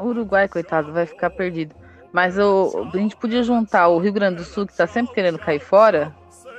Uruguai, 0.00 0.46
coitado, 0.48 0.92
vai 0.92 1.06
ficar 1.06 1.30
perdido 1.30 1.74
mas 2.12 2.38
o, 2.38 2.88
a 2.92 2.96
gente 2.96 3.16
podia 3.16 3.42
juntar 3.42 3.88
o 3.88 3.98
Rio 3.98 4.12
Grande 4.12 4.36
do 4.36 4.44
Sul, 4.44 4.66
que 4.66 4.72
está 4.72 4.86
sempre 4.86 5.14
querendo 5.14 5.38
cair 5.38 5.60
fora, 5.60 6.14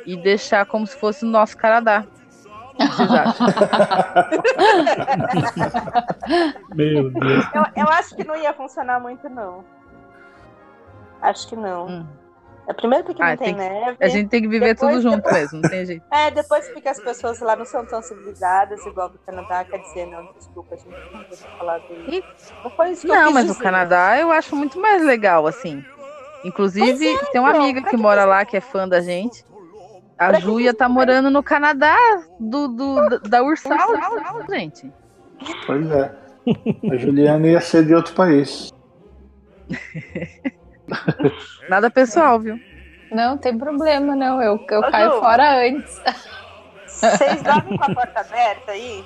e 0.05 0.15
deixar 0.15 0.65
como 0.65 0.87
se 0.87 0.97
fosse 0.97 1.25
o 1.25 1.27
nosso 1.27 1.57
Canadá. 1.57 2.05
Meu 6.73 7.11
Deus. 7.11 7.45
Eu, 7.53 7.65
eu, 7.75 7.89
acho 7.89 8.15
que 8.15 8.23
não 8.23 8.37
ia 8.37 8.53
funcionar 8.53 9.01
muito, 9.01 9.27
não. 9.29 9.65
Acho 11.21 11.49
que 11.49 11.57
não. 11.57 11.87
Hum. 11.87 12.07
É 12.69 12.73
primeiro 12.73 13.03
porque 13.03 13.19
ah, 13.19 13.31
não 13.31 13.37
tem, 13.37 13.55
tem 13.55 13.69
neve. 13.69 13.97
A 13.99 14.07
gente 14.07 14.29
tem 14.29 14.43
que 14.43 14.47
viver 14.47 14.75
depois, 14.75 14.91
tudo 14.97 15.01
junto 15.01 15.23
depois, 15.23 15.51
mesmo, 15.51 15.61
não 15.63 15.69
tem 15.71 15.85
jeito. 15.87 16.05
É, 16.13 16.29
depois 16.29 16.69
porque 16.69 16.87
as 16.87 16.99
pessoas 16.99 17.39
lá 17.39 17.55
não 17.55 17.65
são 17.65 17.83
tão 17.83 17.99
civilizadas, 17.99 18.85
igual 18.85 19.09
do 19.09 19.17
Canadá, 19.17 19.65
quer 19.65 19.79
dizer, 19.79 20.05
não, 20.05 20.31
desculpa, 20.33 20.75
a 20.75 20.77
gente 20.77 20.89
não 20.89 21.57
falar 21.57 21.79
do. 21.79 21.95
Não 22.63 22.69
foi 22.69 22.91
isso 22.91 23.07
Não, 23.07 23.31
mas 23.31 23.47
dizer. 23.47 23.59
o 23.59 23.63
Canadá 23.63 24.19
eu 24.19 24.31
acho 24.31 24.55
muito 24.55 24.79
mais 24.79 25.03
legal, 25.03 25.47
assim. 25.47 25.83
Inclusive, 26.45 27.07
é, 27.07 27.25
tem 27.31 27.41
uma 27.41 27.55
amiga 27.55 27.81
que 27.81 27.97
mora 27.97 28.23
lá 28.23 28.45
que 28.45 28.55
é 28.55 28.61
fã 28.61 28.87
da 28.87 29.01
gente. 29.01 29.43
A 30.15 30.33
Júlia 30.33 30.71
tá 30.71 30.87
morando 30.87 31.31
no 31.31 31.41
Canadá 31.41 31.97
do, 32.39 32.67
do, 32.67 33.19
da 33.21 33.41
Ursal, 33.41 33.93
Ursal, 33.93 34.45
gente. 34.47 34.93
Pois 35.65 35.89
é. 35.89 36.15
A 36.91 36.97
Juliana 36.97 37.47
ia 37.47 37.61
ser 37.61 37.83
de 37.83 37.95
outro 37.95 38.13
país. 38.13 38.71
Nada 41.69 41.89
pessoal, 41.89 42.39
viu? 42.39 42.59
Não, 43.11 43.37
tem 43.37 43.57
problema, 43.57 44.15
não. 44.15 44.41
Eu, 44.41 44.63
eu 44.69 44.79
Ô, 44.79 44.91
caio 44.91 45.11
Ju, 45.11 45.19
fora 45.19 45.67
antes. 45.67 46.01
Vocês 46.85 47.41
dormem 47.41 47.77
com 47.77 47.91
a 47.91 47.95
porta 47.95 48.19
aberta 48.21 48.71
aí? 48.71 49.03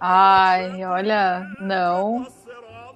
Ai, 0.00 0.84
olha, 0.84 1.46
não. 1.60 2.26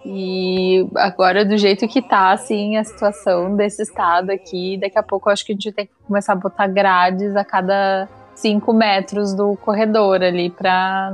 E 0.05 0.87
agora, 0.96 1.44
do 1.44 1.57
jeito 1.57 1.87
que 1.87 2.03
tá, 2.03 2.33
assim, 2.33 2.77
a 2.77 2.85
situação 2.85 3.55
desse 3.55 3.83
estado 3.83 4.31
aqui, 4.31 4.79
daqui 4.79 4.98
a 4.98 5.03
pouco 5.03 5.29
eu 5.29 5.33
acho 5.33 5.44
que 5.44 5.53
a 5.53 5.55
gente 5.55 5.72
tem 5.72 5.87
que 5.87 5.92
começar 6.07 6.33
a 6.33 6.37
botar 6.37 6.66
grades 6.66 7.37
a 7.37 7.44
cada 7.44 8.09
cinco 8.35 8.72
metros 8.72 9.35
do 9.35 9.57
corredor 9.57 10.22
ali 10.22 10.51
pra, 10.51 11.12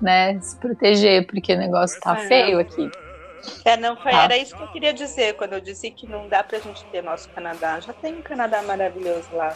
né, 0.00 0.40
se 0.40 0.56
proteger, 0.56 1.26
porque 1.26 1.54
o 1.54 1.58
negócio 1.58 2.00
tá 2.00 2.14
é. 2.14 2.26
feio 2.26 2.58
aqui. 2.58 2.90
É, 3.64 3.76
não, 3.76 3.96
foi, 3.96 4.12
tá. 4.12 4.24
era 4.24 4.36
isso 4.36 4.56
que 4.56 4.62
eu 4.62 4.68
queria 4.68 4.92
dizer 4.92 5.34
quando 5.34 5.54
eu 5.54 5.60
disse 5.60 5.90
que 5.90 6.06
não 6.06 6.28
dá 6.28 6.42
pra 6.42 6.58
gente 6.58 6.84
ter 6.86 7.02
nosso 7.02 7.28
Canadá. 7.30 7.80
Já 7.80 7.92
tem 7.92 8.14
um 8.14 8.22
Canadá 8.22 8.62
maravilhoso 8.62 9.28
lá. 9.32 9.54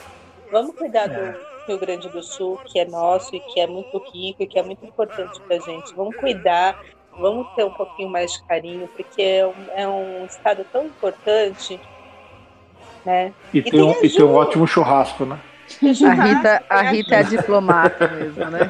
Vamos 0.50 0.74
cuidar 0.74 1.10
é. 1.10 1.32
do 1.32 1.38
Rio 1.66 1.78
Grande 1.78 2.08
do 2.08 2.22
Sul, 2.22 2.58
que 2.64 2.78
é 2.78 2.84
nosso 2.84 3.34
e 3.34 3.40
que 3.40 3.60
é 3.60 3.66
muito 3.66 3.98
rico 4.12 4.42
e 4.42 4.46
que 4.46 4.58
é 4.58 4.62
muito 4.62 4.84
importante 4.84 5.40
pra 5.42 5.58
gente. 5.58 5.94
Vamos 5.94 6.16
cuidar, 6.16 6.80
vamos 7.18 7.46
ter 7.54 7.64
um 7.64 7.72
pouquinho 7.72 8.08
mais 8.08 8.32
de 8.32 8.42
carinho, 8.44 8.88
porque 8.88 9.22
é 9.22 9.46
um, 9.46 9.54
é 9.74 9.88
um 9.88 10.24
estado 10.26 10.66
tão 10.72 10.86
importante. 10.86 11.80
Né? 13.04 13.32
E, 13.54 13.58
e, 13.58 13.62
tem, 13.62 13.82
um, 13.82 13.94
e 14.02 14.10
tem 14.10 14.24
um 14.24 14.34
ótimo 14.34 14.66
churrasco, 14.66 15.24
né? 15.24 15.38
A 16.04 16.12
Rita, 16.12 16.64
a 16.68 16.82
Rita 16.82 17.14
é 17.14 17.18
a 17.18 17.22
diplomata 17.22 18.08
mesmo, 18.08 18.44
né? 18.46 18.60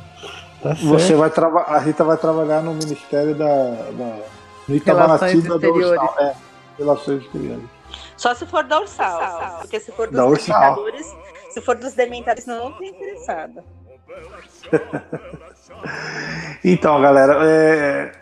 Tá 0.62 0.74
Você 0.74 1.14
vai 1.14 1.30
trabalhar, 1.30 1.68
a 1.68 1.78
Rita 1.78 2.04
vai 2.04 2.16
trabalhar 2.16 2.62
no 2.62 2.74
Ministério 2.74 3.34
da, 3.34 3.46
da 3.46 4.18
no 4.68 4.76
Itamaraty 4.76 5.40
da 5.42 5.68
Ursal. 5.68 6.16
É, 6.20 6.34
Relações 6.78 7.22
Exteriores. 7.24 7.64
Só 8.16 8.34
se 8.34 8.46
for 8.46 8.64
da 8.64 8.80
Ursal, 8.80 9.58
porque 9.60 9.80
se 9.80 9.90
for 9.92 10.06
dos 10.06 10.16
dementadores, 10.16 11.16
se 11.50 11.60
for 11.60 11.76
dos 11.76 11.94
dementadores, 11.94 12.46
não, 12.46 12.70
não 12.70 12.78
tem 12.78 12.90
interessada. 12.90 13.64
então, 16.64 17.00
galera, 17.00 17.38
é... 17.46 18.12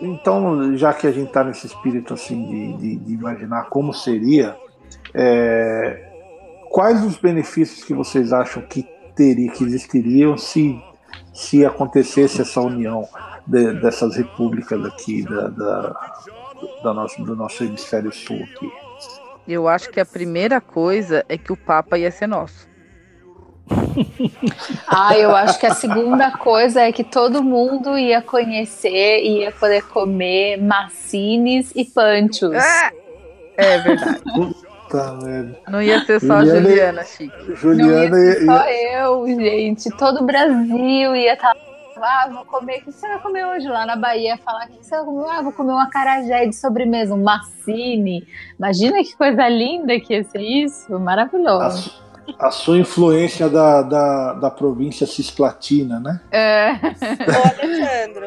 então, 0.00 0.76
já 0.76 0.94
que 0.94 1.06
a 1.06 1.12
gente 1.12 1.28
está 1.28 1.44
nesse 1.44 1.66
espírito 1.66 2.14
assim 2.14 2.46
de, 2.46 2.76
de, 2.78 2.96
de 2.96 3.12
imaginar 3.12 3.68
como 3.68 3.92
seria, 3.92 4.56
é... 5.12 6.10
quais 6.70 7.04
os 7.04 7.18
benefícios 7.18 7.84
que 7.84 7.92
vocês 7.92 8.32
acham 8.32 8.62
que 8.62 8.82
teria, 9.14 9.50
que 9.52 9.64
existiriam 9.64 10.38
se 10.38 10.82
se 11.36 11.64
acontecesse 11.66 12.40
essa 12.40 12.60
união 12.60 13.06
de, 13.46 13.74
dessas 13.74 14.16
repúblicas 14.16 14.82
aqui 14.84 15.22
da, 15.22 15.48
da, 15.48 16.12
da 16.82 16.94
nosso, 16.94 17.22
do 17.22 17.36
nosso 17.36 17.62
hemisfério 17.62 18.10
sul 18.10 18.42
aqui? 18.42 18.72
Eu 19.46 19.68
acho 19.68 19.90
que 19.90 20.00
a 20.00 20.06
primeira 20.06 20.60
coisa 20.60 21.24
é 21.28 21.36
que 21.36 21.52
o 21.52 21.56
Papa 21.56 21.98
ia 21.98 22.10
ser 22.10 22.26
nosso. 22.26 22.66
ah, 24.88 25.16
eu 25.16 25.34
acho 25.34 25.58
que 25.58 25.66
a 25.66 25.74
segunda 25.74 26.30
coisa 26.30 26.82
é 26.82 26.92
que 26.92 27.04
todo 27.04 27.42
mundo 27.42 27.98
ia 27.98 28.22
conhecer 28.22 29.20
e 29.22 29.40
ia 29.40 29.52
poder 29.52 29.82
comer 29.88 30.56
massines 30.56 31.70
e 31.74 31.84
panchos. 31.84 32.54
É, 32.54 32.90
é 33.56 33.78
verdade. 33.78 34.22
Puta 34.88 35.12
merda. 35.22 35.58
Não 35.68 35.82
ia 35.82 36.04
ser 36.04 36.20
só 36.20 36.40
Juliana- 36.44 36.58
a 36.58 36.62
Juliana, 36.62 37.04
Chique. 37.04 37.54
Juliana 37.54 38.08
não 38.08 38.18
ia 38.18 38.32
ser 38.32 38.42
e- 38.42 38.46
só 38.46 38.68
eu, 38.68 39.26
gente. 39.28 39.90
Todo 39.96 40.20
o 40.22 40.24
Brasil 40.26 41.16
ia 41.16 41.32
estar. 41.34 41.52
Ah, 41.98 42.28
vou 42.30 42.44
comer. 42.44 42.80
O 42.80 42.84
que 42.84 42.92
você 42.92 43.08
vai 43.08 43.18
comer 43.20 43.46
hoje 43.46 43.66
lá 43.68 43.86
na 43.86 43.96
Bahia? 43.96 44.36
Falar 44.44 44.66
o 44.66 44.68
que 44.68 44.84
você 44.84 44.94
vai 44.96 45.04
comer? 45.04 45.28
Ah, 45.30 45.42
vou 45.42 45.52
comer 45.52 45.72
um 45.72 45.78
acarajé 45.78 46.44
de 46.46 46.54
sobremesa, 46.54 47.14
um 47.14 47.22
massine. 47.22 48.26
Imagina 48.58 49.02
que 49.02 49.16
coisa 49.16 49.48
linda 49.48 49.98
que 49.98 50.12
ia 50.14 50.22
ser 50.24 50.40
isso. 50.42 50.94
a, 50.94 50.98
Maravilhoso. 50.98 51.78
su- 51.90 52.02
a 52.38 52.50
sua 52.50 52.76
influência 52.78 53.48
da, 53.48 53.80
da, 53.82 54.32
da 54.34 54.50
província 54.50 55.06
cisplatina, 55.06 55.98
né? 55.98 56.20
É. 56.30 56.72
Ô, 57.32 57.62
Alexandro, 57.62 58.26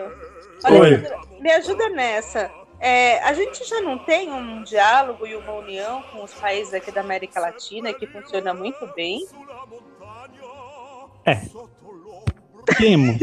Oi. 0.71 0.77
Alexandro, 0.95 1.19
me 1.39 1.51
ajuda 1.51 1.89
nessa. 1.89 2.49
É, 2.79 3.19
a 3.23 3.33
gente 3.33 3.67
já 3.67 3.81
não 3.81 3.97
tem 3.97 4.31
um 4.31 4.63
diálogo 4.63 5.27
e 5.27 5.35
uma 5.35 5.51
união 5.53 6.01
com 6.11 6.23
os 6.23 6.33
países 6.33 6.73
aqui 6.73 6.91
da 6.91 7.01
América 7.01 7.39
Latina 7.39 7.93
que 7.93 8.07
funciona 8.07 8.53
muito 8.53 8.87
bem? 8.95 9.25
Temos. 12.77 13.17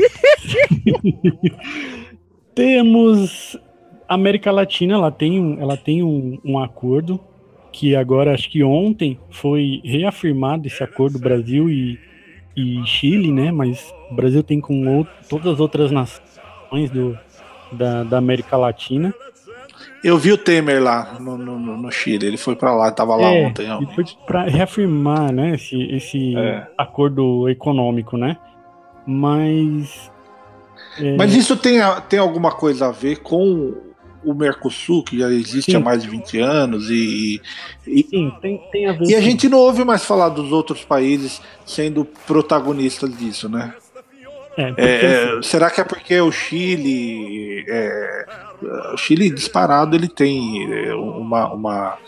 Temos. 2.55 3.59
A 4.09 4.15
América 4.15 4.53
Latina, 4.53 4.95
ela 4.95 5.11
tem, 5.11 5.41
um, 5.41 5.61
ela 5.61 5.77
tem 5.77 6.03
um, 6.03 6.39
um 6.45 6.59
acordo 6.59 7.19
que 7.73 7.97
agora, 7.97 8.33
acho 8.33 8.49
que 8.49 8.63
ontem, 8.63 9.19
foi 9.31 9.81
reafirmado 9.85 10.67
esse 10.67 10.83
acordo 10.83 11.19
Brasil 11.19 11.69
e, 11.69 11.99
e 12.57 12.85
Chile, 12.87 13.33
né? 13.33 13.51
Mas 13.51 13.93
o 14.11 14.15
Brasil 14.15 14.43
tem 14.43 14.61
com 14.61 14.89
out- 14.97 15.11
todas 15.29 15.55
as 15.55 15.61
outras 15.61 15.91
nações 15.91 16.91
do, 16.91 17.19
da, 17.73 18.05
da 18.05 18.19
América 18.19 18.57
Latina. 18.57 19.13
Eu 20.05 20.17
vi 20.19 20.33
o 20.33 20.39
Temer 20.39 20.83
lá 20.83 21.17
no, 21.19 21.37
no, 21.37 21.59
no- 21.59 21.91
Chile, 21.91 22.27
ele 22.27 22.37
foi 22.37 22.55
pra 22.55 22.75
lá, 22.75 22.91
tava 22.93 23.17
lá 23.17 23.29
É, 23.33 23.47
ontem. 23.47 23.71
ó. 23.71 23.81
E 23.83 23.87
foi 23.95 24.05
para 24.27 24.45
reafirmar, 24.45 25.33
né, 25.33 25.55
esse, 25.55 25.77
esse 25.95 26.37
É. 26.37 26.67
acordo 26.79 27.49
econômico, 27.49 28.17
né? 28.17 28.37
Mas. 29.07 30.11
é, 30.99 31.17
Mas 31.17 31.35
isso 31.35 31.57
tem, 31.57 31.79
tem 32.09 32.19
alguma 32.19 32.51
coisa 32.53 32.89
a 32.89 32.93
ver 32.93 33.17
com 33.21 33.75
o 34.25 34.35
Mercosul, 34.35 35.05
que 35.05 35.19
já 35.21 35.31
existe 35.31 35.71
Sim. 35.71 35.77
há 35.77 35.81
mais 35.81 36.03
de 36.03 36.09
20 36.11 36.39
anos, 36.41 36.91
e, 36.91 37.41
e, 37.87 38.03
sim, 38.03 38.33
tem, 38.43 38.61
tem 38.73 38.87
a 38.89 38.93
ver 38.93 39.05
e 39.09 39.15
a 39.15 39.21
gente 39.21 39.49
não 39.49 39.59
ouve 39.59 39.85
mais 39.85 40.05
falar 40.05 40.31
dos 40.31 40.51
outros 40.51 40.85
países 40.85 41.41
sendo 41.65 42.05
protagonistas 42.27 43.17
disso, 43.17 43.49
né? 43.49 43.73
É, 44.57 44.69
porque, 44.69 44.83
É, 44.83 45.23
assim, 45.31 45.43
será 45.43 45.71
que 45.71 45.81
é 45.81 45.85
porque 45.85 46.21
o 46.21 46.33
Chile. 46.33 47.65
é, 47.69 48.27
o 48.93 48.97
Chile 48.97 49.31
disparado 49.31 49.95
ele 49.95 50.09
tem 50.09 50.73
é, 50.73 50.95
uma, 50.95 51.53
uma, 51.53 51.99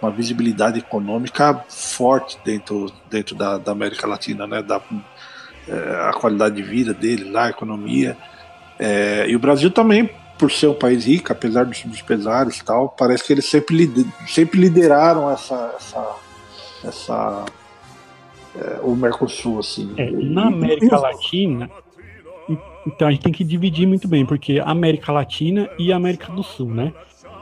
uma 0.00 0.10
visibilidade 0.10 0.78
econômica 0.78 1.64
forte 1.68 2.38
dentro, 2.44 2.90
dentro 3.10 3.34
da, 3.34 3.58
da 3.58 3.72
América 3.72 4.06
Latina, 4.06 4.46
né? 4.46 4.62
Da, 4.62 4.80
é, 5.68 6.08
a 6.08 6.12
qualidade 6.12 6.56
de 6.56 6.62
vida 6.62 6.94
dele 6.94 7.30
lá, 7.30 7.44
a 7.44 7.50
economia. 7.50 8.16
É, 8.78 9.26
e 9.28 9.36
o 9.36 9.38
Brasil 9.38 9.70
também, 9.70 10.10
por 10.38 10.50
ser 10.50 10.66
um 10.68 10.74
país 10.74 11.04
rico, 11.04 11.30
apesar 11.30 11.64
dos, 11.64 11.82
dos 11.84 12.02
pesares 12.02 12.58
e 12.58 12.64
tal, 12.64 12.88
parece 12.88 13.22
que 13.22 13.32
eles 13.32 13.44
sempre, 13.46 13.88
sempre 14.26 14.58
lideraram 14.60 15.30
essa. 15.30 15.74
essa, 15.76 16.16
essa 16.84 17.44
é, 18.54 18.80
o 18.82 18.94
Mercosul, 18.94 19.60
assim. 19.60 19.94
é, 19.96 20.10
na 20.10 20.48
América 20.48 20.98
Latina, 20.98 21.70
então 22.86 23.08
a 23.08 23.10
gente 23.10 23.22
tem 23.22 23.32
que 23.32 23.44
dividir 23.44 23.86
muito 23.86 24.08
bem, 24.08 24.24
porque 24.24 24.60
América 24.64 25.12
Latina 25.12 25.68
e 25.78 25.92
América 25.92 26.32
do 26.32 26.42
Sul, 26.42 26.68
né? 26.68 26.92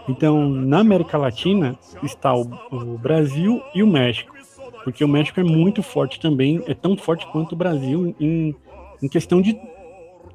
Então, 0.09 0.49
na 0.49 0.81
América 0.81 1.17
Latina 1.17 1.79
está 2.03 2.35
o, 2.35 2.49
o 2.71 2.99
Brasil 2.99 3.63
e 3.75 3.83
o 3.83 3.87
México, 3.87 4.35
porque 4.83 5.05
o 5.05 5.09
México 5.09 5.41
é 5.41 5.45
muito 5.45 5.83
forte 5.83 6.19
também, 6.19 6.63
é 6.67 6.75
tão 6.75 6.97
forte 6.97 7.27
quanto 7.29 7.53
o 7.53 7.57
Brasil 7.57 8.15
em, 8.19 8.55
em 9.03 9.09
questão 9.09 9.41
de 9.41 9.59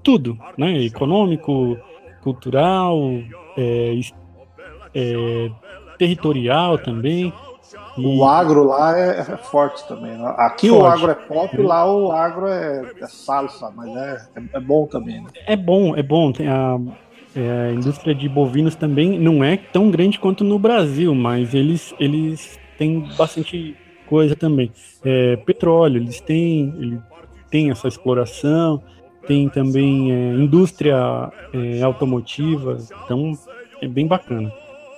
tudo, 0.04 0.38
né? 0.58 0.84
Econômico, 0.84 1.78
cultural, 2.22 3.00
é, 3.58 4.00
é, 4.94 5.52
territorial 5.98 6.78
também. 6.78 7.34
E- 7.98 8.06
O 8.06 8.26
agro 8.26 8.64
lá 8.66 8.98
é, 8.98 9.20
é 9.20 9.38
forte 9.38 9.88
também. 9.88 10.12
né? 10.18 10.34
Aqui 10.38 10.70
o 10.70 10.80
Forte. 10.80 10.98
agro 10.98 11.12
é 11.12 11.16
pop, 11.16 11.58
lá 11.62 11.92
o 11.92 12.12
agro 12.12 12.48
é, 12.48 12.92
é 13.00 13.08
salsa, 13.08 13.72
mas 13.76 13.88
é, 13.96 14.28
é, 14.36 14.58
é 14.58 14.60
bom 14.60 14.86
também. 14.86 15.22
Né? 15.22 15.28
É 15.48 15.56
bom, 15.56 15.96
é 15.96 16.04
bom. 16.04 16.32
Tem 16.32 16.48
a, 16.48 16.78
é, 17.36 17.70
a 17.70 17.72
indústria 17.74 18.14
de 18.14 18.28
bovinos 18.28 18.76
também 18.76 19.18
não 19.20 19.44
é 19.44 19.56
tão 19.58 19.90
grande 19.90 20.20
quanto 20.20 20.44
no 20.44 20.60
Brasil, 20.60 21.14
mas 21.16 21.54
eles, 21.54 21.94
eles 22.00 22.60
têm 22.78 23.00
bastante 23.18 23.76
coisa 24.08 24.36
também. 24.36 24.72
É, 25.04 25.38
petróleo, 25.38 25.98
eles 25.98 26.20
têm, 26.22 26.74
ele 26.78 27.00
tem 27.50 27.72
essa 27.72 27.88
exploração, 27.88 28.82
tem 29.26 29.48
também 29.50 30.12
é, 30.12 30.34
indústria 30.36 31.32
automotiva, 31.84 32.78
então 33.06 33.34
é 33.82 33.88
bem 33.88 34.06
bacana. 34.08 34.52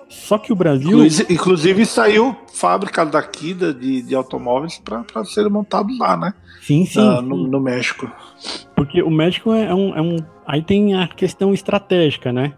Só 0.10 0.38
que 0.38 0.52
o 0.54 0.56
Brasil. 0.56 1.06
Inclusive, 1.30 1.86
saiu 1.86 2.36
fábrica 2.54 3.06
daqui 3.06 3.54
da- 3.54 3.72
de, 3.72 4.02
de 4.02 4.16
automóveis 4.16 4.80
para 4.84 5.24
serem 5.26 5.52
montados 5.52 5.98
lá, 6.00 6.16
né? 6.16 6.34
Sim, 6.62 6.86
sim. 6.86 7.00
Ah, 7.00 7.22
no, 7.22 7.48
no 7.48 7.60
México. 7.60 8.10
Porque 8.76 9.02
o 9.02 9.10
México 9.10 9.52
é 9.54 9.74
um, 9.74 9.96
é 9.96 10.02
um. 10.02 10.18
Aí 10.46 10.62
tem 10.62 10.96
a 10.96 11.08
questão 11.08 11.54
estratégica, 11.54 12.32
né? 12.32 12.54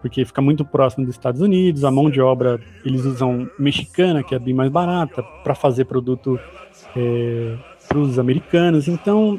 Porque 0.00 0.24
fica 0.24 0.40
muito 0.40 0.64
próximo 0.64 1.04
dos 1.04 1.14
Estados 1.14 1.40
Unidos, 1.40 1.82
a 1.84 1.90
mão 1.90 2.08
de 2.08 2.20
obra 2.20 2.60
eles 2.84 3.04
usam 3.04 3.48
mexicana, 3.58 4.22
que 4.22 4.34
é 4.34 4.38
bem 4.38 4.54
mais 4.54 4.70
barata, 4.70 5.22
para 5.42 5.54
fazer 5.54 5.86
produto 5.86 6.38
para 7.88 7.98
os 7.98 8.18
americanos. 8.18 8.86
Então 8.86 9.38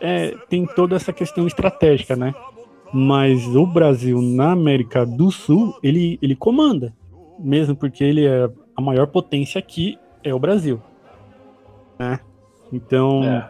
é, 0.00 0.36
tem 0.48 0.64
toda 0.66 0.94
essa 0.94 1.12
questão 1.12 1.46
estratégica, 1.46 2.14
né? 2.14 2.34
Mas 2.92 3.46
o 3.46 3.66
Brasil 3.66 4.20
na 4.20 4.52
América 4.52 5.06
do 5.06 5.30
Sul, 5.30 5.78
ele, 5.82 6.18
ele 6.20 6.36
comanda, 6.36 6.92
mesmo 7.38 7.74
porque 7.74 8.04
ele 8.04 8.26
é 8.26 8.50
a 8.76 8.82
maior 8.82 9.06
potência 9.06 9.58
aqui, 9.58 9.98
é 10.22 10.34
o 10.34 10.38
Brasil. 10.38 10.80
Né? 11.98 12.20
Então 12.72 13.24
É. 13.24 13.48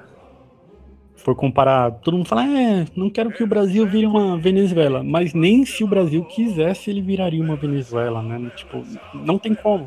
for 1.16 1.34
comparar, 1.34 1.90
todo 1.90 2.16
mundo 2.16 2.28
fala, 2.28 2.44
é, 2.46 2.86
não 2.96 3.10
quero 3.10 3.30
que 3.30 3.42
o 3.42 3.46
Brasil 3.46 3.86
vire 3.86 4.06
uma 4.06 4.36
Venezuela, 4.38 5.02
mas 5.02 5.34
nem 5.34 5.64
se 5.64 5.82
o 5.84 5.88
Brasil 5.88 6.24
quisesse, 6.24 6.90
ele 6.90 7.00
viraria 7.00 7.42
uma 7.42 7.56
Venezuela, 7.56 8.22
né? 8.22 8.50
Tipo, 8.56 8.82
não 9.14 9.38
tem 9.38 9.54
como. 9.54 9.86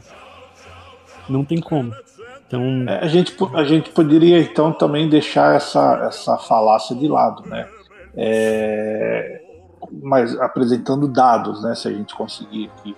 Não 1.30 1.44
tem 1.44 1.60
como. 1.60 1.94
Então, 2.48 2.86
É, 2.88 3.00
a, 3.04 3.08
gente, 3.08 3.36
a 3.54 3.64
gente 3.64 3.90
poderia 3.90 4.40
então 4.40 4.72
também 4.72 5.10
deixar 5.10 5.56
essa, 5.56 6.06
essa 6.08 6.38
falácia 6.38 6.96
de 6.96 7.08
lado, 7.08 7.48
né? 7.50 7.68
É, 8.16 9.42
mas 10.04 10.38
apresentando 10.40 11.08
dados, 11.08 11.64
né? 11.64 11.76
Se 11.76 11.88
a 11.88 11.92
gente 11.92 12.16
conseguir 12.16 12.72
aqui. 12.78 12.96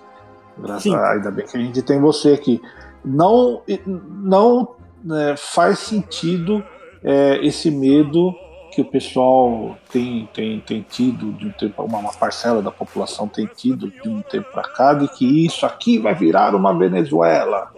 Graças 0.56 0.92
a, 0.92 1.12
ainda 1.12 1.30
bem 1.30 1.46
que 1.46 1.56
a 1.56 1.60
gente 1.60 1.82
tem 1.82 2.00
você 2.00 2.32
aqui. 2.32 2.60
Não, 3.04 3.62
não 3.86 4.74
né, 5.04 5.34
faz 5.36 5.78
sentido 5.78 6.64
é, 7.02 7.38
esse 7.46 7.70
medo 7.70 8.34
que 8.72 8.82
o 8.82 8.84
pessoal 8.84 9.76
tem, 9.90 10.28
tem, 10.34 10.60
tem 10.60 10.82
tido 10.82 11.32
de 11.32 11.46
um 11.46 11.52
tempo, 11.52 11.82
uma, 11.82 11.98
uma 11.98 12.12
parcela 12.12 12.60
da 12.60 12.70
população 12.70 13.26
tem 13.26 13.46
tido 13.46 13.90
de 13.90 14.08
um 14.08 14.20
tempo 14.20 14.50
para 14.52 14.62
cá, 14.62 14.94
de 14.94 15.08
que 15.08 15.46
isso 15.46 15.64
aqui 15.64 15.98
vai 15.98 16.14
virar 16.14 16.54
uma 16.54 16.76
Venezuela. 16.76 17.72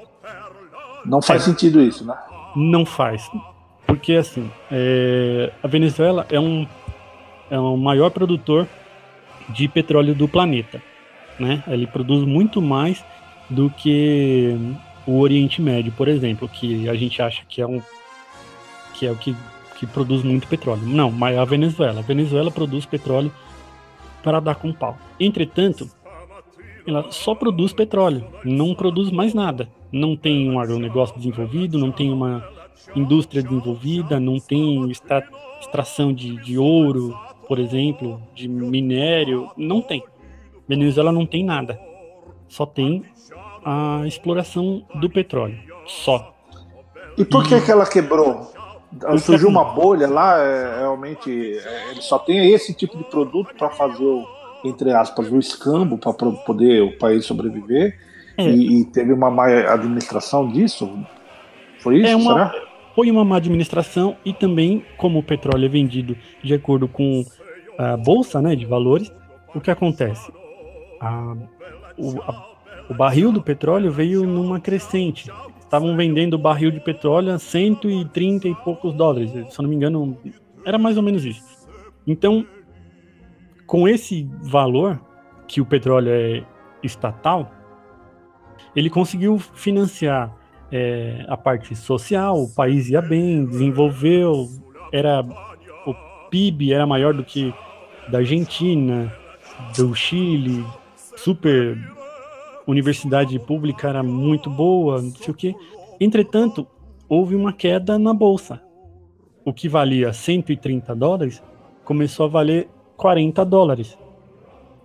Não 1.05 1.23
faz 1.23 1.43
É. 1.43 1.45
sentido 1.47 1.81
isso, 1.81 2.05
né? 2.05 2.17
não 2.57 2.85
faz. 2.85 3.31
Porque, 3.87 4.15
assim, 4.15 4.51
é, 4.71 5.53
a 5.63 5.69
Venezuela 5.69 6.27
é 6.31 6.39
um, 6.39 6.67
é 7.51 7.59
o 7.59 7.77
maior 7.77 8.11
produtor 8.11 8.67
de 9.53 9.69
petróleo 9.69 10.15
do 10.15 10.29
planeta. 10.29 10.83
Né? 11.39 11.63
Ele 11.69 11.87
produz 11.87 12.25
muito 12.25 12.61
mais 12.61 13.05
do 13.49 13.71
que 13.71 14.57
o 15.07 15.19
Oriente 15.19 15.61
Médio, 15.61 15.93
por 15.93 16.09
exemplo, 16.09 16.49
que 16.49 16.89
a 16.89 16.95
gente 16.95 17.21
acha 17.21 17.43
que 17.49 17.61
é 17.61 17.67
um 17.67 17.83
que 18.95 19.07
é 19.07 19.11
o 19.11 19.17
que, 19.17 19.35
que 19.79 19.87
produz 19.87 20.23
muito 20.23 20.47
petróleo. 20.47 20.83
Não, 20.85 21.11
mas 21.11 21.39
a 21.39 21.45
Venezuela. 21.45 22.01
A 22.01 22.03
Venezuela 22.03 22.51
produz 22.51 22.85
petróleo 22.85 23.33
para 24.23 24.39
dar 24.39 24.57
com 24.57 24.73
pau. 24.73 24.99
Entretanto, 25.19 25.89
ela 26.87 27.11
só 27.11 27.35
produz 27.35 27.73
petróleo, 27.73 28.27
não 28.45 28.75
produz 28.75 29.11
mais 29.11 29.33
nada. 29.33 29.69
Não 29.91 30.15
tem 30.17 30.51
um 30.51 30.61
agronegócio 30.61 31.17
desenvolvido, 31.17 31.79
não 31.79 31.91
tem 31.91 32.13
uma 32.13 32.47
indústria 32.95 33.43
desenvolvida, 33.43 34.21
não 34.21 34.39
tem 34.39 34.91
extra, 34.91 35.27
extração 35.61 36.13
de, 36.13 36.37
de 36.43 36.59
ouro, 36.59 37.17
por 37.51 37.59
exemplo, 37.59 38.23
de 38.33 38.47
minério, 38.47 39.51
não 39.57 39.83
tem. 39.83 40.05
Venezuela 40.69 41.11
não 41.11 41.27
tem 41.27 41.45
nada. 41.45 41.77
Só 42.47 42.65
tem 42.65 43.03
a 43.65 44.03
exploração 44.07 44.87
do 45.01 45.11
petróleo. 45.11 45.59
Só. 45.85 46.33
E 47.19 47.25
por 47.25 47.43
que, 47.43 47.61
que 47.61 47.73
ela 47.73 47.85
quebrou? 47.85 48.53
Surgiu 49.19 49.49
uma 49.49 49.65
bolha 49.65 50.07
lá, 50.07 50.39
é, 50.39 50.79
realmente 50.79 51.59
é, 51.59 51.91
ele 51.91 52.01
só 52.01 52.21
tem 52.21 52.53
esse 52.53 52.73
tipo 52.73 52.97
de 52.97 53.03
produto 53.03 53.53
para 53.59 53.69
fazer 53.71 54.05
o, 54.05 54.25
entre 54.65 54.93
aspas, 54.93 55.29
o 55.29 55.37
escambo 55.37 55.99
para 55.99 56.13
poder 56.13 56.83
o 56.83 56.97
país 56.99 57.25
sobreviver. 57.25 57.99
É. 58.39 58.45
E, 58.49 58.81
e, 58.81 58.85
teve 58.85 59.13
uma 59.13 59.29
má 59.29 59.47
administração 59.47 60.49
disso? 60.49 60.89
Foi 61.81 61.97
isso, 61.97 62.13
é 62.13 62.15
uma, 62.15 62.33
será? 62.33 62.70
Foi 62.95 63.11
uma 63.11 63.25
má 63.25 63.37
administração 63.37 64.17
e 64.25 64.33
também, 64.33 64.85
como 64.97 65.19
o 65.19 65.23
petróleo 65.23 65.67
é 65.67 65.69
vendido 65.69 66.17
de 66.43 66.55
acordo 66.55 66.89
com 66.89 67.25
a 67.79 67.97
bolsa 67.97 68.43
né, 68.43 68.55
de 68.55 68.67
valores, 68.67 69.13
o 69.55 69.61
que 69.61 69.71
acontece? 69.71 70.33
A, 71.01 71.37
o, 71.97 72.21
a, 72.21 72.51
o 72.91 72.95
barril 72.95 73.33
do 73.33 73.43
petróleo 73.43 73.91
veio 73.91 74.25
numa 74.25 74.61
crescente. 74.61 75.31
Estavam 75.61 75.97
vendendo 75.97 76.35
o 76.35 76.39
barril 76.39 76.71
de 76.71 76.81
petróleo 76.81 77.33
a 77.33 77.39
130 77.39 78.49
e 78.49 78.55
poucos 78.57 78.93
dólares. 78.93 79.31
Se 79.31 79.61
eu 79.61 79.63
não 79.63 79.71
me 79.71 79.77
engano, 79.77 80.19
era 80.65 80.79
mais 80.79 80.97
ou 80.97 81.03
menos 81.03 81.25
isso. 81.25 81.45
Então, 82.07 82.45
com 83.67 83.87
esse 83.87 84.29
valor, 84.43 85.01
que 85.47 85.61
o 85.61 85.65
petróleo 85.65 86.11
é 86.11 86.45
estatal, 86.83 87.51
ele 88.75 88.91
conseguiu 88.91 89.39
financiar 89.39 90.37
é, 90.73 91.25
a 91.29 91.37
parte 91.37 91.75
social, 91.75 92.43
o 92.43 92.49
país 92.49 92.89
ia 92.89 93.03
bem, 93.03 93.45
desenvolveu, 93.45 94.49
era 94.93 95.25
o 95.87 95.95
PIB 96.31 96.73
era 96.73 96.87
maior 96.87 97.15
do 97.15 97.25
que 97.25 97.53
da 98.09 98.19
Argentina, 98.19 99.13
do 99.77 99.95
Chile, 99.95 100.65
super 101.17 101.77
universidade 102.67 103.39
pública 103.39 103.89
era 103.89 104.03
muito 104.03 104.49
boa, 104.49 105.03
não 105.03 105.11
sei 105.11 105.31
o 105.31 105.35
que. 105.35 105.55
Entretanto, 106.01 106.67
houve 107.09 107.35
uma 107.35 107.53
queda 107.53 107.99
na 107.99 108.15
bolsa. 108.15 108.61
O 109.45 109.53
que 109.53 109.69
valia 109.69 110.13
130 110.13 110.95
dólares 110.95 111.43
começou 111.85 112.27
a 112.27 112.29
valer 112.29 112.69
40 112.97 113.45
dólares. 113.45 113.99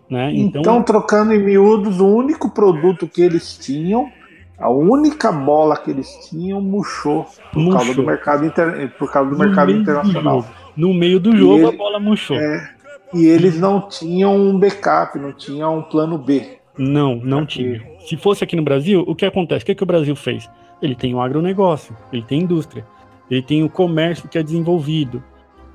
Né? 0.09 0.31
Então, 0.33 0.61
então, 0.61 0.83
trocando 0.83 1.33
em 1.33 1.43
miúdos, 1.43 1.99
o 1.99 2.07
único 2.07 2.49
produto 2.49 3.07
que 3.07 3.21
eles 3.21 3.57
tinham, 3.57 4.09
a 4.57 4.69
única 4.69 5.31
bola 5.31 5.77
que 5.77 5.91
eles 5.91 6.09
tinham, 6.29 6.61
murchou 6.61 7.25
por 7.51 7.59
murchou. 7.59 7.79
causa 7.79 7.93
do 7.93 8.03
mercado, 8.03 8.45
inter... 8.45 8.93
por 8.97 9.11
causa 9.11 9.29
do 9.29 9.37
mercado 9.37 9.71
internacional. 9.71 10.45
No 10.75 10.93
meio 10.93 11.19
do 11.19 11.35
jogo, 11.35 11.67
ele... 11.67 11.67
a 11.67 11.71
bola 11.71 11.99
murchou. 11.99 12.37
É... 12.37 12.75
E 13.13 13.25
eles 13.25 13.59
não 13.59 13.87
tinham 13.87 14.35
um 14.35 14.59
backup, 14.59 15.17
não 15.17 15.31
tinham 15.31 15.79
um 15.79 15.81
plano 15.81 16.17
B. 16.17 16.57
Não, 16.77 17.15
não 17.15 17.45
tinha. 17.45 17.81
Se 18.07 18.17
fosse 18.17 18.43
aqui 18.43 18.55
no 18.55 18.63
Brasil, 18.63 19.03
o 19.07 19.15
que 19.15 19.25
acontece? 19.25 19.63
O 19.63 19.65
que, 19.65 19.71
é 19.71 19.75
que 19.75 19.83
o 19.83 19.85
Brasil 19.85 20.15
fez? 20.15 20.49
Ele 20.81 20.95
tem 20.95 21.13
o 21.13 21.21
agronegócio, 21.21 21.95
ele 22.11 22.23
tem 22.23 22.41
indústria, 22.41 22.85
ele 23.31 23.41
tem 23.41 23.63
o 23.63 23.69
comércio 23.69 24.27
que 24.27 24.37
é 24.37 24.43
desenvolvido, 24.43 25.23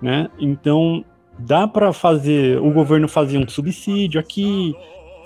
né? 0.01 0.29
Então 0.39 1.05
dá 1.39 1.67
para 1.67 1.93
fazer, 1.93 2.61
o 2.61 2.71
governo 2.71 3.09
fazia 3.09 3.41
um 3.41 3.49
subsídio 3.49 4.21
aqui, 4.21 4.75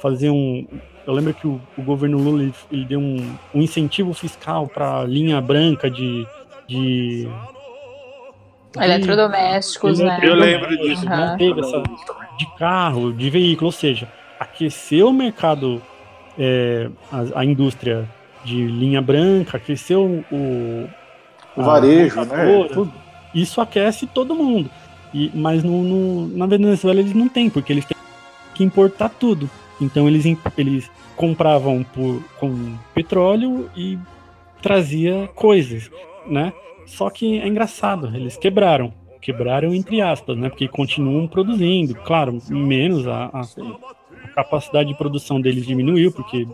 fazer 0.00 0.30
um. 0.30 0.66
Eu 1.06 1.12
lembro 1.12 1.34
que 1.34 1.46
o, 1.46 1.60
o 1.76 1.82
governo 1.82 2.18
Lula 2.18 2.42
ele, 2.42 2.54
ele 2.72 2.84
deu 2.84 2.98
um, 2.98 3.36
um, 3.54 3.60
incentivo 3.60 4.14
fiscal 4.14 4.66
para 4.66 5.04
linha 5.04 5.40
branca 5.40 5.90
de, 5.90 6.26
de 6.66 7.28
Eletrodomésticos, 8.76 9.98
né? 9.98 10.18
Eu 10.22 10.34
lembro 10.34 10.76
disso. 10.78 11.06
Uhum. 11.06 11.36
teve 11.36 11.60
essa, 11.60 11.82
de 12.38 12.46
carro, 12.58 13.12
de 13.12 13.30
veículo, 13.30 13.66
ou 13.66 13.72
seja, 13.72 14.08
aqueceu 14.38 15.08
o 15.08 15.12
mercado, 15.12 15.80
é, 16.38 16.88
a, 17.12 17.40
a, 17.40 17.44
indústria 17.44 18.08
de 18.44 18.66
linha 18.66 19.00
branca, 19.00 19.58
aqueceu 19.58 20.24
o, 20.30 20.88
o 21.56 21.62
varejo, 21.62 22.24
né? 22.24 22.68
Tudo. 22.72 22.92
Isso 23.34 23.60
aquece 23.60 24.06
todo 24.06 24.34
mundo. 24.34 24.70
E, 25.12 25.30
mas 25.34 25.62
no, 25.62 25.82
no, 25.82 26.36
na 26.36 26.46
Venezuela 26.46 26.98
eles 26.98 27.14
não 27.14 27.28
têm, 27.28 27.48
porque 27.48 27.72
eles 27.72 27.84
têm 27.84 27.96
que 28.54 28.64
importar 28.64 29.08
tudo. 29.08 29.48
Então 29.80 30.08
eles, 30.08 30.24
eles 30.56 30.90
compravam 31.16 31.82
por, 31.82 32.22
com 32.38 32.76
petróleo 32.94 33.70
e 33.76 33.98
trazia 34.62 35.28
coisas, 35.34 35.90
né? 36.26 36.52
Só 36.87 37.10
que 37.10 37.38
é 37.38 37.46
engraçado, 37.46 38.14
eles 38.14 38.37
quebraram. 38.37 38.92
Quebraram 39.20 39.74
entre 39.74 40.00
aspas, 40.00 40.37
né? 40.37 40.48
Porque 40.48 40.68
continuam 40.68 41.26
produzindo. 41.26 41.94
Claro, 41.94 42.38
menos 42.48 43.06
a, 43.06 43.30
a, 43.32 43.40
a 43.40 44.28
capacidade 44.28 44.88
de 44.90 44.98
produção 44.98 45.40
deles 45.40 45.66
diminuiu, 45.66 46.12
porque 46.12 46.46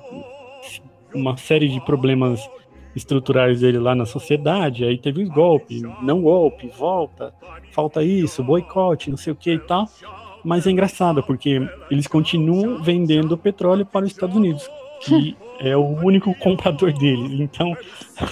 uma 1.12 1.37
série 1.37 1.68
de 1.68 1.80
problemas 1.80 2.48
estruturais 2.94 3.61
dele 3.61 3.78
lá 3.78 3.94
na 3.94 4.04
sociedade, 4.04 4.85
aí 4.85 4.98
teve 4.98 5.22
os 5.22 5.28
golpes, 5.28 5.83
não 6.02 6.22
golpe, 6.22 6.68
volta, 6.68 7.33
falta 7.72 8.02
isso, 8.02 8.42
boicote, 8.42 9.11
não 9.11 9.16
sei 9.16 9.33
o 9.33 9.37
que 9.37 9.52
e 9.52 9.59
tal. 9.59 9.88
Mas 10.44 10.66
é 10.66 10.70
engraçado, 10.70 11.22
porque 11.22 11.61
eles 11.90 12.07
continuam 12.07 12.83
vendendo 12.83 13.37
petróleo 13.37 13.85
para 13.85 14.05
os 14.05 14.12
Estados 14.12 14.37
Unidos, 14.37 14.68
que 15.00 15.37
é 15.61 15.76
o 15.76 15.85
único 15.85 16.35
comprador 16.35 16.92
deles. 16.92 17.40
Então, 17.40 17.76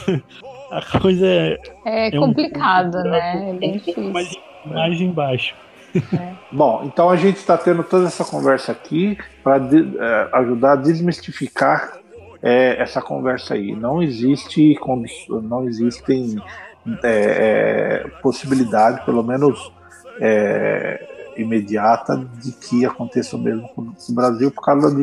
a 0.71 0.99
coisa 1.01 1.27
é. 1.27 1.59
É, 1.85 2.09
é 2.09 2.11
complicado, 2.19 2.99
um 2.99 3.03
né? 3.03 3.51
É 3.51 3.53
bem 3.53 3.73
difícil. 3.73 4.11
Mais, 4.11 4.37
mais 4.65 5.01
embaixo. 5.01 5.55
É. 5.95 6.33
Bom, 6.53 6.83
então 6.85 7.09
a 7.09 7.17
gente 7.17 7.37
está 7.37 7.57
tendo 7.57 7.83
toda 7.83 8.07
essa 8.07 8.25
conversa 8.25 8.73
aqui 8.73 9.17
para 9.43 9.57
é, 9.57 10.29
ajudar 10.33 10.73
a 10.73 10.77
desmistificar 10.77 11.99
é, 12.43 12.81
essa 12.81 13.01
conversa 13.01 13.55
aí. 13.55 13.75
Não 13.75 14.03
existe 14.03 14.79
não 15.43 15.67
existem 15.67 16.37
é, 17.03 18.05
é, 18.05 18.09
possibilidade, 18.23 19.05
pelo 19.05 19.23
menos 19.23 19.73
imediata, 21.39 22.17
de 22.17 22.53
que 22.53 22.85
aconteça 22.85 23.37
o 23.37 23.39
mesmo 23.39 23.69
com 23.69 23.83
o 23.83 24.15
Brasil 24.15 24.51
por 24.51 24.65
causa 24.65 24.95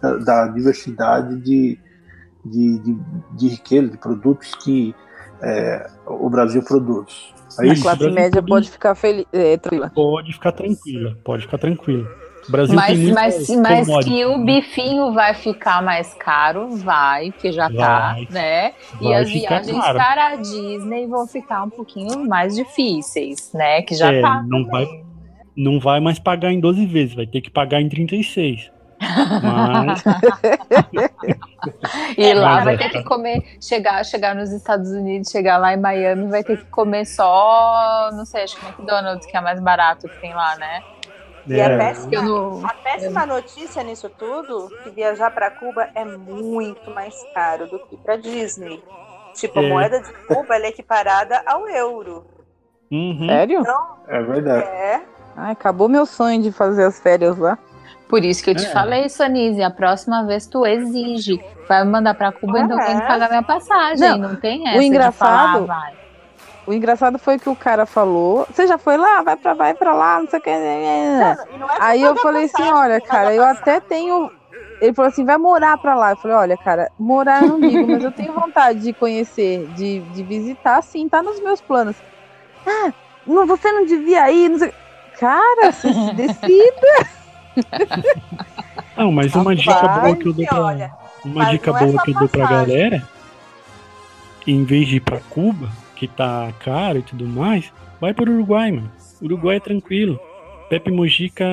da, 0.00 0.16
da 0.16 0.46
diversidade 0.48 1.36
de, 1.40 1.78
de, 2.44 2.78
de, 2.78 2.98
de 3.32 3.48
riqueza, 3.48 3.90
de 3.90 3.98
produtos 3.98 4.54
que 4.54 4.94
é, 5.42 5.90
o 6.06 6.30
Brasil 6.30 6.62
produz. 6.62 7.34
É 7.60 7.70
a 7.70 7.80
classe 7.80 8.10
média 8.10 8.42
pode 8.42 8.70
ficar 8.70 8.94
feliz, 8.94 9.26
é, 9.32 9.56
tranquila. 9.56 9.90
Pode 9.94 10.32
ficar 10.32 10.52
tranquila, 10.52 11.18
pode 11.22 11.42
ficar 11.42 11.58
tranquila. 11.58 12.22
Brasil 12.48 12.74
mas, 12.74 12.98
tem 12.98 13.12
mas, 13.12 13.86
mas 13.86 14.04
que 14.04 14.24
o 14.24 14.44
bifinho 14.44 15.12
vai 15.12 15.34
ficar 15.34 15.82
mais 15.82 16.12
caro, 16.14 16.70
vai, 16.76 17.30
que 17.30 17.52
já 17.52 17.70
tá, 17.70 18.14
vai, 18.14 18.26
tá, 18.26 18.32
né? 18.32 18.72
E 19.00 19.14
as 19.14 19.30
viagens 19.30 19.78
caro. 19.78 19.98
para 19.98 20.26
a 20.28 20.36
Disney 20.36 21.06
vão 21.06 21.26
ficar 21.26 21.62
um 21.62 21.70
pouquinho 21.70 22.26
mais 22.28 22.56
difíceis, 22.56 23.52
né? 23.52 23.82
Que 23.82 23.94
já 23.94 24.12
é, 24.12 24.20
tá. 24.20 24.42
Não 24.46 24.66
vai, 24.66 24.86
não 25.56 25.78
vai 25.78 26.00
mais 26.00 26.18
pagar 26.18 26.52
em 26.52 26.60
12 26.60 26.86
vezes, 26.86 27.14
vai 27.14 27.26
ter 27.26 27.40
que 27.40 27.50
pagar 27.50 27.80
em 27.80 27.88
36. 27.88 28.70
Mas... 29.42 30.04
e 32.16 32.34
lá 32.34 32.62
vai 32.62 32.78
ter 32.78 32.90
que 32.90 33.02
comer, 33.02 33.42
chegar, 33.60 34.04
chegar 34.04 34.34
nos 34.34 34.52
Estados 34.52 34.90
Unidos, 34.90 35.30
chegar 35.30 35.58
lá 35.58 35.74
em 35.74 35.80
Miami, 35.80 36.28
vai 36.28 36.44
ter 36.44 36.58
que 36.58 36.66
comer 36.66 37.04
só, 37.04 38.10
não 38.12 38.24
sei, 38.24 38.44
acho 38.44 38.56
que 38.56 38.64
McDonald's, 38.64 39.26
que 39.26 39.36
é 39.36 39.40
mais 39.40 39.60
barato 39.60 40.08
que 40.08 40.20
tem 40.20 40.32
lá, 40.34 40.56
né? 40.56 40.82
E 41.46 41.60
a 41.60 41.64
é. 41.64 41.76
péssima, 41.76 42.22
não... 42.22 42.64
a 42.64 42.74
péssima 42.74 43.26
notícia 43.26 43.82
nisso 43.82 44.08
tudo, 44.10 44.70
que 44.84 44.90
viajar 44.90 45.32
para 45.32 45.50
Cuba 45.50 45.88
é 45.94 46.04
muito 46.04 46.90
mais 46.92 47.14
caro 47.34 47.66
do 47.66 47.80
que 47.80 47.96
para 47.96 48.16
Disney. 48.16 48.80
Tipo, 49.34 49.58
a 49.58 49.64
é. 49.64 49.68
moeda 49.68 50.00
de 50.00 50.12
Cuba 50.26 50.56
é 50.56 50.68
equiparada 50.68 51.42
ao 51.46 51.68
euro. 51.68 52.24
Uhum. 52.92 53.26
Sério? 53.26 53.60
Então, 53.60 53.96
é 54.06 54.22
verdade. 54.22 54.68
É. 54.68 55.00
Ai, 55.36 55.52
acabou 55.52 55.88
meu 55.88 56.06
sonho 56.06 56.42
de 56.42 56.52
fazer 56.52 56.84
as 56.84 57.00
férias 57.00 57.38
lá. 57.38 57.58
Por 58.12 58.22
isso 58.24 58.44
que 58.44 58.50
eu 58.50 58.54
te 58.54 58.66
é. 58.66 58.68
falei, 58.68 59.08
Sonise, 59.08 59.62
a 59.62 59.70
próxima 59.70 60.26
vez 60.26 60.46
tu 60.46 60.66
exige. 60.66 61.42
Vai 61.66 61.82
me 61.82 61.90
mandar 61.90 62.12
pra 62.12 62.30
Cuba, 62.30 62.60
então 62.60 62.76
tem 62.78 63.00
que 63.00 63.06
pagar 63.06 63.30
minha 63.30 63.42
passagem. 63.42 64.06
Não, 64.06 64.28
não 64.28 64.36
tem 64.36 64.68
essa 64.68 64.78
o 64.78 64.82
engraçado, 64.82 65.66
falar, 65.66 65.92
O 66.66 66.72
engraçado 66.74 67.18
foi 67.18 67.38
que 67.38 67.48
o 67.48 67.56
cara 67.56 67.86
falou: 67.86 68.46
Você 68.50 68.66
já 68.66 68.76
foi 68.76 68.98
lá? 68.98 69.22
Vai 69.22 69.36
pra, 69.36 69.54
vai 69.54 69.72
pra 69.72 69.94
lá, 69.94 70.20
não 70.20 70.28
sei 70.28 70.38
o 70.38 70.42
que. 70.42 70.50
É 70.50 71.36
Aí 71.80 72.02
eu 72.02 72.14
falei 72.16 72.44
assim: 72.44 72.70
Olha, 72.70 73.00
cara, 73.00 73.34
eu 73.34 73.44
até 73.44 73.80
tenho. 73.80 74.30
Ele 74.78 74.92
falou 74.92 75.08
assim: 75.08 75.24
vai 75.24 75.38
morar 75.38 75.78
pra 75.78 75.94
lá. 75.94 76.10
Eu 76.10 76.16
falei: 76.18 76.36
Olha, 76.36 76.56
cara, 76.58 76.90
morar 76.98 77.42
eu 77.42 77.48
não 77.48 77.60
digo, 77.60 77.88
mas 77.88 78.04
eu 78.04 78.12
tenho 78.12 78.34
vontade 78.34 78.80
de 78.80 78.92
conhecer, 78.92 79.66
de, 79.68 80.00
de 80.00 80.22
visitar, 80.22 80.82
sim, 80.82 81.08
tá 81.08 81.22
nos 81.22 81.40
meus 81.40 81.62
planos. 81.62 81.96
Ah, 82.66 82.92
não, 83.26 83.46
você 83.46 83.72
não 83.72 83.86
devia 83.86 84.30
ir, 84.30 84.50
não 84.50 84.58
sei. 84.58 84.81
Cara, 85.22 85.70
você 85.70 85.92
se 85.92 86.14
decida. 86.14 87.06
Não, 88.96 89.12
mas 89.12 89.32
uma 89.36 89.54
dica 89.54 89.86
boa 89.86 90.16
que 90.16 90.26
eu 90.26 90.32
dou 90.32 90.46
pra, 90.46 90.98
uma 91.24 91.44
dica 91.44 91.70
é 91.70 91.72
boa 91.72 92.02
que 92.02 92.10
eu 92.10 92.14
dou 92.14 92.28
pra 92.28 92.46
galera, 92.48 93.08
em 94.44 94.64
vez 94.64 94.88
de 94.88 94.96
ir 94.96 95.00
pra 95.00 95.20
Cuba, 95.30 95.68
que 95.94 96.08
tá 96.08 96.52
caro 96.58 96.98
e 96.98 97.02
tudo 97.02 97.24
mais, 97.24 97.72
vai 98.00 98.12
para 98.12 98.28
o 98.28 98.34
Uruguai, 98.34 98.72
mano. 98.72 98.90
Uruguai 99.22 99.58
é 99.58 99.60
tranquilo. 99.60 100.18
Pepe 100.68 100.90
Mojica 100.90 101.46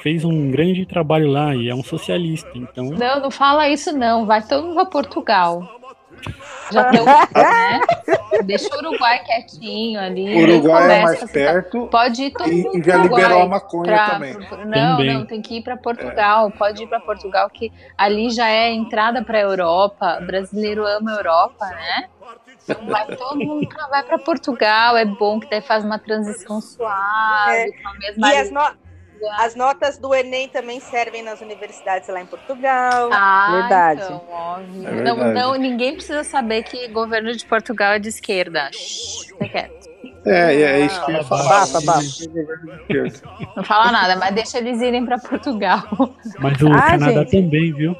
fez 0.00 0.24
um 0.24 0.52
grande 0.52 0.86
trabalho 0.86 1.28
lá 1.28 1.56
e 1.56 1.68
é 1.68 1.74
um 1.74 1.82
socialista, 1.82 2.50
então. 2.54 2.84
Não, 2.90 3.20
não 3.20 3.32
fala 3.32 3.68
isso 3.68 3.90
não. 3.90 4.26
Vai 4.26 4.46
todo 4.46 4.62
mundo 4.62 4.74
pra 4.74 4.86
Portugal. 4.86 5.68
Já 6.70 6.84
tem 6.90 7.04
né? 7.04 7.80
Deixa 8.44 8.74
o 8.74 8.78
Uruguai 8.78 9.18
quietinho 9.24 10.00
ali. 10.00 10.34
O 10.34 10.42
Uruguai 10.42 10.98
é 11.00 11.02
mais 11.02 11.22
a 11.22 11.26
perto 11.28 11.86
Pode 11.88 12.22
ir 12.22 12.30
todo 12.32 12.50
e, 12.50 12.62
mundo 12.62 12.78
e 12.78 12.82
já 12.82 12.96
liberou 12.96 13.20
Uruguai 13.26 13.42
a 13.42 13.46
maconha 13.46 13.84
pra- 13.92 14.10
também. 14.10 14.34
pro- 14.34 14.64
não, 14.66 14.96
Também. 14.96 15.14
não, 15.14 15.26
tem 15.26 15.42
que 15.42 15.58
ir 15.58 15.62
para 15.62 15.76
Portugal. 15.76 16.50
Pode 16.52 16.82
ir 16.82 16.86
para 16.86 17.00
Portugal, 17.00 17.50
que 17.50 17.72
ali 17.98 18.30
já 18.30 18.48
é 18.48 18.70
entrada 18.72 19.22
para 19.22 19.40
Europa. 19.40 20.18
O 20.22 20.26
brasileiro 20.26 20.86
ama 20.86 21.12
a 21.12 21.16
Europa, 21.16 21.66
né? 21.66 22.08
Então 22.64 22.86
vai 22.86 23.06
todo 23.16 23.36
mundo 23.38 23.68
vai 23.90 24.02
para 24.04 24.18
Portugal. 24.18 24.96
É 24.96 25.04
bom 25.04 25.40
que 25.40 25.50
daí 25.50 25.60
faz 25.60 25.84
uma 25.84 25.98
transição 25.98 26.60
suave, 26.60 27.52
É. 27.56 27.72
com 27.82 27.88
a 27.88 27.94
mesma 27.94 28.32
E 28.32 28.36
as, 28.38 28.50
no-. 28.50 28.81
As 29.38 29.54
notas 29.54 29.98
do 29.98 30.14
Enem 30.14 30.48
também 30.48 30.80
servem 30.80 31.22
nas 31.22 31.40
universidades 31.40 32.08
lá 32.08 32.20
em 32.20 32.26
Portugal. 32.26 33.10
Ah, 33.12 33.58
Verdade. 33.60 34.02
então, 34.04 34.22
óbvio. 34.30 34.88
É 34.88 34.90
não, 35.02 35.16
verdade. 35.16 35.34
não, 35.40 35.54
ninguém 35.54 35.94
precisa 35.94 36.24
saber 36.24 36.62
que 36.64 36.86
o 36.86 36.92
governo 36.92 37.34
de 37.34 37.44
Portugal 37.44 37.92
é 37.92 37.98
de 37.98 38.08
esquerda. 38.08 38.70
Shhh, 38.72 39.26
fica 39.28 39.48
quieto. 39.48 39.82
É, 40.24 40.54
é 40.54 40.80
isso 40.86 41.04
que 41.04 41.10
eu 41.10 41.16
ia 41.16 41.24
falar. 41.24 41.62
Abafa, 41.62 41.78
abafa. 41.78 42.02
Não 43.56 43.64
fala 43.64 43.90
nada, 43.92 44.16
mas 44.16 44.34
deixa 44.34 44.58
eles 44.58 44.80
irem 44.80 45.04
para 45.04 45.18
Portugal. 45.18 45.82
Mas 46.38 46.60
o 46.62 46.68
Ah, 46.72 46.82
Canadá 46.92 47.20
gente. 47.24 47.30
também, 47.42 47.72
viu? 47.72 47.96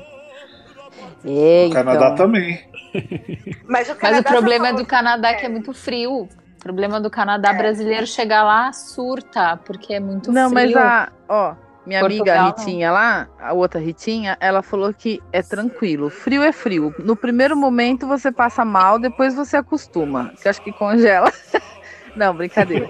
É, 1.24 1.66
O 1.68 1.72
Canadá 1.72 2.10
também. 2.12 2.60
Mas 3.66 3.88
o, 3.88 3.92
Mas 3.92 3.98
Canadá 3.98 4.30
o 4.30 4.32
problema 4.32 4.68
é 4.68 4.72
do 4.72 4.84
Canadá 4.84 5.34
que 5.34 5.46
é 5.46 5.48
muito 5.48 5.72
frio. 5.72 6.28
Problema 6.62 7.00
do 7.00 7.10
Canadá 7.10 7.50
É. 7.50 7.54
brasileiro 7.54 8.06
chegar 8.06 8.44
lá 8.44 8.72
surta, 8.72 9.56
porque 9.64 9.94
é 9.94 10.00
muito 10.00 10.30
Não, 10.30 10.48
mas 10.50 10.70
frio. 10.70 10.78
a, 10.78 11.10
ó, 11.28 11.54
minha 11.84 12.00
Portugal, 12.00 12.36
amiga 12.36 12.36
não. 12.36 12.64
Ritinha 12.64 12.92
lá, 12.92 13.28
a 13.40 13.52
outra 13.52 13.80
Ritinha, 13.80 14.36
ela 14.38 14.62
falou 14.62 14.94
que 14.94 15.20
é 15.32 15.42
tranquilo. 15.42 16.08
Frio 16.08 16.42
é 16.42 16.52
frio. 16.52 16.94
No 17.00 17.16
primeiro 17.16 17.56
momento 17.56 18.06
você 18.06 18.30
passa 18.30 18.64
mal, 18.64 18.98
depois 19.00 19.34
você 19.34 19.56
acostuma. 19.56 20.32
Que 20.40 20.48
acho 20.48 20.62
que 20.62 20.72
congela. 20.72 21.32
não, 22.14 22.32
brincadeira. 22.34 22.86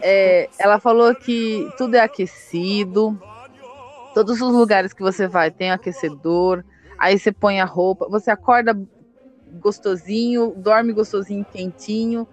É, 0.00 0.48
ela 0.58 0.78
falou 0.78 1.12
que 1.14 1.68
tudo 1.76 1.96
é 1.96 2.00
aquecido. 2.00 3.20
Todos 4.14 4.40
os 4.40 4.52
lugares 4.52 4.92
que 4.92 5.02
você 5.02 5.26
vai 5.26 5.50
tem 5.50 5.72
aquecedor. 5.72 6.64
Aí 6.96 7.18
você 7.18 7.32
põe 7.32 7.60
a 7.60 7.64
roupa, 7.64 8.06
você 8.08 8.30
acorda 8.30 8.78
gostosinho, 9.60 10.52
dorme 10.56 10.92
gostosinho, 10.92 11.44
quentinho, 11.44 12.26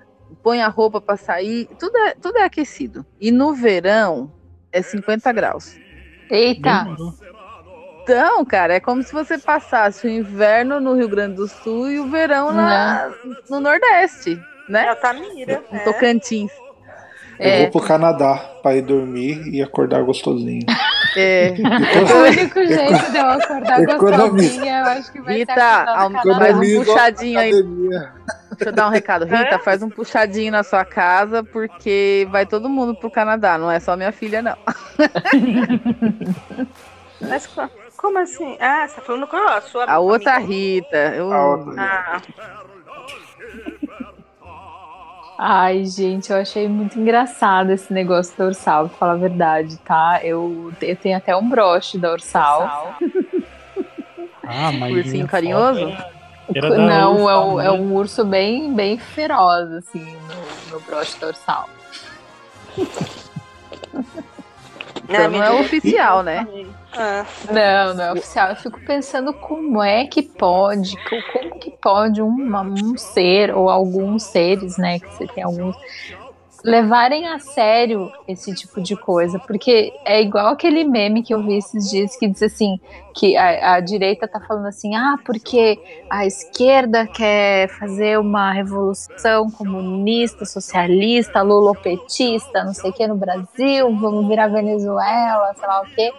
põe 0.44 0.62
a 0.62 0.68
roupa 0.68 1.02
para 1.02 1.18
sair, 1.18 1.68
tudo 1.80 1.98
é, 1.98 2.16
tudo 2.16 2.38
é 2.38 2.44
aquecido. 2.44 3.06
E 3.20 3.32
no 3.32 3.54
verão 3.54 4.32
é 4.72 4.82
50 4.82 5.32
graus. 5.34 5.78
Eita. 6.30 6.88
Então, 8.04 8.46
cara, 8.46 8.76
é 8.76 8.80
como 8.80 9.04
se 9.04 9.12
você 9.12 9.38
passasse 9.38 10.08
o 10.08 10.10
inverno 10.10 10.80
no 10.80 10.94
Rio 10.94 11.10
Grande 11.10 11.36
do 11.36 11.48
Sul 11.48 11.92
e 11.92 12.00
o 12.00 12.10
verão 12.10 12.54
na, 12.54 13.12
no 13.50 13.60
Nordeste, 13.60 14.42
né? 14.70 14.86
É 14.86 14.90
Altamira. 14.90 15.64
Em 15.72 15.76
é. 15.76 15.84
Tocantins. 17.38 17.40
Eu 17.40 17.46
É. 17.50 17.62
vou 17.62 17.72
pro 17.72 17.82
Canadá 17.82 18.36
pra 18.64 18.76
ir 18.76 18.82
dormir 18.82 19.42
e 19.54 19.62
acordar 19.62 20.04
gostosinho. 20.04 20.66
É, 21.16 21.54
o 22.14 22.24
único 22.28 22.64
jeito 22.66 23.12
de 23.12 23.18
eu 23.18 23.30
acordar 23.30 23.82
gostosinha, 23.86 24.80
eu 24.80 24.86
acho 24.86 25.12
que 25.12 25.22
vai 25.22 25.36
Rita, 25.38 25.54
ser. 25.54 25.60
Faz 26.38 26.58
um 26.58 26.84
puxadinho 26.86 27.40
aí. 27.40 27.52
deixa 27.52 28.70
eu 28.70 28.72
dar 28.72 28.88
um 28.88 28.92
recado. 28.92 29.26
Rita, 29.26 29.60
faz 29.60 29.82
um 29.84 29.90
puxadinho 29.90 30.52
na 30.52 30.64
sua 30.64 30.84
casa, 30.86 31.44
porque 31.44 32.28
vai 32.32 32.46
todo 32.46 32.70
mundo 32.70 32.96
pro 32.96 33.10
Canadá, 33.10 33.58
não 33.58 33.70
é 33.72 33.80
só 33.80 33.96
minha 33.96 34.12
filha, 34.12 34.42
não. 34.42 34.58
Mas 37.22 37.48
co- 37.48 37.70
como 37.98 38.20
assim? 38.20 38.58
Ah, 38.60 38.88
você 38.88 38.96
tá 38.96 39.02
falando 39.02 39.26
com 39.28 39.38
a 39.38 39.60
sua 39.62 39.86
A 39.86 39.98
outra 40.00 40.36
amiga. 40.36 40.54
Rita. 40.54 40.98
eu- 41.16 41.34
A 41.34 41.48
outra. 41.48 41.74
Ah, 41.82 42.22
Ai, 45.38 45.86
gente, 45.86 46.32
eu 46.32 46.38
achei 46.38 46.68
muito 46.68 47.00
engraçado 47.00 47.70
esse 47.70 47.94
negócio 47.94 48.36
da 48.38 48.46
Ursal, 48.46 48.90
pra 48.90 48.98
falar 48.98 49.12
a 49.14 49.18
verdade, 49.18 49.78
tá? 49.78 50.20
Eu, 50.24 50.74
eu 50.82 50.96
tenho 50.96 51.16
até 51.16 51.36
um 51.36 51.48
broche 51.48 51.98
da 51.98 52.12
Ursal. 52.12 52.96
Ah, 54.50 54.72
mas. 54.72 54.96
Ursinho 54.96 55.28
carinhoso? 55.28 55.92
foto 55.92 56.56
Era 56.56 56.70
da 56.70 56.78
Não, 56.78 57.16
Ursa, 57.16 57.32
é 57.32 57.38
um, 57.38 57.60
é 57.60 57.64
né? 57.66 57.72
um 57.72 57.94
urso 57.96 58.24
bem, 58.24 58.74
bem 58.74 58.98
feroz, 58.98 59.70
assim, 59.74 60.16
no, 60.70 60.74
no 60.74 60.80
broche 60.86 61.20
da 61.20 61.28
Ursal. 61.28 61.70
Então 65.04 65.32
não 65.32 65.44
é 65.44 65.52
oficial, 65.52 66.24
né? 66.24 66.48
Ah, 66.98 67.26
Não, 67.52 67.94
não 67.94 68.04
é 68.04 68.12
oficial. 68.14 68.50
Eu 68.50 68.56
fico 68.56 68.82
pensando 68.82 69.34
como 69.34 69.82
é 69.84 70.06
que 70.08 70.24
pode, 70.24 70.98
co- 71.04 71.22
como 71.24 71.58
que 71.60 71.72
pode 71.82 72.22
uma- 72.22 72.64
um 72.64 72.98
ser 72.98 73.56
ou 73.56 73.70
alguns 73.70 74.24
seres, 74.24 74.78
né, 74.78 75.00
que 75.00 75.10
você 75.14 75.28
tem 75.28 75.44
alguns 75.44 75.78
levarem 76.66 77.28
a 77.28 77.40
sério 77.40 78.12
esse 78.28 78.54
tipo 78.54 78.82
de 78.82 78.98
coisa, 78.98 79.40
porque 79.40 79.94
é 80.06 80.22
igual 80.22 80.48
aquele 80.48 80.84
meme 80.84 81.24
que 81.24 81.34
eu 81.34 81.42
vi 81.44 81.58
esses 81.58 81.90
dias 81.90 82.16
que 82.18 82.28
diz 82.28 82.42
assim 82.42 82.78
que 83.16 83.38
a, 83.38 83.76
a 83.76 83.80
direita 83.80 84.28
tá 84.28 84.42
falando 84.42 84.68
assim, 84.68 84.96
ah, 84.96 85.18
porque 85.26 85.80
a 86.10 86.26
esquerda 86.26 87.08
quer 87.08 87.70
fazer 87.80 88.20
uma 88.20 88.52
revolução 88.54 89.50
comunista, 89.52 90.46
socialista, 90.46 91.42
lulopetista, 91.42 92.64
não 92.64 92.74
sei 92.74 92.92
o 92.92 92.94
que 92.94 93.08
no 93.08 93.16
Brasil, 93.18 93.96
vamos 93.98 94.28
virar 94.28 94.48
Venezuela, 94.50 95.54
sei 95.60 95.68
lá 95.70 95.82
o 95.82 95.88
quê. 95.96 96.14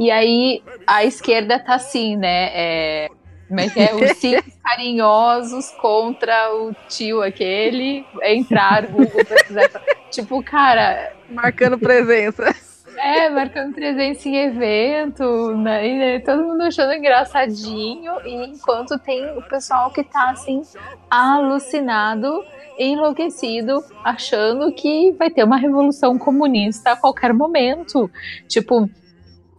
E 0.00 0.10
aí 0.10 0.62
a 0.86 1.04
esquerda 1.04 1.58
tá 1.58 1.74
assim, 1.74 2.16
né? 2.16 2.48
É, 2.54 3.08
como 3.46 3.60
é 3.60 3.68
que 3.68 3.80
é? 3.80 3.94
Os 3.94 4.16
cinco 4.16 4.50
carinhosos 4.64 5.70
contra 5.72 6.54
o 6.54 6.74
tio 6.88 7.20
aquele. 7.22 8.06
Entrar, 8.22 8.86
Google, 8.86 9.22
pesquisar. 9.26 9.68
Tipo, 10.10 10.42
cara, 10.42 11.12
Marcando 11.28 11.78
presença. 11.78 12.54
é, 12.96 13.28
marcando 13.28 13.74
presença 13.74 14.26
em 14.26 14.36
evento, 14.36 15.54
né? 15.56 15.94
Né, 15.94 16.18
todo 16.20 16.44
mundo 16.44 16.62
achando 16.62 16.94
engraçadinho. 16.94 18.12
E 18.24 18.46
enquanto 18.46 18.98
tem 18.98 19.36
o 19.36 19.42
pessoal 19.42 19.90
que 19.90 20.02
tá 20.02 20.30
assim, 20.30 20.62
alucinado, 21.10 22.42
enlouquecido, 22.78 23.84
achando 24.02 24.72
que 24.72 25.12
vai 25.12 25.28
ter 25.28 25.44
uma 25.44 25.58
revolução 25.58 26.18
comunista 26.18 26.92
a 26.92 26.96
qualquer 26.96 27.34
momento. 27.34 28.10
Tipo, 28.48 28.88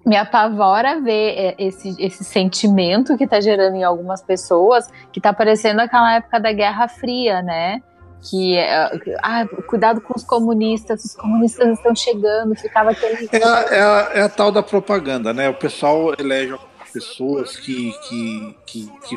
me 0.06 0.16
apavora 0.18 1.00
ver 1.00 1.34
é, 1.38 1.56
esse, 1.60 1.96
esse 2.00 2.24
sentimento 2.24 3.18
que 3.18 3.28
tá 3.28 3.40
gerando 3.40 3.76
em 3.76 3.84
algumas 3.84 4.22
pessoas, 4.22 4.88
que 5.12 5.22
tá 5.22 5.32
parecendo 5.34 5.82
aquela 5.82 6.16
época 6.16 6.40
da 6.40 6.52
Guerra 6.52 6.88
Fria, 6.88 7.42
né? 7.42 7.82
Que 8.30 8.58
é, 8.58 8.90
ah, 9.24 9.46
cuidado 9.68 10.00
com 10.02 10.14
os 10.16 10.24
comunistas, 10.24 11.04
os 11.06 11.16
comunistas 11.16 11.78
estão 11.78 11.96
chegando, 11.96 12.56
ficava 12.56 12.92
aquele. 12.92 13.28
É 13.32 13.44
a, 13.44 13.60
é, 13.72 13.82
a, 13.82 14.10
é 14.16 14.22
a 14.22 14.30
tal 14.30 14.52
da 14.52 14.62
propaganda, 14.62 15.34
né? 15.34 15.50
O 15.50 15.54
pessoal 15.56 16.14
elege 16.20 16.56
pessoas 16.94 17.56
que, 17.58 17.92
que, 18.08 18.58
que, 18.66 18.92
que 19.08 19.16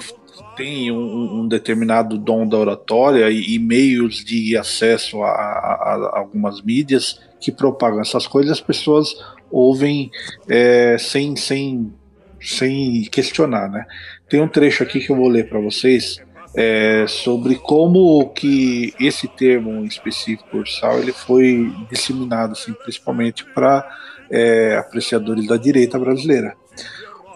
têm 0.57 0.91
um, 0.93 1.41
um 1.41 1.49
determinado 1.49 2.17
dom 2.17 2.47
da 2.47 2.57
oratória 2.57 3.29
e, 3.31 3.55
e 3.55 3.59
meios 3.59 4.25
de 4.25 4.57
acesso 4.57 5.23
a, 5.23 5.29
a- 5.31 6.11
a 6.15 6.19
algumas 6.19 6.63
mídias 6.63 7.21
que 7.41 7.51
propagam 7.53 8.01
essas 8.01 8.27
coisas, 8.27 8.53
as 8.53 8.61
pessoas 8.61 9.15
ouvem 9.55 10.11
é, 10.49 10.97
sem, 10.99 11.37
sem, 11.37 11.93
sem 12.41 13.03
questionar, 13.05 13.71
né? 13.71 13.87
Tem 14.29 14.41
um 14.41 14.49
trecho 14.49 14.83
aqui 14.83 14.99
que 14.99 15.13
eu 15.13 15.17
vou 15.17 15.29
ler 15.29 15.49
para 15.49 15.61
vocês 15.61 16.21
é, 16.57 17.05
sobre 17.07 17.55
como 17.55 18.29
que 18.31 18.93
esse 18.99 19.29
termo 19.29 19.85
específico 19.85 20.59
ursal 20.59 20.99
ele 20.99 21.13
foi 21.13 21.73
disseminado, 21.89 22.53
assim, 22.53 22.73
principalmente 22.73 23.45
para 23.45 23.89
é, 24.31 24.77
apreciadores 24.77 25.47
da 25.47 25.57
direita 25.57 25.99
brasileira. 25.99 26.57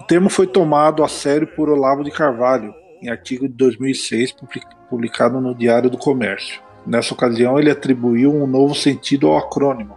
O 0.01 0.03
termo 0.03 0.29
foi 0.29 0.47
tomado 0.47 1.05
a 1.05 1.09
sério 1.09 1.47
por 1.47 1.69
Olavo 1.69 2.03
de 2.03 2.11
Carvalho 2.11 2.75
em 3.01 3.09
artigo 3.09 3.47
de 3.47 3.55
2006 3.55 4.33
public- 4.33 4.67
publicado 4.91 5.41
no 5.41 5.55
Diário 5.55 5.89
do 5.89 5.99
Comércio. 5.99 6.61
Nessa 6.85 7.15
ocasião, 7.15 7.59
ele 7.59 7.71
atribuiu 7.71 8.35
um 8.35 8.47
novo 8.47 8.75
sentido 8.75 9.29
ao 9.29 9.37
acrônimo, 9.37 9.97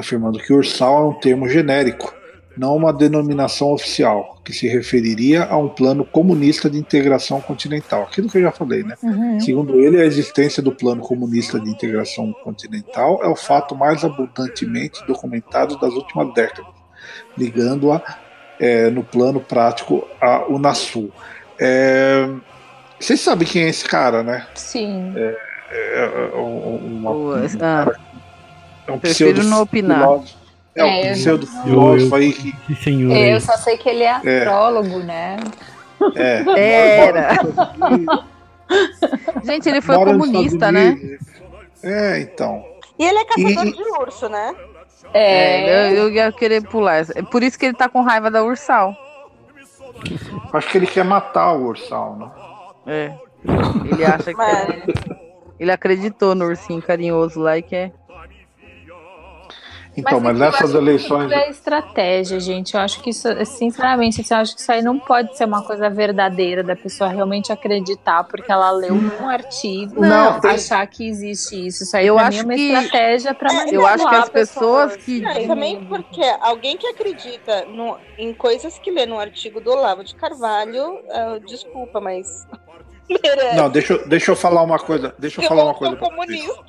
afirmando 0.00 0.38
que 0.38 0.52
ursal 0.52 1.04
é 1.04 1.08
um 1.08 1.12
termo 1.14 1.48
genérico, 1.48 2.12
não 2.56 2.76
uma 2.76 2.92
denominação 2.92 3.72
oficial, 3.72 4.38
que 4.44 4.52
se 4.52 4.66
referiria 4.68 5.44
a 5.44 5.56
um 5.56 5.68
plano 5.68 6.04
comunista 6.04 6.68
de 6.68 6.78
integração 6.78 7.40
continental. 7.40 8.02
Aquilo 8.02 8.28
que 8.28 8.38
eu 8.38 8.42
já 8.42 8.50
falei, 8.50 8.82
né? 8.82 8.96
Uhum. 9.02 9.38
Segundo 9.40 9.80
ele, 9.80 10.00
a 10.00 10.04
existência 10.04 10.62
do 10.62 10.72
plano 10.72 11.00
comunista 11.00 11.58
de 11.60 11.70
integração 11.70 12.32
continental 12.44 13.20
é 13.22 13.28
o 13.28 13.36
fato 13.36 13.74
mais 13.74 14.04
abundantemente 14.04 15.06
documentado 15.06 15.78
das 15.78 15.94
últimas 15.94 16.34
décadas, 16.34 16.70
ligando-a 17.38 18.02
é, 18.58 18.90
no 18.90 19.04
plano 19.04 19.40
prático 19.40 20.06
à 20.20 20.44
Unasul. 20.46 21.10
É, 21.58 22.28
vocês 22.98 23.20
sabem 23.20 23.46
quem 23.46 23.62
é 23.62 23.68
esse 23.68 23.84
cara, 23.84 24.22
né? 24.22 24.46
Sim. 24.54 25.12
É, 25.16 25.36
é, 25.70 26.30
uma, 26.34 27.10
O- 27.10 27.36
um, 27.36 27.48
ah, 27.60 27.94
é 28.90 28.94
um 28.94 28.98
prefiro 28.98 29.32
pseudo 29.32 29.48
não 29.48 29.62
opinar. 29.62 30.00
filósofo. 30.00 30.40
É, 30.74 30.80
É, 30.80 30.84
um 30.84 31.06
eu 31.08 31.12
pseudo 31.14 31.46
Eu, 31.46 31.62
filósofo 31.62 32.14
aí 32.14 32.32
que 32.32 32.74
senhor 32.76 33.12
aí. 33.12 33.30
Eu 33.30 33.40
só 33.40 33.56
sei 33.56 33.76
que 33.76 33.88
ele 33.88 34.04
é 34.04 34.10
astrólogo, 34.12 34.98
né? 35.00 35.36
é, 36.16 37.06
Era. 37.06 37.28
Gente, 39.44 39.68
ele 39.68 39.80
foi 39.80 39.96
mora 39.96 40.12
comunista, 40.12 40.70
né? 40.70 40.96
É, 41.82 42.20
então. 42.20 42.64
E 42.98 43.04
ele 43.04 43.18
é 43.18 43.24
caçador 43.24 43.66
E- 43.66 43.72
de 43.72 43.82
urso, 44.00 44.28
né? 44.28 44.54
É, 45.12 45.90
eu, 45.90 45.96
eu 46.04 46.10
ia 46.10 46.30
querer 46.30 46.62
pular. 46.62 47.04
É 47.16 47.22
por 47.22 47.42
isso 47.42 47.58
que 47.58 47.66
ele 47.66 47.74
tá 47.74 47.88
com 47.88 48.00
raiva 48.02 48.30
da 48.30 48.44
Ursal. 48.44 48.94
Acho 50.52 50.68
que 50.68 50.78
ele 50.78 50.86
quer 50.86 51.04
matar 51.04 51.52
o 51.54 51.66
Ursal, 51.66 52.16
né? 52.16 52.30
É. 52.86 53.12
Ele 53.92 54.04
acha 54.04 54.24
que. 54.30 54.34
Mas- 54.36 54.68
é- 54.68 54.84
Ele 55.58 55.72
acreditou 55.72 56.34
no 56.34 56.44
ursinho 56.46 56.80
carinhoso 56.80 57.40
lá 57.40 57.58
e 57.58 57.62
quer. 57.62 57.92
Então, 60.00 60.20
mas, 60.20 60.30
é 60.32 60.34
eu 60.34 60.38
nessas 60.46 60.60
acho 60.62 60.72
que 60.72 60.76
eleições. 60.78 61.32
É 61.32 61.50
estratégia, 61.50 62.40
gente. 62.40 62.74
Eu 62.74 62.80
acho 62.80 63.00
que 63.02 63.10
isso, 63.10 63.28
sinceramente, 63.44 64.20
assim, 64.20 64.34
eu 64.34 64.40
acho 64.40 64.54
que 64.54 64.60
isso 64.60 64.72
aí 64.72 64.82
não 64.82 64.98
pode 64.98 65.36
ser 65.36 65.44
uma 65.44 65.62
coisa 65.62 65.88
verdadeira 65.88 66.62
da 66.62 66.74
pessoa 66.76 67.08
realmente 67.10 67.52
acreditar, 67.52 68.24
porque 68.24 68.50
ela 68.50 68.70
leu 68.70 68.94
um 68.94 69.28
artigo, 69.28 70.00
Não, 70.04 70.40
tem- 70.40 70.50
achar 70.52 70.86
que 70.86 71.08
existe 71.08 71.66
isso. 71.66 71.84
Isso 71.84 71.96
aí 71.96 72.06
Eu 72.06 72.18
acho 72.18 72.40
é 72.40 72.42
uma 72.44 72.54
que- 72.54 72.72
estratégia 72.72 73.34
pra 73.34 73.48
Eu 73.70 73.86
acho 73.86 74.08
que 74.08 74.14
as 74.14 74.28
pessoas 74.28 74.96
que. 74.96 75.20
Não, 75.20 75.32
e 75.40 75.46
também 75.46 75.84
porque 75.84 76.22
alguém 76.40 76.76
que 76.76 76.86
acredita 76.86 77.64
no- 77.66 77.96
em 78.18 78.32
coisas 78.34 78.78
que 78.78 78.90
lê 78.90 79.06
no 79.06 79.18
artigo 79.18 79.60
do 79.60 79.70
Olavo 79.70 80.02
de 80.04 80.14
Carvalho, 80.14 80.98
ah, 81.10 81.38
desculpa, 81.46 82.00
mas. 82.00 82.46
merece. 83.10 83.56
Não, 83.56 83.68
deixa, 83.68 83.94
eu- 83.94 84.08
deixa 84.08 84.30
eu 84.30 84.36
falar 84.36 84.62
uma 84.62 84.78
coisa. 84.78 85.12
Deixa 85.18 85.42
eu 85.42 85.48
falar 85.48 85.64
uma 85.64 85.74
coisa. 85.74 85.96
comunista. 85.96 86.64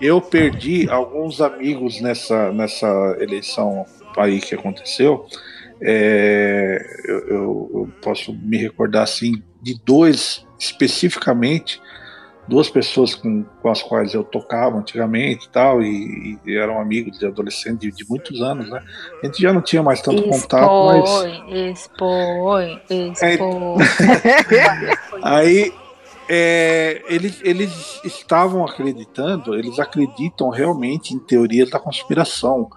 Eu 0.00 0.20
perdi 0.20 0.88
alguns 0.88 1.40
amigos 1.40 2.00
nessa, 2.00 2.52
nessa 2.52 2.86
eleição 3.20 3.84
aí 4.16 4.40
que 4.40 4.54
aconteceu. 4.54 5.26
É, 5.80 6.78
eu, 7.06 7.18
eu- 7.28 7.70
eu 7.74 7.88
posso 8.02 8.32
me 8.32 8.56
recordar 8.56 9.02
assim 9.04 9.42
de 9.62 9.78
dois 9.84 10.44
especificamente, 10.58 11.80
duas 12.48 12.68
pessoas 12.68 13.14
com, 13.14 13.44
com 13.62 13.68
as 13.68 13.82
quais 13.82 14.12
eu 14.14 14.24
tocava 14.24 14.76
antigamente 14.76 15.46
e 15.46 15.50
tal, 15.50 15.80
e, 15.82 16.38
e 16.46 16.56
eram 16.56 16.80
amigos 16.80 17.18
de 17.18 17.26
adolescente 17.26 17.80
de, 17.82 17.92
de 17.92 18.08
muitos 18.08 18.40
anos, 18.40 18.68
né? 18.70 18.82
A 19.22 19.26
gente 19.26 19.40
já 19.40 19.52
não 19.52 19.60
tinha 19.60 19.82
mais 19.82 20.00
tanto 20.02 20.22
contato, 20.22 20.86
mas 20.86 21.04
Expõe, 21.70 21.70
expõe, 21.70 22.82
É, 22.90 23.34
expõe. 23.34 23.76
Aí 25.22 25.72
é, 26.28 27.02
eles, 27.08 27.40
eles 27.42 28.00
estavam 28.04 28.64
acreditando, 28.64 29.54
eles 29.54 29.78
acreditam 29.78 30.50
realmente 30.50 31.14
em 31.14 31.18
teorias 31.18 31.70
da 31.70 31.78
conspiração, 31.78 32.68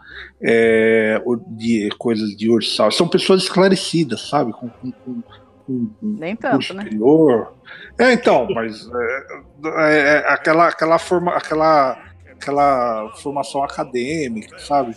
é, 0.42 1.22
de 1.48 1.90
coisas 1.98 2.30
de 2.36 2.50
ursal. 2.50 2.92
São 2.92 3.08
pessoas 3.08 3.44
esclarecidas, 3.44 4.28
sabe? 4.30 4.52
Com, 4.54 4.70
com, 4.70 4.92
com, 4.92 5.22
com- 5.68 5.92
Nem 6.02 6.36
tanto, 6.36 6.74
né? 6.74 6.84
superior. 6.84 7.54
É, 8.00 8.14
então, 8.14 8.48
mas 8.54 8.88
é, 8.88 9.28
é, 9.66 9.98
é 9.98 10.18
aquela, 10.32 10.68
aquela, 10.68 10.98
forma, 10.98 11.32
aquela, 11.34 11.98
aquela 12.32 13.12
formação 13.18 13.64
acadêmica, 13.64 14.58
sabe? 14.60 14.96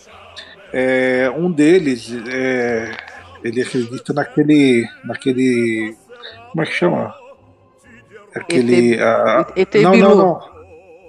É, 0.72 1.30
um 1.36 1.50
deles, 1.50 2.10
ele 3.44 3.62
acredita 3.62 4.12
naquele, 4.12 4.84
naquele, 5.04 5.96
como 6.50 6.62
é 6.62 6.66
que 6.66 6.72
chama? 6.72 7.14
Aquele, 8.34 9.00
a- 9.00 9.46
ET 9.56 9.74
não, 9.82 9.94
não, 9.96 10.16
não. 10.16 10.54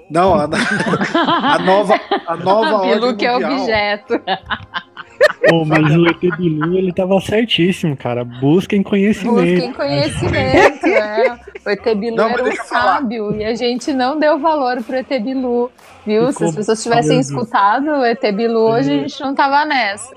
Não, 0.08 0.36
a, 0.36 0.44
a 1.56 1.60
nova, 1.60 2.00
a 2.28 2.36
nova 2.38 2.78
Bilu 2.86 3.08
ordem 3.08 3.16
que 3.18 3.26
é 3.26 3.32
mundial. 3.34 3.52
objeto. 3.62 4.22
Pô, 5.50 5.66
mas 5.66 5.96
o 5.96 6.06
ET 6.08 6.38
Bilu, 6.38 6.78
ele 6.78 6.94
tava 6.94 7.20
certíssimo, 7.22 7.96
cara. 7.98 8.24
Busquem 8.24 8.84
conhecimento. 8.84 9.36
Busquem 9.52 9.74
conhecimento, 9.74 10.86
é. 10.86 11.40
O 11.66 11.70
ET 11.70 11.84
Bilu 11.98 12.16
Não, 12.18 12.30
era 12.30 12.44
um 12.44 12.48
eu 12.48 12.56
falar. 12.58 12.98
sábio 12.98 13.36
e 13.36 13.44
a 13.46 13.56
gente 13.56 13.92
não 13.94 14.20
deu 14.20 14.38
valor 14.40 14.84
pro 14.84 14.96
ET 14.96 15.10
Bilu, 15.24 15.72
viu? 16.06 16.30
E 16.30 16.34
Se 16.34 16.44
as 16.44 16.56
pessoas 16.56 16.84
tivessem 16.84 17.20
escutado 17.20 17.88
o 17.88 18.06
ET 18.06 18.22
Bilu, 18.32 18.60
hoje 18.60 18.92
a 18.92 18.98
gente 18.98 19.20
não 19.22 19.34
tava 19.34 19.66
nessa. 19.66 20.14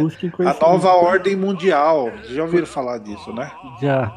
Busquem 0.00 0.30
A 0.40 0.54
nova 0.64 0.90
ordem 0.92 1.34
mundial. 1.36 2.10
Vocês 2.22 2.34
já 2.34 2.42
ouviram 2.42 2.66
falar 2.66 2.98
disso, 2.98 3.32
né? 3.32 3.50
Já. 3.80 4.12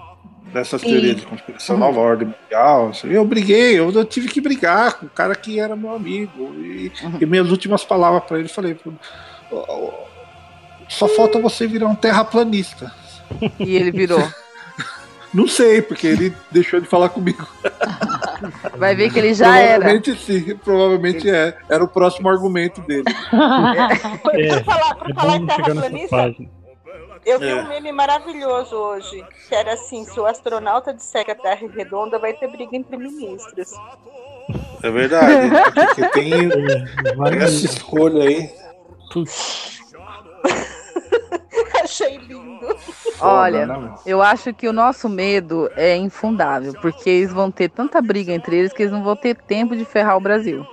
Dessas 0.53 0.81
teorias 0.81 1.15
de 1.15 1.25
conspiração, 1.25 1.77
nova 1.77 1.99
ordem 1.99 2.27
mundial. 2.27 2.91
Eu 3.05 3.23
briguei, 3.25 3.79
eu, 3.79 3.89
eu 3.91 4.05
tive 4.05 4.27
que 4.27 4.41
brigar 4.41 4.93
com 4.93 5.05
o 5.05 5.09
cara 5.09 5.33
que 5.33 5.59
era 5.59 5.75
meu 5.75 5.95
amigo. 5.95 6.53
E, 6.55 6.91
e 7.19 7.25
minhas 7.25 7.49
últimas 7.49 7.83
palavras 7.85 8.23
para 8.23 8.37
ele, 8.39 8.49
eu 8.49 8.53
falei: 8.53 8.77
"Ó, 9.51 9.65
ó, 9.67 9.91
só 10.89 11.07
falta 11.07 11.39
você 11.39 11.65
virar 11.65 11.87
um 11.87 11.95
terraplanista. 11.95 12.91
E 13.59 13.75
ele 13.75 13.91
virou. 13.91 14.21
Não 15.33 15.47
sei, 15.47 15.81
porque 15.81 16.05
ele 16.07 16.33
deixou 16.51 16.81
de 16.81 16.87
falar 16.87 17.07
comigo. 17.07 17.47
Vai 18.77 18.95
ver 18.95 19.11
que 19.11 19.19
ele 19.19 19.33
já 19.33 19.57
era. 19.57 19.79
provavelmente 19.79 20.15
sim, 20.19 20.55
provavelmente 20.57 21.29
é. 21.29 21.57
Era 21.69 21.83
o 21.83 21.87
próximo 21.87 22.27
argumento 22.27 22.81
dele. 22.81 23.05
Por, 24.21 24.35
É, 24.35 24.57
por 24.57 24.65
falar, 24.65 24.95
por 24.95 25.09
É 25.09 25.13
falar 25.13 25.37
em 25.37 25.45
terraplanista. 25.45 26.35
Eu 27.25 27.39
vi 27.39 27.49
É. 27.49 27.55
um 27.55 27.67
meme 27.67 27.91
maravilhoso 27.91 28.75
hoje, 28.75 29.23
que 29.47 29.55
era 29.55 29.73
assim, 29.73 30.03
se 30.05 30.19
o 30.19 30.25
astronauta 30.25 30.93
disser 30.93 31.25
que 31.25 31.31
a 31.31 31.35
Terra 31.35 31.59
é 31.63 31.67
redonda, 31.67 32.19
vai 32.19 32.33
ter 32.33 32.47
briga 32.47 32.75
entre 32.75 32.97
ministros. 32.97 33.71
É 34.83 34.89
verdade, 34.89 35.49
né? 35.49 35.63
porque 35.71 36.07
tem, 36.09 36.33
essa 37.41 37.65
escolha 37.65 38.23
aí. 38.27 38.49
Achei 41.83 42.17
lindo. 42.17 42.75
Olha, 43.19 43.65
né, 43.65 43.93
eu 44.05 44.21
acho 44.21 44.53
que 44.53 44.67
o 44.67 44.73
nosso 44.73 45.09
medo 45.09 45.69
é 45.75 45.95
infundável, 45.97 46.73
porque 46.81 47.09
eles 47.09 47.33
vão 47.33 47.51
ter 47.51 47.69
tanta 47.69 48.01
briga 48.01 48.31
entre 48.31 48.55
eles 48.57 48.73
que 48.73 48.83
eles 48.83 48.91
não 48.93 49.03
vão 49.03 49.15
ter 49.15 49.35
tempo 49.35 49.75
de 49.75 49.83
ferrar 49.85 50.17
o 50.17 50.21
Brasil. 50.21 50.65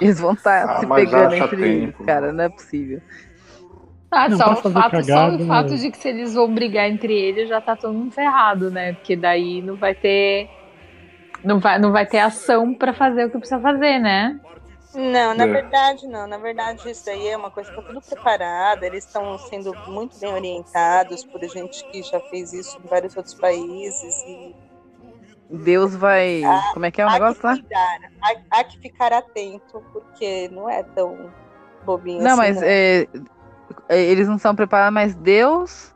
Eles 0.00 0.18
vão 0.18 0.32
estar 0.32 0.64
Ah, 0.68 0.80
se 0.80 0.86
pegando 0.86 1.34
entre 1.34 1.48
tempo. 1.56 1.62
eles, 1.62 1.94
cara, 2.06 2.32
não 2.32 2.44
é 2.44 2.48
possível. 2.48 3.00
Ah, 4.14 4.28
Não, 4.28 4.36
só, 4.38 4.52
o 4.52 4.56
fato, 4.56 4.90
cagada, 4.90 5.04
só 5.04 5.44
o 5.44 5.46
fato 5.46 5.70
né? 5.70 5.76
de 5.76 5.90
que 5.90 5.98
se 5.98 6.08
eles 6.08 6.34
vão 6.34 6.52
brigar 6.52 6.88
entre 6.88 7.12
eles 7.12 7.48
já 7.48 7.60
tá 7.60 7.74
todo 7.74 7.92
mundo 7.94 8.12
ferrado, 8.12 8.70
né? 8.70 8.92
Porque 8.94 9.16
daí 9.16 9.60
não 9.62 9.76
vai 9.76 9.94
ter. 9.94 10.48
Não 11.42 11.58
vai, 11.58 11.78
não 11.78 11.92
vai 11.92 12.06
ter 12.06 12.18
ação 12.20 12.72
pra 12.74 12.94
fazer 12.94 13.26
o 13.26 13.30
que 13.30 13.38
precisa 13.38 13.60
fazer, 13.60 13.98
né? 13.98 14.38
Não, 14.94 15.34
na 15.34 15.44
É. 15.44 15.46
verdade 15.46 16.06
não. 16.06 16.26
Na 16.26 16.38
verdade 16.38 16.88
isso 16.88 17.04
daí 17.04 17.28
é 17.28 17.36
uma 17.36 17.50
coisa 17.50 17.68
que 17.68 17.76
tá 17.76 17.82
tudo 17.82 18.00
preparada. 18.00 18.86
Eles 18.86 19.04
estão 19.04 19.36
sendo 19.38 19.76
muito 19.88 20.18
bem 20.20 20.32
orientados 20.32 21.24
por 21.24 21.42
gente 21.42 21.84
que 21.90 22.02
já 22.02 22.20
fez 22.30 22.52
isso 22.52 22.78
em 22.82 22.88
vários 22.88 23.16
outros 23.16 23.34
países. 23.34 24.14
E 24.26 24.54
Deus 25.50 25.94
vai. 25.94 26.42
Como 26.72 26.86
é 26.86 26.90
que 26.90 27.00
é 27.02 27.06
o 27.06 27.10
negócio 27.10 27.40
lá? 27.44 27.54
cuidar, 27.54 27.98
há, 28.22 28.60
há 28.60 28.64
que 28.64 28.78
ficar 28.78 29.12
atento, 29.12 29.82
porque 29.92 30.48
não 30.48 30.68
é 30.68 30.82
tão 30.82 31.30
bobinho 31.84 32.22
Não, 32.22 32.30
assim. 32.30 32.36
mas 32.38 32.62
é, 32.62 33.02
é, 33.02 33.08
eles 33.88 34.28
não 34.28 34.38
são 34.38 34.54
preparados, 34.54 34.94
mas 34.94 35.14
Deus. 35.14 35.92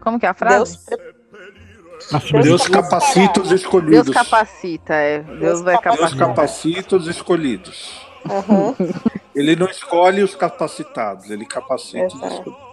Como 0.00 0.18
que 0.18 0.26
é 0.26 0.28
a 0.28 0.34
frase? 0.34 0.78
Deus 0.88 1.16
Deus 2.30 2.44
Deus 2.44 2.68
capacita 2.68 3.40
os 3.40 3.48
Deus 3.48 3.60
escolhidos. 3.60 4.10
capacita, 4.10 4.94
é. 4.94 5.22
Deus, 5.22 5.62
vai 5.62 5.74
capacita. 5.74 5.96
Deus 5.96 6.14
capacitar. 6.14 6.28
capacita 6.28 6.96
os 6.96 7.08
escolhidos. 7.08 8.06
Uhum. 8.24 8.74
Ele 9.34 9.56
não 9.56 9.66
escolhe 9.66 10.22
os 10.22 10.34
capacitados, 10.34 11.30
ele 11.30 11.44
capacita 11.44 12.06
os 12.06 12.14
escolhidos. 12.14 12.66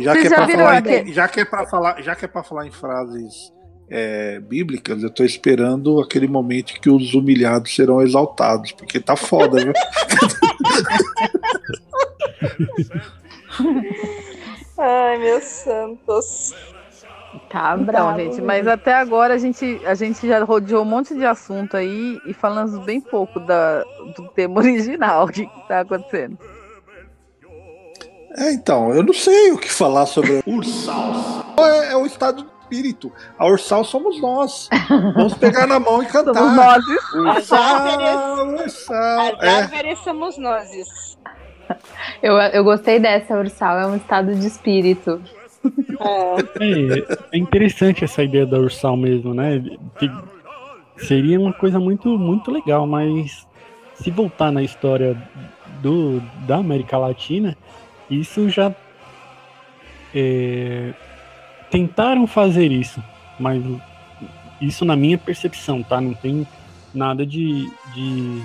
Já 0.00 0.12
que, 0.12 0.26
é 0.26 0.28
já 0.28 0.36
pra 0.36 0.46
viram 0.46 0.64
falar 0.64 0.86
em, 0.86 1.12
já 1.12 1.28
que 1.28 1.40
é 1.40 1.44
para 1.44 1.66
falar, 1.66 2.02
já 2.02 2.16
que 2.16 2.24
é 2.24 2.28
para 2.28 2.42
falar 2.42 2.66
em 2.66 2.72
frases 2.72 3.52
é, 3.88 4.40
bíblicas, 4.40 5.02
eu 5.02 5.10
tô 5.10 5.24
esperando 5.24 6.00
aquele 6.00 6.26
momento 6.26 6.80
que 6.80 6.90
os 6.90 7.14
humilhados 7.14 7.74
serão 7.74 8.02
exaltados, 8.02 8.72
porque 8.72 8.98
tá 8.98 9.14
foda, 9.14 9.64
viu? 9.64 9.72
Ai, 14.78 15.18
meus 15.18 15.44
santos. 15.44 16.54
Tá 17.50 17.74
Então, 17.74 17.84
bravo. 17.84 18.18
gente, 18.20 18.40
mas 18.40 18.66
até 18.66 18.94
agora 18.94 19.34
a 19.34 19.38
gente, 19.38 19.80
a 19.84 19.94
gente 19.94 20.26
já 20.26 20.42
rodeou 20.44 20.82
um 20.82 20.86
monte 20.86 21.14
de 21.14 21.24
assunto 21.26 21.76
aí 21.76 22.18
e 22.26 22.32
falamos 22.32 22.78
bem 22.84 23.00
pouco 23.00 23.38
da, 23.40 23.82
do 24.16 24.28
tema 24.34 24.60
original. 24.60 25.24
O 25.26 25.28
que, 25.28 25.46
que 25.46 25.68
tá 25.68 25.80
acontecendo? 25.80 26.38
É, 28.36 28.52
então, 28.52 28.94
eu 28.94 29.02
não 29.02 29.12
sei 29.14 29.52
o 29.52 29.58
que 29.58 29.70
falar 29.70 30.06
sobre 30.06 30.42
Ursal. 30.46 31.12
É, 31.58 31.92
é 31.92 31.96
o 31.96 32.06
estado 32.06 32.42
do 32.42 32.50
espírito. 32.60 33.12
A 33.38 33.46
Ursal 33.46 33.82
somos 33.84 34.20
nós. 34.20 34.68
Vamos 35.14 35.34
pegar 35.34 35.66
na 35.66 35.80
mão 35.80 36.02
e 36.02 36.06
cantar. 36.06 36.34
Somos 36.34 36.54
nós. 36.56 36.84
Ursal, 37.14 38.46
Ursal. 38.48 39.20
As 39.20 39.42
É, 39.42 39.48
árvores 39.62 39.98
somos 40.00 40.38
nós. 40.38 41.16
Eu, 42.22 42.34
eu 42.34 42.64
gostei 42.64 42.98
dessa, 42.98 43.38
Ursal. 43.38 43.78
É 43.78 43.86
um 43.86 43.96
estado 43.96 44.34
de 44.34 44.46
espírito. 44.46 45.22
É. 45.64 46.64
É, 46.64 47.18
é 47.32 47.38
interessante 47.38 48.04
essa 48.04 48.22
ideia 48.22 48.46
da 48.46 48.58
Ursal 48.58 48.96
mesmo, 48.96 49.34
né? 49.34 49.62
Que 49.98 50.10
seria 51.06 51.38
uma 51.38 51.52
coisa 51.52 51.78
muito, 51.78 52.18
muito 52.18 52.50
legal, 52.50 52.86
mas 52.86 53.46
se 53.94 54.10
voltar 54.10 54.50
na 54.50 54.62
história 54.62 55.16
do, 55.80 56.20
da 56.46 56.56
América 56.56 56.96
Latina, 56.96 57.56
isso 58.10 58.48
já 58.48 58.72
é, 60.14 60.92
tentaram 61.70 62.26
fazer 62.26 62.72
isso, 62.72 63.02
mas 63.38 63.62
Isso 64.60 64.84
na 64.84 64.96
minha 64.96 65.16
percepção, 65.16 65.82
tá? 65.82 66.00
Não 66.00 66.14
tem 66.14 66.46
nada 66.92 67.24
de, 67.24 67.70
de 67.94 68.42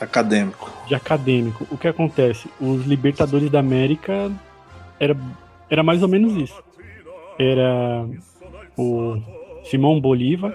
acadêmico. 0.00 0.70
De 0.86 0.94
acadêmico. 0.94 1.66
O 1.70 1.78
que 1.78 1.88
acontece? 1.88 2.48
Os 2.60 2.84
Libertadores 2.86 3.50
da 3.50 3.60
América 3.60 4.30
era, 4.98 5.16
era 5.68 5.82
mais 5.82 6.02
ou 6.02 6.08
menos 6.08 6.34
isso. 6.36 6.62
Era 7.38 8.06
o 8.76 9.20
Simão 9.70 10.00
Bolívar, 10.00 10.54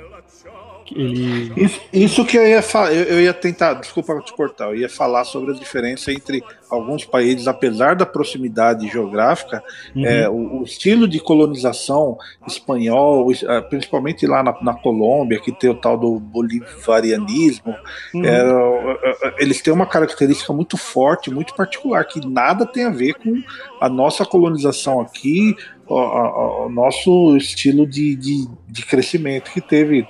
ele... 0.95 1.51
Isso, 1.55 1.81
isso, 1.93 2.25
que 2.25 2.37
eu 2.37 2.45
ia 2.45 2.61
falar, 2.61 2.93
eu, 2.93 3.03
eu, 3.03 3.21
ia 3.21 3.33
tentar, 3.33 3.73
desculpa 3.75 4.19
te 4.21 4.33
cortar, 4.33 4.65
eu 4.65 4.75
ia 4.75 4.89
falar 4.89 5.23
sobre 5.23 5.51
a 5.51 5.53
diferença 5.53 6.11
entre 6.11 6.43
alguns 6.71 7.03
países, 7.03 7.47
apesar 7.47 7.95
da 7.95 8.05
proximidade 8.05 8.87
geográfica, 8.87 9.61
uhum. 9.93 10.05
é, 10.05 10.29
o, 10.29 10.61
o, 10.61 10.63
estilo 10.63 11.07
de 11.07 11.19
colonização 11.19 12.17
espanhol, 12.47 13.29
é, 13.31 13.61
principalmente 13.61 14.25
lá 14.25 14.41
na, 14.41 14.55
na, 14.61 14.73
Colômbia, 14.73 15.39
que 15.39 15.51
tem 15.51 15.69
o 15.69 15.75
tal 15.75 15.97
do 15.97 16.19
bolivarianismo, 16.19 17.75
uhum. 18.13 18.25
é, 18.25 19.35
eles 19.39 19.61
têm 19.61 19.73
uma 19.73 19.85
característica 19.85 20.53
muito 20.53 20.77
forte, 20.77 21.29
muito 21.29 21.53
particular, 21.53 22.05
que 22.05 22.25
nada 22.25 22.65
tem 22.65 22.85
a 22.85 22.89
ver 22.89 23.15
com 23.15 23.43
a 23.81 23.89
nossa 23.89 24.25
colonização 24.25 25.01
aqui, 25.01 25.55
o, 25.87 26.69
nosso 26.69 27.35
estilo 27.35 27.85
de, 27.85 28.15
de, 28.15 28.47
de, 28.65 28.85
crescimento 28.85 29.51
que 29.51 29.59
teve 29.59 30.07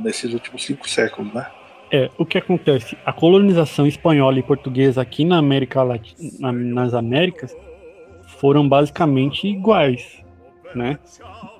nesses 0.00 0.34
últimos 0.34 0.64
cinco 0.64 0.88
séculos, 0.88 1.32
né? 1.32 1.46
É, 1.92 2.08
o 2.16 2.24
que 2.24 2.38
acontece? 2.38 2.96
A 3.04 3.12
colonização 3.12 3.86
espanhola 3.86 4.38
e 4.38 4.42
portuguesa 4.42 5.02
aqui 5.02 5.24
na 5.24 5.38
América 5.38 5.82
Latina, 5.82 6.52
nas 6.52 6.94
Américas 6.94 7.56
foram 8.38 8.68
basicamente 8.68 9.48
iguais, 9.48 10.24
né? 10.74 10.98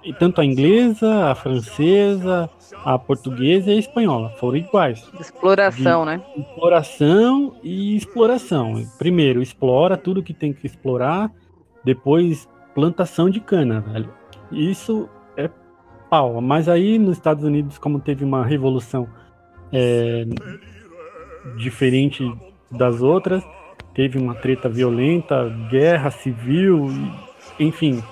E 0.05 0.13
tanto 0.15 0.41
a 0.41 0.45
inglesa, 0.45 1.31
a 1.31 1.35
francesa, 1.35 2.49
a 2.85 2.97
portuguesa 2.97 3.71
e 3.71 3.75
a 3.75 3.79
espanhola 3.79 4.31
foram 4.37 4.59
iguais. 4.59 5.11
Exploração, 5.19 6.05
de, 6.05 6.07
né? 6.07 6.23
Exploração 6.37 7.57
e 7.63 7.97
exploração. 7.97 8.87
Primeiro, 8.99 9.43
explora 9.43 9.97
tudo 9.97 10.23
que 10.23 10.33
tem 10.33 10.53
que 10.53 10.65
explorar, 10.65 11.31
depois 11.85 12.49
plantação 12.73 13.29
de 13.29 13.41
cana, 13.41 13.81
velho. 13.81 14.15
Isso 14.53 15.09
é 15.37 15.51
pau. 16.09 16.41
Mas 16.41 16.69
aí 16.69 16.99
nos 17.01 17.17
Estados 17.17 17.43
Unidos, 17.43 17.79
como 17.79 17.99
teve 17.99 18.25
uma 18.25 18.45
revolução 18.45 19.09
é, 19.73 20.27
diferente 21.57 22.31
das 22.71 23.03
outras, 23.03 23.43
teve 23.95 24.19
uma 24.19 24.35
treta 24.35 24.69
violenta, 24.69 25.49
guerra 25.71 26.11
civil, 26.11 26.89
enfim, 27.59 28.03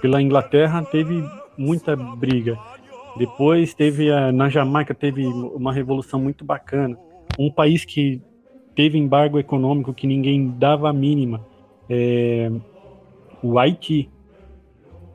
pela 0.00 0.20
Inglaterra 0.20 0.82
teve 0.82 1.22
muita 1.56 1.94
briga. 1.96 2.58
Depois 3.16 3.74
teve 3.74 4.10
a, 4.10 4.32
na 4.32 4.48
Jamaica 4.48 4.94
teve 4.94 5.26
uma 5.26 5.72
revolução 5.72 6.20
muito 6.20 6.44
bacana. 6.44 6.96
Um 7.38 7.50
país 7.50 7.84
que 7.84 8.20
teve 8.74 8.98
embargo 8.98 9.38
econômico 9.38 9.92
que 9.92 10.06
ninguém 10.06 10.48
dava 10.58 10.90
a 10.90 10.92
mínima. 10.92 11.44
É, 11.88 12.50
o 13.42 13.58
Haiti. 13.58 14.08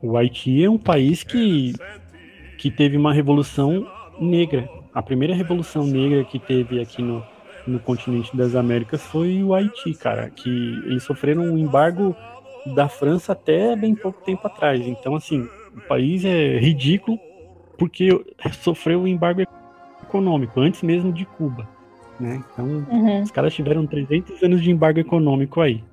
O 0.02 0.18
Haiti 0.18 0.64
é 0.64 0.70
um 0.70 0.78
país 0.78 1.24
que, 1.24 1.74
que 2.58 2.70
teve 2.70 2.98
uma 2.98 3.14
revolução 3.14 3.88
negra. 4.20 4.70
A 4.96 5.04
primeira 5.04 5.36
revolução 5.36 5.86
negra 5.86 6.24
que 6.24 6.40
teve 6.40 6.80
aqui 6.80 7.02
no, 7.02 7.22
no 7.68 7.80
continente 7.80 8.36
das 8.36 8.56
Américas 8.56 9.02
foi 9.02 9.44
o 9.44 9.54
Haiti, 9.54 9.94
cara, 9.94 10.30
que 10.30 10.50
eles 10.86 11.04
sofreram 11.04 11.44
um 11.44 11.58
embargo 11.58 12.16
da 12.74 12.88
França 12.88 13.34
até 13.34 13.76
bem 13.76 13.94
pouco 13.94 14.24
tempo 14.24 14.48
atrás. 14.48 14.80
Então, 14.88 15.14
assim, 15.14 15.50
o 15.76 15.82
país 15.82 16.24
é 16.24 16.58
ridículo 16.58 17.20
porque 17.78 18.10
sofreu 18.54 19.02
um 19.02 19.08
embargo 19.08 19.42
econômico, 20.02 20.62
antes 20.62 20.82
mesmo 20.82 21.12
de 21.12 21.26
Cuba. 21.26 21.68
Né? 22.18 22.42
Então, 22.54 22.66
uhum. 22.66 23.22
os 23.22 23.32
caras 23.32 23.54
tiveram 23.54 23.86
300 23.86 24.42
anos 24.44 24.64
de 24.64 24.72
embargo 24.72 25.00
econômico 25.00 25.60
aí. 25.60 25.84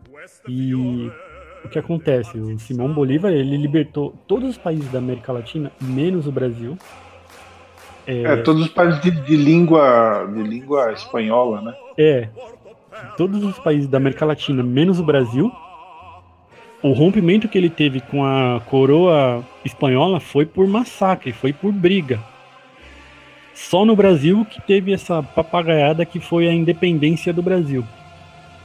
E 0.49 0.73
o 1.65 1.69
que 1.69 1.79
acontece? 1.79 2.39
O 2.39 2.57
Simão 2.61 2.93
Bolívar 2.95 3.33
ele 3.33 3.57
libertou 3.57 4.15
todos 4.29 4.51
os 4.51 4.59
países 4.59 4.91
da 4.93 4.99
América 4.99 5.33
Latina, 5.33 5.73
menos 5.81 6.29
o 6.29 6.33
Brasil. 6.33 6.79
É, 8.07 8.23
é 8.23 8.37
todos 8.37 8.63
os 8.63 8.69
países 8.69 9.01
de, 9.01 9.11
de, 9.11 9.37
língua 9.37 10.29
de 10.33 10.43
língua 10.43 10.93
espanhola, 10.93 11.61
né? 11.61 11.75
É, 11.97 12.29
todos 13.17 13.43
os 13.45 13.59
países 13.59 13.89
da 13.89 13.99
América 13.99 14.25
Latina, 14.25 14.63
menos 14.63 14.99
o 14.99 15.05
Brasil. 15.05 15.53
O 16.83 16.93
rompimento 16.93 17.49
que 17.49 17.57
ele 17.57 17.71
teve 17.71 18.01
com 18.01 18.25
a 18.25 18.61
coroa 18.67 19.45
espanhola 19.65 20.19
foi 20.19 20.45
por 20.45 20.67
massacre, 20.67 21.33
foi 21.33 21.53
por 21.53 21.73
briga. 21.73 22.19
Só 23.55 23.85
no 23.85 23.95
Brasil 23.95 24.45
que 24.51 24.61
teve 24.61 24.93
essa 24.93 25.23
papagaiada 25.23 26.05
que 26.05 26.19
foi 26.19 26.49
a 26.49 26.53
independência 26.53 27.33
do 27.33 27.43
Brasil. 27.43 27.85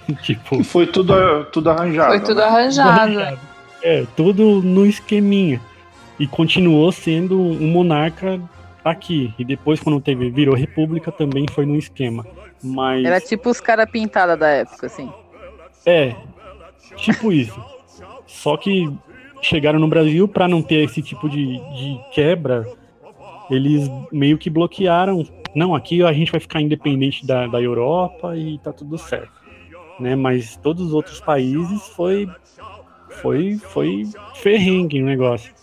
tipo, 0.23 0.63
foi 0.63 0.87
tudo, 0.87 1.13
tudo 1.51 1.69
arranjado. 1.69 2.09
Foi 2.09 2.19
tudo 2.21 2.37
né? 2.37 2.43
arranjado. 2.43 2.89
tudo 2.89 3.19
arranjado. 3.19 3.39
É, 3.83 4.05
tudo 4.15 4.61
no 4.63 4.85
esqueminha. 4.85 5.61
E 6.19 6.25
continuou 6.25 6.91
sendo 6.91 7.39
um 7.39 7.67
monarca 7.67 8.41
aqui. 8.91 9.33
E 9.37 9.45
depois, 9.45 9.79
quando 9.79 9.99
teve, 10.01 10.29
virou 10.29 10.55
república, 10.55 11.11
também 11.11 11.45
foi 11.51 11.65
no 11.65 11.75
esquema. 11.75 12.25
Mas... 12.63 13.05
Era 13.05 13.21
tipo 13.21 13.49
os 13.49 13.59
caras 13.59 13.89
pintados 13.89 14.37
da 14.37 14.47
época, 14.47 14.87
assim. 14.87 15.11
É, 15.85 16.15
tipo 16.95 17.31
isso. 17.31 17.59
Só 18.25 18.57
que 18.57 18.91
chegaram 19.41 19.79
no 19.79 19.87
Brasil 19.87 20.27
para 20.27 20.47
não 20.47 20.61
ter 20.61 20.83
esse 20.83 21.01
tipo 21.01 21.29
de, 21.29 21.57
de 21.57 21.99
quebra, 22.13 22.65
eles 23.49 23.89
meio 24.11 24.37
que 24.37 24.49
bloquearam. 24.49 25.25
Não, 25.55 25.73
aqui 25.73 26.03
a 26.03 26.11
gente 26.11 26.31
vai 26.31 26.41
ficar 26.41 26.61
independente 26.61 27.25
da, 27.25 27.47
da 27.47 27.61
Europa 27.61 28.35
e 28.35 28.57
tá 28.59 28.73
tudo 28.73 28.97
certo 28.97 29.37
né? 29.99 30.15
Mas 30.15 30.55
todos 30.57 30.87
os 30.87 30.93
outros 30.93 31.19
países 31.19 31.87
foi 31.89 32.29
foi 33.21 33.57
foi 33.57 34.03
ferrengue 34.35 35.01
o 35.01 35.05
negócio. 35.05 35.53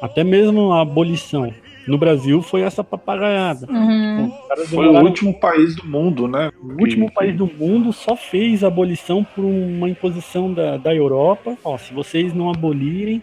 Até 0.00 0.22
mesmo 0.22 0.72
a 0.72 0.82
abolição. 0.82 1.52
No 1.88 1.96
Brasil 1.96 2.42
foi 2.42 2.60
essa 2.60 2.84
papagaiada. 2.84 3.66
Uhum. 3.70 4.30
Foi 4.66 4.86
o 4.86 5.00
último 5.02 5.32
país 5.32 5.74
do 5.74 5.86
mundo, 5.86 6.28
né? 6.28 6.50
O 6.62 6.80
último 6.80 7.08
que... 7.08 7.14
país 7.14 7.34
do 7.34 7.46
mundo 7.46 7.92
só 7.92 8.14
fez 8.14 8.62
a 8.62 8.68
abolição 8.68 9.24
por 9.24 9.44
uma 9.44 9.88
imposição 9.88 10.52
da, 10.52 10.76
da 10.76 10.94
Europa. 10.94 11.56
Ó, 11.64 11.78
se 11.78 11.94
vocês 11.94 12.34
não 12.34 12.50
abolirem, 12.50 13.22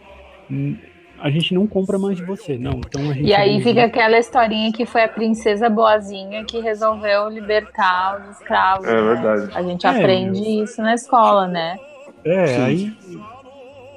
a 1.20 1.30
gente 1.30 1.54
não 1.54 1.68
compra 1.68 2.00
mais 2.00 2.18
de 2.18 2.24
você, 2.24 2.58
não. 2.58 2.82
Então 2.86 3.14
e 3.14 3.34
aí 3.34 3.62
fica 3.62 3.86
aquela 3.86 4.18
historinha 4.18 4.72
que 4.72 4.86
foi 4.86 5.04
a 5.04 5.08
princesa 5.08 5.70
boazinha 5.70 6.44
que 6.44 6.60
resolveu 6.60 7.30
libertar 7.30 8.20
os 8.20 8.38
escravos. 8.38 8.88
É 8.88 8.94
né? 8.94 9.02
verdade. 9.02 9.52
A 9.54 9.62
gente 9.62 9.86
é, 9.86 9.90
aprende 9.90 10.42
isso 10.64 10.82
na 10.82 10.96
escola, 10.96 11.48
né? 11.48 11.78
É, 12.24 12.48
Sim. 12.48 12.62
aí 12.62 12.98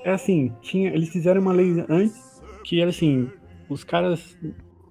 é 0.04 0.10
assim, 0.10 0.52
tinha, 0.60 0.90
eles 0.90 1.08
fizeram 1.08 1.40
uma 1.40 1.52
lei 1.52 1.84
antes 1.88 2.28
que 2.64 2.80
era 2.80 2.90
assim, 2.90 3.30
os 3.68 3.84
caras 3.84 4.36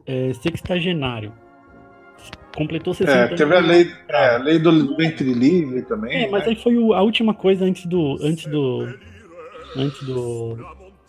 é, 0.06 0.34
sextagenário 0.34 1.34
completou 2.56 2.94
60 2.94 3.12
é, 3.12 3.36
teve 3.36 3.56
a 3.56 3.60
lei, 3.60 3.92
é, 4.10 4.36
a 4.36 4.38
lei 4.38 4.58
do 4.58 4.98
ventre 4.98 5.32
livre 5.32 5.84
também. 5.84 6.26
É, 6.26 6.30
mas 6.30 6.44
né? 6.44 6.50
aí 6.50 6.56
foi 6.56 6.76
o, 6.76 6.94
a 6.94 7.02
última 7.02 7.34
coisa 7.34 7.64
antes 7.64 7.86
do 7.86 8.18
antes 8.22 8.48
do 8.48 8.98
antes 9.76 10.04
do 10.04 10.58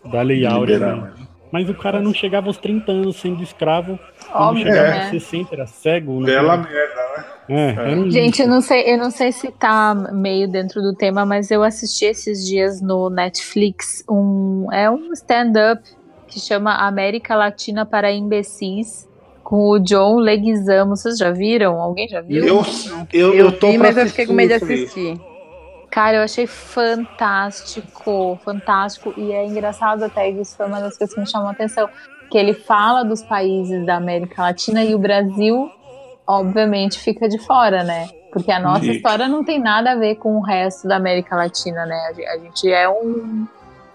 da 0.04 0.20
Lei 0.20 0.44
Áurea. 0.44 0.78
Né? 0.78 1.12
Mas 1.50 1.70
o 1.70 1.74
cara 1.74 2.00
não 2.00 2.12
chegava 2.12 2.48
aos 2.48 2.58
30 2.58 2.92
anos 2.92 3.16
sendo 3.16 3.42
escravo. 3.42 3.98
Óbvio, 4.30 4.64
quando 4.64 4.74
chegava 4.74 4.88
é. 4.88 5.00
aos 5.00 5.10
60 5.10 5.54
era 5.54 5.66
cego. 5.66 6.22
Bela 6.22 6.58
merda, 6.58 6.94
né? 7.16 7.24
É, 7.48 7.96
um... 7.96 8.10
Gente, 8.10 8.42
eu 8.42 8.48
não 8.48 8.60
sei, 8.60 8.92
eu 8.92 8.98
não 8.98 9.10
sei 9.10 9.32
se 9.32 9.50
tá 9.52 9.94
meio 10.12 10.46
dentro 10.46 10.82
do 10.82 10.94
tema, 10.94 11.24
mas 11.24 11.50
eu 11.50 11.62
assisti 11.62 12.04
esses 12.04 12.46
dias 12.46 12.82
no 12.82 13.08
Netflix 13.08 14.04
um 14.06 14.70
é 14.70 14.90
um 14.90 15.10
stand-up 15.14 15.82
que 16.28 16.38
chama 16.38 16.74
América 16.74 17.34
Latina 17.34 17.84
para 17.84 18.12
imbecis 18.12 19.08
com 19.42 19.70
o 19.70 19.78
John 19.78 20.16
Leguizamo. 20.16 20.94
Vocês 20.94 21.16
já 21.16 21.30
viram? 21.30 21.80
Alguém 21.80 22.06
já 22.06 22.20
viu? 22.20 22.44
Eu 22.44 22.62
eu, 23.12 23.32
eu, 23.32 23.34
eu 23.34 23.58
tô 23.58 23.70
vi, 23.70 23.78
mas 23.78 23.96
eu 23.96 24.06
fiquei 24.06 24.26
com 24.26 24.34
medo 24.34 24.48
de 24.48 24.54
assistir. 24.62 25.18
Cara, 25.90 26.18
eu 26.18 26.22
achei 26.22 26.46
fantástico, 26.46 28.38
fantástico. 28.44 29.14
E 29.16 29.32
é 29.32 29.46
engraçado 29.46 30.04
até, 30.04 30.28
isso 30.28 30.54
foi 30.54 30.66
uma 30.66 30.80
das 30.80 30.98
coisas 30.98 31.14
que 31.14 31.20
me 31.20 31.26
chamou 31.26 31.48
a 31.48 31.52
atenção. 31.52 31.88
Que 32.30 32.36
ele 32.36 32.52
fala 32.52 33.02
dos 33.02 33.22
países 33.22 33.86
da 33.86 33.96
América 33.96 34.42
Latina 34.42 34.84
e 34.84 34.94
o 34.94 34.98
Brasil, 34.98 35.70
obviamente, 36.26 36.98
fica 36.98 37.26
de 37.26 37.38
fora, 37.38 37.82
né? 37.82 38.06
Porque 38.30 38.52
a 38.52 38.60
nossa 38.60 38.84
história 38.84 39.26
não 39.26 39.42
tem 39.42 39.58
nada 39.58 39.92
a 39.92 39.96
ver 39.96 40.16
com 40.16 40.36
o 40.36 40.42
resto 40.42 40.86
da 40.86 40.96
América 40.96 41.34
Latina, 41.34 41.86
né? 41.86 42.12
A 42.34 42.36
gente 42.36 42.70
é 42.70 42.86
um, 42.86 43.46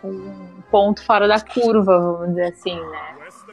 um 0.04 0.53
ponto 0.74 1.06
fora 1.06 1.28
da 1.28 1.40
curva, 1.40 2.00
vamos 2.00 2.30
dizer 2.30 2.46
assim, 2.46 2.74
né? 2.74 3.00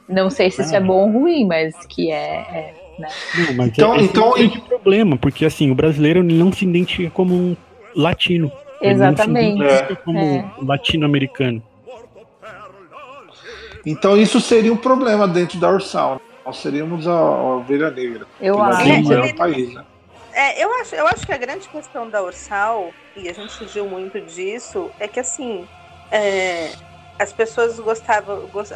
Não 0.09 0.31
sei 0.31 0.51
se 0.51 0.63
isso 0.63 0.75
é 0.75 0.81
bom 0.81 1.03
ou 1.03 1.21
ruim, 1.21 1.47
mas 1.47 1.75
que 1.87 2.11
é, 2.11 2.17
é 2.17 2.75
né? 2.99 3.09
Não, 3.37 3.55
mas 3.55 3.69
então, 3.69 3.95
é, 3.95 4.03
então, 4.03 4.37
é 4.39 4.49
problema, 4.67 5.19
porque 5.19 5.45
assim, 5.45 5.71
o 5.71 5.75
brasileiro 5.75 6.25
não 6.25 6.51
se 6.51 6.65
identifica 6.65 7.11
como 7.11 7.35
um 7.35 7.57
latino. 7.95 8.51
Exatamente. 8.81 9.63
É. 9.63 9.95
como 9.97 10.19
é. 10.19 10.51
latino-americano. 10.63 11.63
Então 13.85 14.17
isso 14.17 14.41
seria 14.41 14.73
um 14.73 14.77
problema 14.79 15.29
dentro 15.29 15.59
da 15.59 15.71
Ursal. 15.71 16.23
Nós 16.45 16.57
seríamos 16.57 17.07
a, 17.07 17.13
a 17.13 17.57
ovelha 17.57 17.91
negra. 17.91 18.27
Eu 18.41 18.63
acho. 18.63 19.13
é 19.13 19.29
É, 19.29 19.33
país, 19.35 19.75
né? 19.75 19.85
É, 20.33 20.65
eu 20.65 20.73
acho, 20.81 20.95
eu 20.95 21.07
acho 21.07 21.27
que 21.27 21.33
a 21.33 21.37
grande 21.37 21.69
questão 21.69 22.09
da 22.09 22.23
Ursal, 22.23 22.91
e 23.15 23.29
a 23.29 23.33
gente 23.35 23.53
fugiu 23.53 23.87
muito 23.87 24.19
disso, 24.23 24.91
é 24.99 25.07
que 25.07 25.21
assim, 25.21 25.67
é, 26.11 26.71
as 27.21 27.33
pessoas 27.35 27.79
gostavam, 27.79 28.47
gos- 28.49 28.73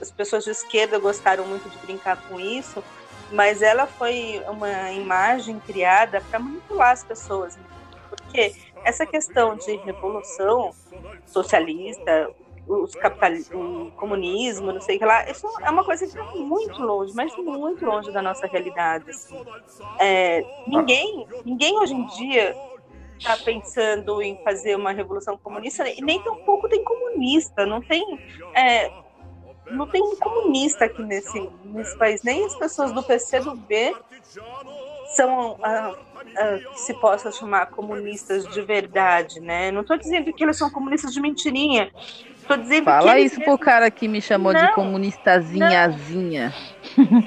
as 0.00 0.10
pessoas 0.10 0.44
de 0.44 0.50
esquerda 0.50 0.98
gostaram 0.98 1.46
muito 1.46 1.68
de 1.70 1.78
brincar 1.78 2.18
com 2.28 2.38
isso, 2.38 2.84
mas 3.32 3.62
ela 3.62 3.86
foi 3.86 4.42
uma 4.46 4.92
imagem 4.92 5.58
criada 5.60 6.20
para 6.28 6.38
manipular 6.38 6.92
as 6.92 7.02
pessoas. 7.02 7.58
Porque 8.10 8.54
essa 8.84 9.06
questão 9.06 9.56
de 9.56 9.74
revolução 9.76 10.74
socialista, 11.26 12.30
os 12.68 12.94
capital, 12.94 13.32
o 13.58 13.90
comunismo, 13.96 14.70
não 14.70 14.80
sei 14.82 14.96
o 14.96 14.98
que 14.98 15.04
lá, 15.06 15.28
isso 15.30 15.46
é 15.62 15.70
uma 15.70 15.82
coisa 15.82 16.04
que 16.06 16.10
está 16.12 16.24
muito 16.36 16.82
longe, 16.82 17.14
mas 17.14 17.34
muito 17.38 17.86
longe 17.86 18.12
da 18.12 18.20
nossa 18.20 18.46
realidade. 18.46 19.08
assim. 19.08 19.42
É, 19.98 20.44
ninguém, 20.66 21.26
ninguém 21.42 21.78
hoje 21.78 21.94
em 21.94 22.04
dia 22.04 22.54
está 23.22 23.36
pensando 23.36 24.20
em 24.20 24.36
fazer 24.42 24.76
uma 24.76 24.92
revolução 24.92 25.38
comunista, 25.38 25.88
e 25.88 26.02
nem 26.02 26.20
tampouco 26.22 26.68
tem 26.68 26.82
comunista, 26.82 27.64
não 27.64 27.80
tem. 27.80 28.18
é, 28.54 28.90
não 29.70 29.86
tem 29.86 30.02
um 30.02 30.16
comunista 30.16 30.84
aqui 30.84 31.02
nesse, 31.02 31.48
nesse 31.64 31.96
país, 31.96 32.22
nem 32.22 32.44
as 32.44 32.54
pessoas 32.56 32.92
do 32.92 33.02
PCdoB 33.02 33.94
são 35.14 35.56
ah, 35.62 35.94
ah, 36.36 36.58
que 36.72 36.80
se 36.80 36.94
possa 36.94 37.30
chamar 37.30 37.66
comunistas 37.66 38.46
de 38.48 38.60
verdade, 38.60 39.40
né? 39.40 39.70
Não 39.70 39.82
estou 39.82 39.96
dizendo 39.96 40.32
que 40.32 40.42
eles 40.42 40.56
são 40.56 40.68
comunistas 40.68 41.14
de 41.14 41.20
mentirinha. 41.20 41.90
Estou 42.36 42.56
dizendo 42.56 42.80
que 42.80 42.90
Fala 42.90 43.18
eles 43.18 43.32
isso 43.32 43.40
pro 43.42 43.56
cara 43.56 43.90
que 43.90 44.08
me 44.08 44.20
chamou 44.20 44.52
de 44.52 44.62
Não, 44.62 44.72
comunistazinhazinha. 44.72 46.52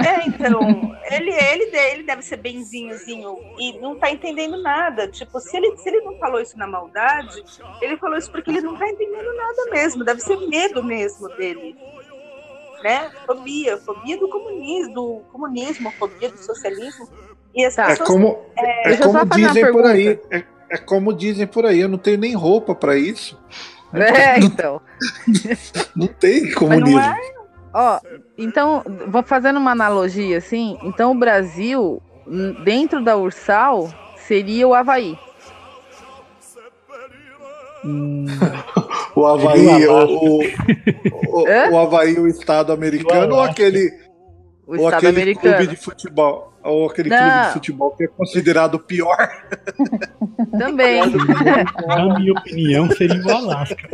É, 0.06 0.28
então, 0.28 0.96
ele, 1.12 1.32
ele, 1.32 1.78
ele 1.78 2.04
deve 2.04 2.22
ser 2.22 2.38
benzinhozinho 2.38 3.38
e 3.60 3.80
não 3.80 3.96
tá 3.96 4.12
entendendo 4.12 4.62
nada. 4.62 5.08
Tipo, 5.08 5.40
se 5.40 5.56
ele, 5.58 5.76
se 5.78 5.90
ele 5.90 6.02
não 6.02 6.18
falou 6.20 6.40
isso 6.42 6.58
na 6.58 6.68
maldade, 6.68 7.44
ele 7.82 7.98
falou 7.98 8.18
isso 8.18 8.32
porque 8.32 8.50
ele 8.52 8.62
não 8.62 8.76
tá 8.78 8.88
entendendo 8.88 9.34
nada 9.36 9.72
mesmo. 9.72 10.04
Deve 10.04 10.22
ser 10.22 10.38
medo 10.48 10.84
mesmo 10.84 11.28
dele. 11.36 11.76
Né? 12.84 13.10
Fobia, 13.26 13.78
fobia 13.78 14.18
do 14.18 14.30
comunismo, 14.30 14.94
do 14.94 15.22
comunismo, 15.32 15.92
fobia 15.92 16.30
do 16.30 16.38
socialismo. 16.38 17.08
E 17.56 17.66
as 17.66 17.76
Tá. 17.76 17.86
É 17.86 17.88
pessoas. 17.90 18.10
como, 18.10 18.46
é 18.58 18.84
Deixa 18.90 19.04
eu 19.04 19.12
só 19.12 19.20
como 19.20 19.36
dizem 19.36 19.72
por 19.72 19.86
aí. 19.86 20.20
É, 20.32 20.44
é 20.70 20.78
como 20.78 21.14
dizem 21.14 21.48
por 21.48 21.66
aí, 21.66 21.80
eu 21.80 21.90
não 21.90 21.98
tenho 21.98 22.18
nem 22.18 22.36
roupa 22.36 22.76
pra 22.76 22.96
isso. 22.98 23.40
É, 23.94 24.40
então. 24.44 24.82
Não 25.96 26.08
tem 26.08 26.42
Mas 26.44 26.54
comunismo. 26.56 27.00
não 27.00 27.02
é? 27.02 27.34
Ó, 27.78 28.00
então, 28.38 28.82
vou 29.08 29.22
fazendo 29.22 29.58
uma 29.60 29.72
analogia 29.72 30.38
assim. 30.38 30.78
Então, 30.82 31.12
o 31.12 31.16
Brasil, 31.20 32.02
dentro 32.64 33.04
da 33.04 33.18
Ursal, 33.18 33.90
seria 34.16 34.66
o 34.66 34.74
Havaí. 34.74 35.20
Hum, 37.84 38.26
O 39.16 39.26
Havaí, 39.26 39.88
o, 39.88 39.94
o 40.06 40.40
o, 40.44 41.42
o, 41.42 41.48
Hã? 41.48 41.70
o 41.72 41.78
Havaí, 41.78 42.18
o 42.20 42.28
Estado 42.28 42.72
americano, 42.74 43.36
ou 43.36 43.42
aquele, 43.42 43.90
O 44.66 44.72
ou 44.72 44.76
Estado 44.76 44.94
aquele 44.96 45.12
americano. 45.22 45.56
clube 45.58 45.68
de 45.76 45.76
futebol. 45.82 46.54
Ou 46.64 46.90
aquele 46.90 47.10
Não. 47.10 47.18
clube 47.18 47.46
de 47.48 47.54
futebol 47.54 47.92
que 47.92 48.04
é 48.06 48.08
considerado 48.08 48.80
pior. 48.80 49.30
Também. 50.58 51.02
na 51.88 52.18
minha 52.20 52.32
opinião, 52.34 52.90
seria 52.92 53.22
o 53.24 53.32
Alasca. 53.32 53.90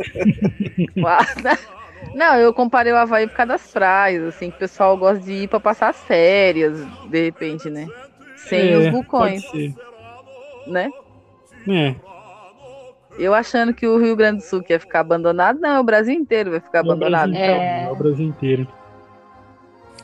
Não, 2.14 2.36
eu 2.36 2.52
comparei 2.52 2.92
o 2.92 2.96
Havaí 2.96 3.26
por 3.26 3.34
causa 3.36 3.52
das 3.52 3.66
praias, 3.70 4.22
assim, 4.24 4.50
que 4.50 4.56
o 4.56 4.58
pessoal 4.58 4.96
gosta 4.96 5.24
de 5.24 5.32
ir 5.32 5.48
pra 5.48 5.58
passar 5.60 5.88
as 5.88 5.98
férias, 6.04 6.78
de 7.08 7.24
repente, 7.24 7.70
né? 7.70 7.86
Sem 8.36 8.72
É, 8.72 8.76
os 8.78 8.90
vulcões, 8.90 9.44
Pode 9.46 9.72
ser. 9.72 9.74
né? 10.66 10.90
É, 11.68 11.94
Eu 13.18 13.32
achando 13.34 13.72
que 13.72 13.86
o 13.86 13.98
Rio 13.98 14.16
Grande 14.16 14.38
do 14.38 14.44
Sul 14.44 14.62
ia 14.68 14.80
ficar 14.80 15.00
abandonado, 15.00 15.58
não, 15.60 15.80
o 15.80 15.84
Brasil 15.84 16.14
inteiro 16.14 16.50
vai 16.50 16.60
ficar 16.60 16.78
é 16.78 16.82
o 16.82 16.84
abandonado. 16.84 17.30
Brasil 17.30 17.44
Então, 17.44 17.56
inteiro, 17.62 17.88
é 17.88 17.92
o 17.92 17.96
Brasil 17.96 18.26
inteiro. 18.26 18.68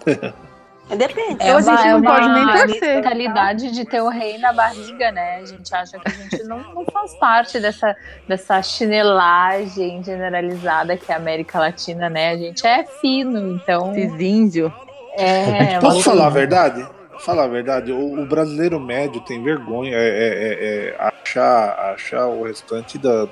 Depende. 0.97 1.35
Então 1.35 1.57
a 1.59 1.61
gente 1.61 1.89
não 1.89 2.03
pode 2.03 2.29
nem 2.33 2.47
torcer. 2.47 2.97
mentalidade 2.97 3.71
de 3.73 3.85
ter 3.85 4.01
o 4.01 4.09
rei 4.09 4.39
na 4.39 4.53
barriga, 4.53 5.13
né? 5.13 5.37
A 5.43 5.45
gente 5.45 5.75
acha 5.75 5.99
que 5.99 6.09
a 6.09 6.11
gente 6.11 6.43
não, 6.45 6.59
não 6.75 6.85
faz 6.87 7.15
parte 7.17 7.61
dessa, 7.61 7.95
dessa 8.27 8.63
chinelagem 8.63 10.03
generalizada 10.03 10.97
que 10.97 11.11
é 11.11 11.15
a 11.15 11.19
América 11.19 11.59
Latina, 11.59 12.09
né? 12.09 12.31
A 12.33 12.37
gente 12.37 12.67
é 12.67 12.85
fino, 13.01 13.57
então. 13.57 13.93
esses 13.95 14.21
índios. 14.21 14.73
É, 15.17 15.79
Posso 15.81 15.97
uma- 15.99 16.03
falar 16.05 16.27
a 16.27 16.31
verdade? 16.31 16.87
Falar 17.21 17.45
a 17.45 17.49
verdade, 17.49 17.91
o, 17.91 18.21
o 18.23 18.27
brasileiro 18.27 18.79
médio 18.79 19.21
tem 19.23 19.43
vergonha, 19.43 19.97
é, 19.97 19.99
é- 19.99 20.05
é- 20.05 20.89
é 20.91 20.97
achar, 20.99 21.93
achar 21.93 22.27
o 22.29 22.45
restante 22.45 22.97
da, 22.97 23.27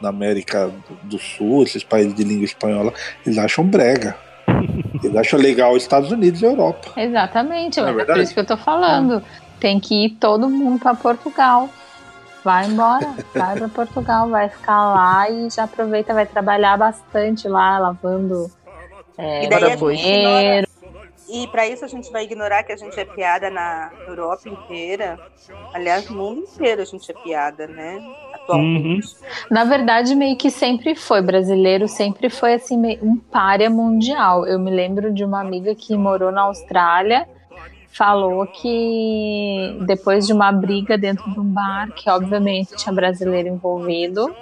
da 0.00 0.10
América 0.10 0.70
do 1.04 1.18
Sul, 1.18 1.62
esses 1.62 1.82
países 1.82 2.14
de 2.14 2.22
língua 2.22 2.44
espanhola, 2.44 2.92
eles 3.24 3.38
acham 3.38 3.64
brega. 3.64 4.14
Eles 5.02 5.16
acham 5.16 5.38
legal 5.38 5.72
os 5.72 5.82
Estados 5.82 6.10
Unidos 6.10 6.42
e 6.42 6.46
a 6.46 6.50
Europa. 6.50 6.92
Exatamente, 6.96 7.80
é 7.80 7.82
mas 7.82 7.98
é 7.98 8.04
por 8.04 8.18
isso 8.18 8.34
que 8.34 8.40
eu 8.40 8.46
tô 8.46 8.56
falando. 8.56 9.22
Tem 9.58 9.78
que 9.78 10.06
ir 10.06 10.10
todo 10.10 10.48
mundo 10.48 10.78
pra 10.78 10.94
Portugal. 10.94 11.68
Vai 12.42 12.66
embora, 12.66 13.14
vai 13.34 13.56
pra 13.56 13.68
Portugal, 13.68 14.28
vai 14.28 14.48
ficar 14.48 14.92
lá 14.94 15.30
e 15.30 15.50
já 15.50 15.64
aproveita, 15.64 16.14
vai 16.14 16.26
trabalhar 16.26 16.76
bastante 16.76 17.46
lá, 17.46 17.78
lavando 17.78 18.50
é, 19.18 19.44
E 19.44 19.48
daí 19.48 19.76
banheiro. 19.76 20.66
E 21.28 21.46
para 21.46 21.66
isso 21.68 21.84
a 21.84 21.88
gente 21.88 22.10
vai 22.10 22.24
ignorar 22.24 22.64
que 22.64 22.72
a 22.72 22.76
gente 22.76 22.98
é 22.98 23.04
piada 23.04 23.50
na 23.50 23.90
Europa 24.08 24.48
inteira. 24.48 25.18
Aliás, 25.72 26.08
no 26.10 26.16
mundo 26.16 26.40
inteiro 26.40 26.82
a 26.82 26.84
gente 26.84 27.08
é 27.08 27.14
piada, 27.14 27.68
né? 27.68 28.02
Atualmente. 28.50 29.08
Na 29.50 29.64
verdade, 29.64 30.14
meio 30.14 30.36
que 30.36 30.50
sempre 30.50 30.94
foi. 30.94 31.22
Brasileiro 31.22 31.88
sempre 31.88 32.28
foi 32.28 32.54
assim, 32.54 32.76
um 33.02 33.16
párea 33.16 33.70
mundial. 33.70 34.46
Eu 34.46 34.58
me 34.58 34.70
lembro 34.70 35.12
de 35.12 35.24
uma 35.24 35.40
amiga 35.40 35.74
que 35.74 35.96
morou 35.96 36.30
na 36.30 36.42
Austrália, 36.42 37.28
falou 37.92 38.46
que 38.46 39.78
depois 39.86 40.26
de 40.26 40.32
uma 40.32 40.52
briga 40.52 40.96
dentro 40.96 41.30
de 41.30 41.40
um 41.40 41.44
bar, 41.44 41.92
que 41.92 42.08
obviamente 42.08 42.76
tinha 42.76 42.92
brasileiro 42.92 43.48
envolvido, 43.48 44.34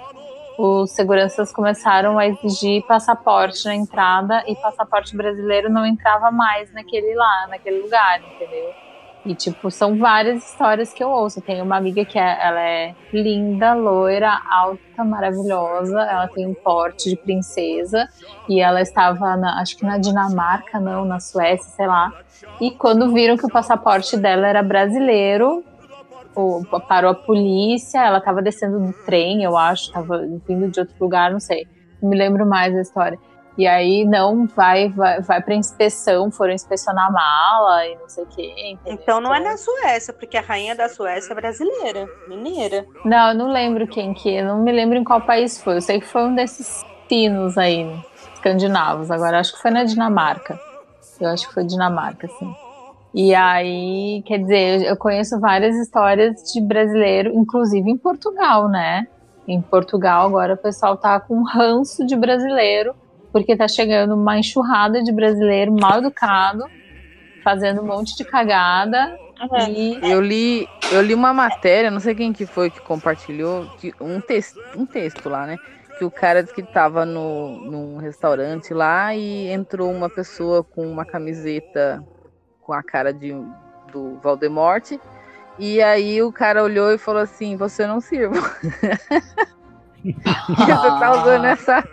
os 0.57 0.91
seguranças 0.91 1.53
começaram 1.53 2.19
a 2.19 2.27
exigir 2.27 2.83
passaporte 2.85 3.63
na 3.65 3.75
entrada 3.75 4.43
e 4.45 4.55
passaporte 4.55 5.15
brasileiro 5.15 5.69
não 5.69 5.85
entrava 5.85 6.29
mais 6.31 6.71
naquele 6.73 7.15
lá, 7.15 7.47
naquele 7.49 7.81
lugar, 7.81 8.19
entendeu? 8.19 8.88
E, 9.29 9.35
tipo, 9.35 9.69
são 9.69 9.95
várias 9.95 10.43
histórias 10.43 10.91
que 10.91 11.03
eu 11.03 11.09
ouço. 11.09 11.39
Tem 11.39 11.61
uma 11.61 11.77
amiga 11.77 12.03
que 12.03 12.17
é, 12.17 12.47
ela 12.47 12.59
é 12.61 12.95
linda, 13.13 13.75
loira, 13.75 14.31
alta, 14.51 15.03
maravilhosa. 15.05 16.01
Ela 16.01 16.27
tem 16.29 16.47
um 16.47 16.55
porte 16.55 17.11
de 17.11 17.15
princesa. 17.15 18.07
E 18.49 18.59
ela 18.59 18.81
estava, 18.81 19.37
na, 19.37 19.61
acho 19.61 19.77
que 19.77 19.85
na 19.85 19.99
Dinamarca, 19.99 20.79
não, 20.79 21.05
na 21.05 21.19
Suécia, 21.19 21.71
sei 21.75 21.85
lá. 21.85 22.11
E 22.59 22.71
quando 22.71 23.13
viram 23.13 23.37
que 23.37 23.45
o 23.45 23.51
passaporte 23.51 24.17
dela 24.17 24.47
era 24.47 24.63
brasileiro, 24.63 25.63
o- 26.35 26.63
parou 26.87 27.11
a 27.11 27.15
polícia. 27.15 27.99
Ela 28.03 28.17
estava 28.17 28.41
descendo 28.41 28.79
do 28.79 28.93
trem, 29.05 29.43
eu 29.43 29.55
acho, 29.55 29.83
estava 29.83 30.17
vindo 30.47 30.71
de 30.71 30.79
outro 30.79 30.95
lugar, 30.99 31.31
não 31.31 31.39
sei. 31.39 31.67
Não 32.01 32.09
me 32.09 32.17
lembro 32.17 32.47
mais 32.47 32.73
da 32.73 32.81
história. 32.81 33.19
E 33.59 33.67
aí, 33.67 34.05
não, 34.05 34.47
vai, 34.47 34.87
vai, 34.87 35.19
vai 35.19 35.41
pra 35.41 35.53
inspeção, 35.53 36.31
foram 36.31 36.53
inspecionar 36.53 37.07
a 37.07 37.11
mala 37.11 37.87
e 37.87 37.95
não 37.97 38.07
sei 38.07 38.23
o 38.23 38.27
quê. 38.27 38.53
entendeu? 38.71 38.93
Então 38.93 39.19
não 39.19 39.35
é 39.35 39.41
na 39.41 39.57
Suécia, 39.57 40.13
porque 40.13 40.37
a 40.37 40.41
rainha 40.41 40.73
da 40.73 40.87
Suécia 40.87 41.33
é 41.33 41.35
brasileira, 41.35 42.07
mineira. 42.29 42.85
Não, 43.03 43.31
eu 43.31 43.35
não 43.35 43.51
lembro 43.51 43.85
quem 43.85 44.13
que, 44.13 44.33
eu 44.33 44.45
não 44.45 44.63
me 44.63 44.71
lembro 44.71 44.97
em 44.97 45.03
qual 45.03 45.19
país 45.19 45.61
foi. 45.61 45.75
Eu 45.75 45.81
sei 45.81 45.99
que 45.99 46.07
foi 46.07 46.23
um 46.23 46.35
desses 46.35 46.85
pinos 47.09 47.57
aí, 47.57 47.85
escandinavos. 48.33 49.11
Agora 49.11 49.41
acho 49.41 49.53
que 49.53 49.61
foi 49.61 49.71
na 49.71 49.83
Dinamarca. 49.83 50.57
Eu 51.19 51.27
acho 51.27 51.45
que 51.45 51.53
foi 51.53 51.65
Dinamarca, 51.65 52.29
sim. 52.29 52.55
E 53.13 53.35
aí, 53.35 54.23
quer 54.25 54.37
dizer, 54.37 54.83
eu 54.83 54.95
conheço 54.95 55.37
várias 55.37 55.75
histórias 55.75 56.41
de 56.53 56.61
brasileiro, 56.61 57.35
inclusive 57.35 57.91
em 57.91 57.97
Portugal, 57.97 58.69
né? 58.69 59.05
Em 59.45 59.61
Portugal 59.61 60.27
agora 60.27 60.53
o 60.53 60.57
pessoal 60.57 60.95
tá 60.95 61.19
com 61.19 61.43
ranço 61.43 62.05
de 62.05 62.15
brasileiro, 62.15 62.95
porque 63.31 63.55
tá 63.55 63.67
chegando 63.67 64.15
uma 64.15 64.37
enxurrada 64.37 65.01
de 65.03 65.11
brasileiro 65.11 65.71
mal 65.71 65.99
educado, 65.99 66.63
fazendo 67.43 67.81
um 67.81 67.85
monte 67.85 68.15
de 68.15 68.25
cagada. 68.25 69.17
E 69.69 69.99
Eu 70.01 70.19
li, 70.19 70.67
eu 70.91 71.01
li 71.01 71.13
uma 71.13 71.33
matéria, 71.33 71.89
não 71.89 71.99
sei 71.99 72.13
quem 72.13 72.33
que 72.33 72.45
foi 72.45 72.69
que 72.69 72.81
compartilhou, 72.81 73.67
que 73.77 73.93
um, 74.01 74.19
texto, 74.19 74.59
um 74.75 74.85
texto 74.85 75.29
lá, 75.29 75.45
né? 75.45 75.57
Que 75.97 76.05
o 76.05 76.11
cara 76.11 76.41
disse 76.41 76.55
que 76.55 76.63
tava 76.63 77.05
no, 77.05 77.57
num 77.69 77.97
restaurante 77.97 78.73
lá 78.73 79.15
e 79.15 79.47
entrou 79.49 79.91
uma 79.91 80.09
pessoa 80.09 80.63
com 80.63 80.85
uma 80.85 81.05
camiseta 81.05 82.03
com 82.61 82.73
a 82.73 82.83
cara 82.83 83.13
de, 83.13 83.33
do 83.91 84.19
Valdemorte. 84.21 84.99
E 85.57 85.81
aí 85.81 86.21
o 86.21 86.31
cara 86.31 86.63
olhou 86.63 86.91
e 86.93 86.97
falou 86.97 87.21
assim, 87.21 87.57
você 87.57 87.85
não 87.85 87.99
sirva. 87.99 88.39
você 90.03 90.99
tá 90.99 91.11
usando 91.21 91.45
essa, 91.45 91.83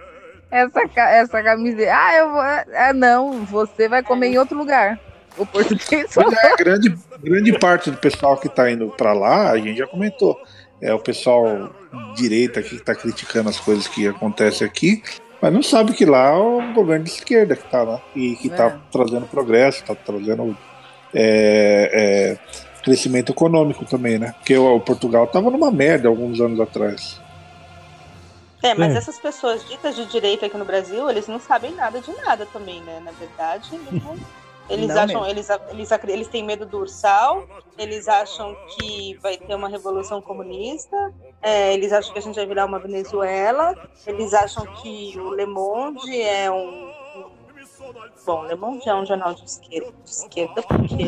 essa, 0.57 1.01
essa 1.01 1.43
camiseta. 1.43 1.93
Ah, 1.95 2.17
eu 2.17 2.31
vou. 2.31 2.41
Ah, 2.41 2.93
não, 2.95 3.45
você 3.45 3.89
vai 3.89 4.03
comer 4.03 4.29
em 4.29 4.39
outro 4.39 4.57
lugar. 4.57 4.99
O 5.37 5.45
português 5.45 6.13
falou. 6.13 6.33
É, 6.33 6.57
grande, 6.57 6.97
grande 7.23 7.59
parte 7.59 7.91
do 7.91 7.97
pessoal 7.99 8.37
que 8.37 8.47
está 8.47 8.71
indo 8.71 8.89
para 8.97 9.13
lá, 9.13 9.51
a 9.51 9.59
gente 9.59 9.77
já 9.77 9.87
comentou. 9.87 10.39
É 10.81 10.93
o 10.93 10.99
pessoal 10.99 11.71
direita 12.15 12.63
que 12.63 12.77
está 12.77 12.95
criticando 12.95 13.49
as 13.49 13.59
coisas 13.59 13.89
que 13.89 14.07
acontecem 14.07 14.67
aqui, 14.67 15.03
mas 15.41 15.53
não 15.53 15.63
sabe 15.63 15.93
que 15.93 16.05
lá 16.05 16.31
é 16.31 16.35
o 16.35 16.73
governo 16.75 17.05
de 17.05 17.11
esquerda 17.11 17.57
que 17.57 17.65
está 17.65 17.83
lá 17.83 18.01
e 18.15 18.37
que 18.37 18.49
está 18.49 18.67
é. 18.67 18.77
trazendo 18.91 19.27
progresso, 19.27 19.81
está 19.81 19.95
trazendo 19.95 20.57
é, 21.15 21.91
é, 21.93 22.83
crescimento 22.83 23.33
econômico 23.33 23.85
também, 23.85 24.19
né? 24.19 24.35
Porque 24.39 24.57
o, 24.57 24.77
o 24.77 24.81
Portugal 24.81 25.25
estava 25.25 25.51
numa 25.51 25.71
merda 25.71 26.09
alguns 26.09 26.41
anos 26.41 26.61
atrás. 26.61 27.21
É, 28.63 28.75
mas 28.75 28.95
é. 28.95 28.99
essas 28.99 29.19
pessoas 29.19 29.65
ditas 29.69 29.95
de 29.95 30.07
direita 30.07 30.47
aqui 30.47 30.57
no 30.57 30.65
Brasil, 30.65 31.09
eles 31.11 31.29
não 31.29 31.39
sabem 31.39 31.73
nada 31.73 32.01
de 32.01 32.11
nada 32.17 32.47
também, 32.47 32.81
né? 32.83 33.01
Na 33.05 33.13
verdade, 33.13 33.79
eles 34.69 34.89
não 34.89 34.99
acham, 35.03 35.27
eles, 35.27 35.49
eles, 35.71 35.91
eles 36.09 36.29
têm 36.29 36.45
medo 36.45 36.65
do 36.65 36.79
ursal, 36.79 37.47
eles 37.79 38.09
acham 38.09 38.57
que 38.71 39.19
vai 39.23 39.37
ter 39.37 39.55
uma 39.55 39.69
revolução 39.69 40.21
comunista, 40.21 40.97
é, 41.43 41.75
eles 41.75 41.93
acham 41.93 42.13
que 42.13 42.19
a 42.19 42.23
gente 42.23 42.35
vai 42.35 42.47
virar 42.47 42.65
uma 42.65 42.79
Venezuela, 42.79 43.75
eles 44.07 44.33
acham 44.33 44.67
que 44.77 45.19
o 45.19 45.35
Le 45.35 45.47
Monde 45.47 46.21
é 46.23 46.51
um. 46.51 46.95
Bom, 48.25 48.45
Le 48.45 48.57
Monde 48.57 48.89
é 48.89 48.95
um 48.95 49.07
jornal 49.07 49.35
de 49.35 49.45
esquerda, 49.45 49.93
de 50.03 50.11
esquerda 50.11 50.63
porque. 50.63 51.07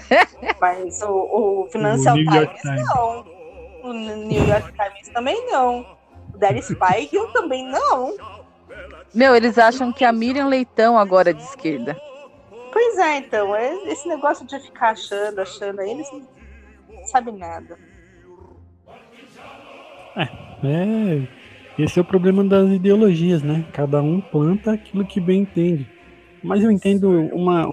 Mas 0.60 1.02
o, 1.02 1.64
o 1.64 1.68
Financial 1.72 2.14
Times 2.14 2.62
não. 2.64 3.40
O 3.82 3.92
New 3.94 4.46
York 4.46 4.72
Times 4.72 5.08
também 5.08 5.50
não. 5.50 5.99
Daddy 6.40 6.62
Spike 6.62 7.14
eu 7.14 7.28
também 7.28 7.64
não. 7.64 8.16
Meu, 9.14 9.36
eles 9.36 9.58
acham 9.58 9.92
que 9.92 10.04
a 10.04 10.12
Miriam 10.12 10.46
Leitão 10.46 10.98
agora 10.98 11.30
é 11.30 11.32
de 11.32 11.42
esquerda. 11.42 11.96
Pois 12.72 12.98
é, 12.98 13.18
então, 13.18 13.54
é 13.54 13.74
esse 13.90 14.08
negócio 14.08 14.46
de 14.46 14.58
ficar 14.60 14.90
achando, 14.90 15.40
achando, 15.40 15.80
aí 15.80 15.90
eles 15.90 16.08
não 16.12 17.04
sabem 17.06 17.36
nada. 17.36 17.76
É, 20.16 20.28
é, 20.64 21.28
esse 21.78 21.98
é 21.98 22.02
o 22.02 22.04
problema 22.04 22.44
das 22.44 22.70
ideologias, 22.70 23.42
né? 23.42 23.66
Cada 23.72 24.00
um 24.02 24.20
planta 24.20 24.72
aquilo 24.72 25.04
que 25.04 25.20
bem 25.20 25.42
entende. 25.42 25.86
Mas 26.42 26.62
eu 26.62 26.70
entendo 26.70 27.10
uma 27.32 27.72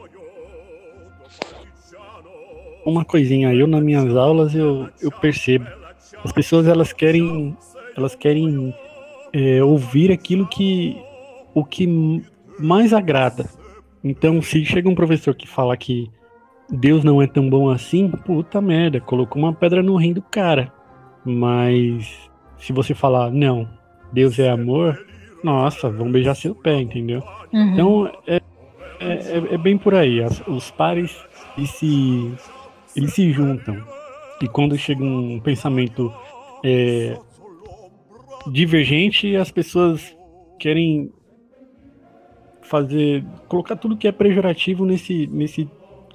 uma 2.86 3.04
coisinha, 3.04 3.54
eu 3.54 3.68
nas 3.68 3.84
minhas 3.84 4.16
aulas 4.16 4.56
eu, 4.56 4.90
eu 5.02 5.12
percebo. 5.12 5.68
As 6.24 6.32
pessoas 6.32 6.68
elas 6.68 6.94
querem 6.94 7.56
elas 7.98 8.16
querem 8.16 8.74
é, 9.34 9.64
ouvir 9.64 10.12
aquilo 10.12 10.48
que 10.48 10.96
o 11.54 11.66
que 11.66 12.24
mais 12.60 12.94
agrada. 12.94 13.50
Então, 14.04 14.42
se 14.42 14.64
chega 14.64 14.88
um 14.88 14.96
professor 14.96 15.34
que 15.34 15.48
fala 15.48 15.76
que 15.76 16.10
Deus 16.70 17.04
não 17.04 17.22
é 17.22 17.28
tão 17.28 17.50
bom 17.50 17.70
assim, 17.70 18.10
puta 18.10 18.62
merda, 18.62 19.02
colocou 19.02 19.42
uma 19.42 19.54
pedra 19.54 19.82
no 19.82 19.96
rim 19.96 20.14
do 20.14 20.22
cara. 20.22 20.72
Mas 21.26 22.30
se 22.58 22.72
você 22.72 22.94
falar, 22.94 23.32
não, 23.32 23.68
Deus 24.14 24.38
é 24.38 24.50
amor, 24.50 25.04
nossa, 25.44 25.90
vão 25.90 26.12
beijar 26.12 26.36
seu 26.36 26.54
pé, 26.54 26.80
entendeu? 26.80 27.24
Uhum. 27.52 27.74
Então, 27.74 28.12
é, 28.28 28.42
é, 29.00 29.54
é, 29.54 29.58
bem 29.58 29.78
por 29.78 29.96
aí. 29.96 30.22
As, 30.22 30.42
os 30.48 30.70
pares, 30.72 31.16
eles 31.58 31.72
se, 31.72 32.34
eles 32.96 33.14
se 33.14 33.32
juntam. 33.32 33.78
E 34.42 34.48
quando 34.48 34.78
chega 34.78 35.04
um 35.04 35.40
pensamento 35.40 36.14
é, 36.64 37.18
divergente, 38.52 39.36
as 39.36 39.52
pessoas 39.52 40.16
querem 40.60 41.12
fazer 42.62 43.24
colocar 43.48 43.76
tudo 43.76 43.98
que 43.98 44.08
é 44.08 44.12
pejorativo 44.12 44.86
nesse 44.86 45.28
nesse 45.28 45.70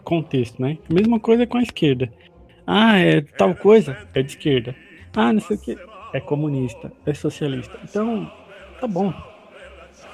contexto, 0.05 0.61
né? 0.61 0.78
Mesma 0.89 1.18
coisa 1.18 1.47
com 1.47 1.59
a 1.59 1.62
esquerda. 1.62 2.12
Ah, 2.66 2.99
é 2.99 3.20
tal 3.20 3.55
coisa, 3.55 3.97
é 4.14 4.22
de 4.22 4.30
esquerda. 4.30 4.74
Ah, 5.14 5.33
não 5.33 5.41
sei 5.41 5.57
o 5.57 5.61
que, 5.61 5.78
é 6.12 6.20
comunista, 6.20 6.93
é 7.07 7.14
socialista. 7.14 7.78
Então, 7.85 8.30
tá 8.80 8.87
bom, 8.87 9.12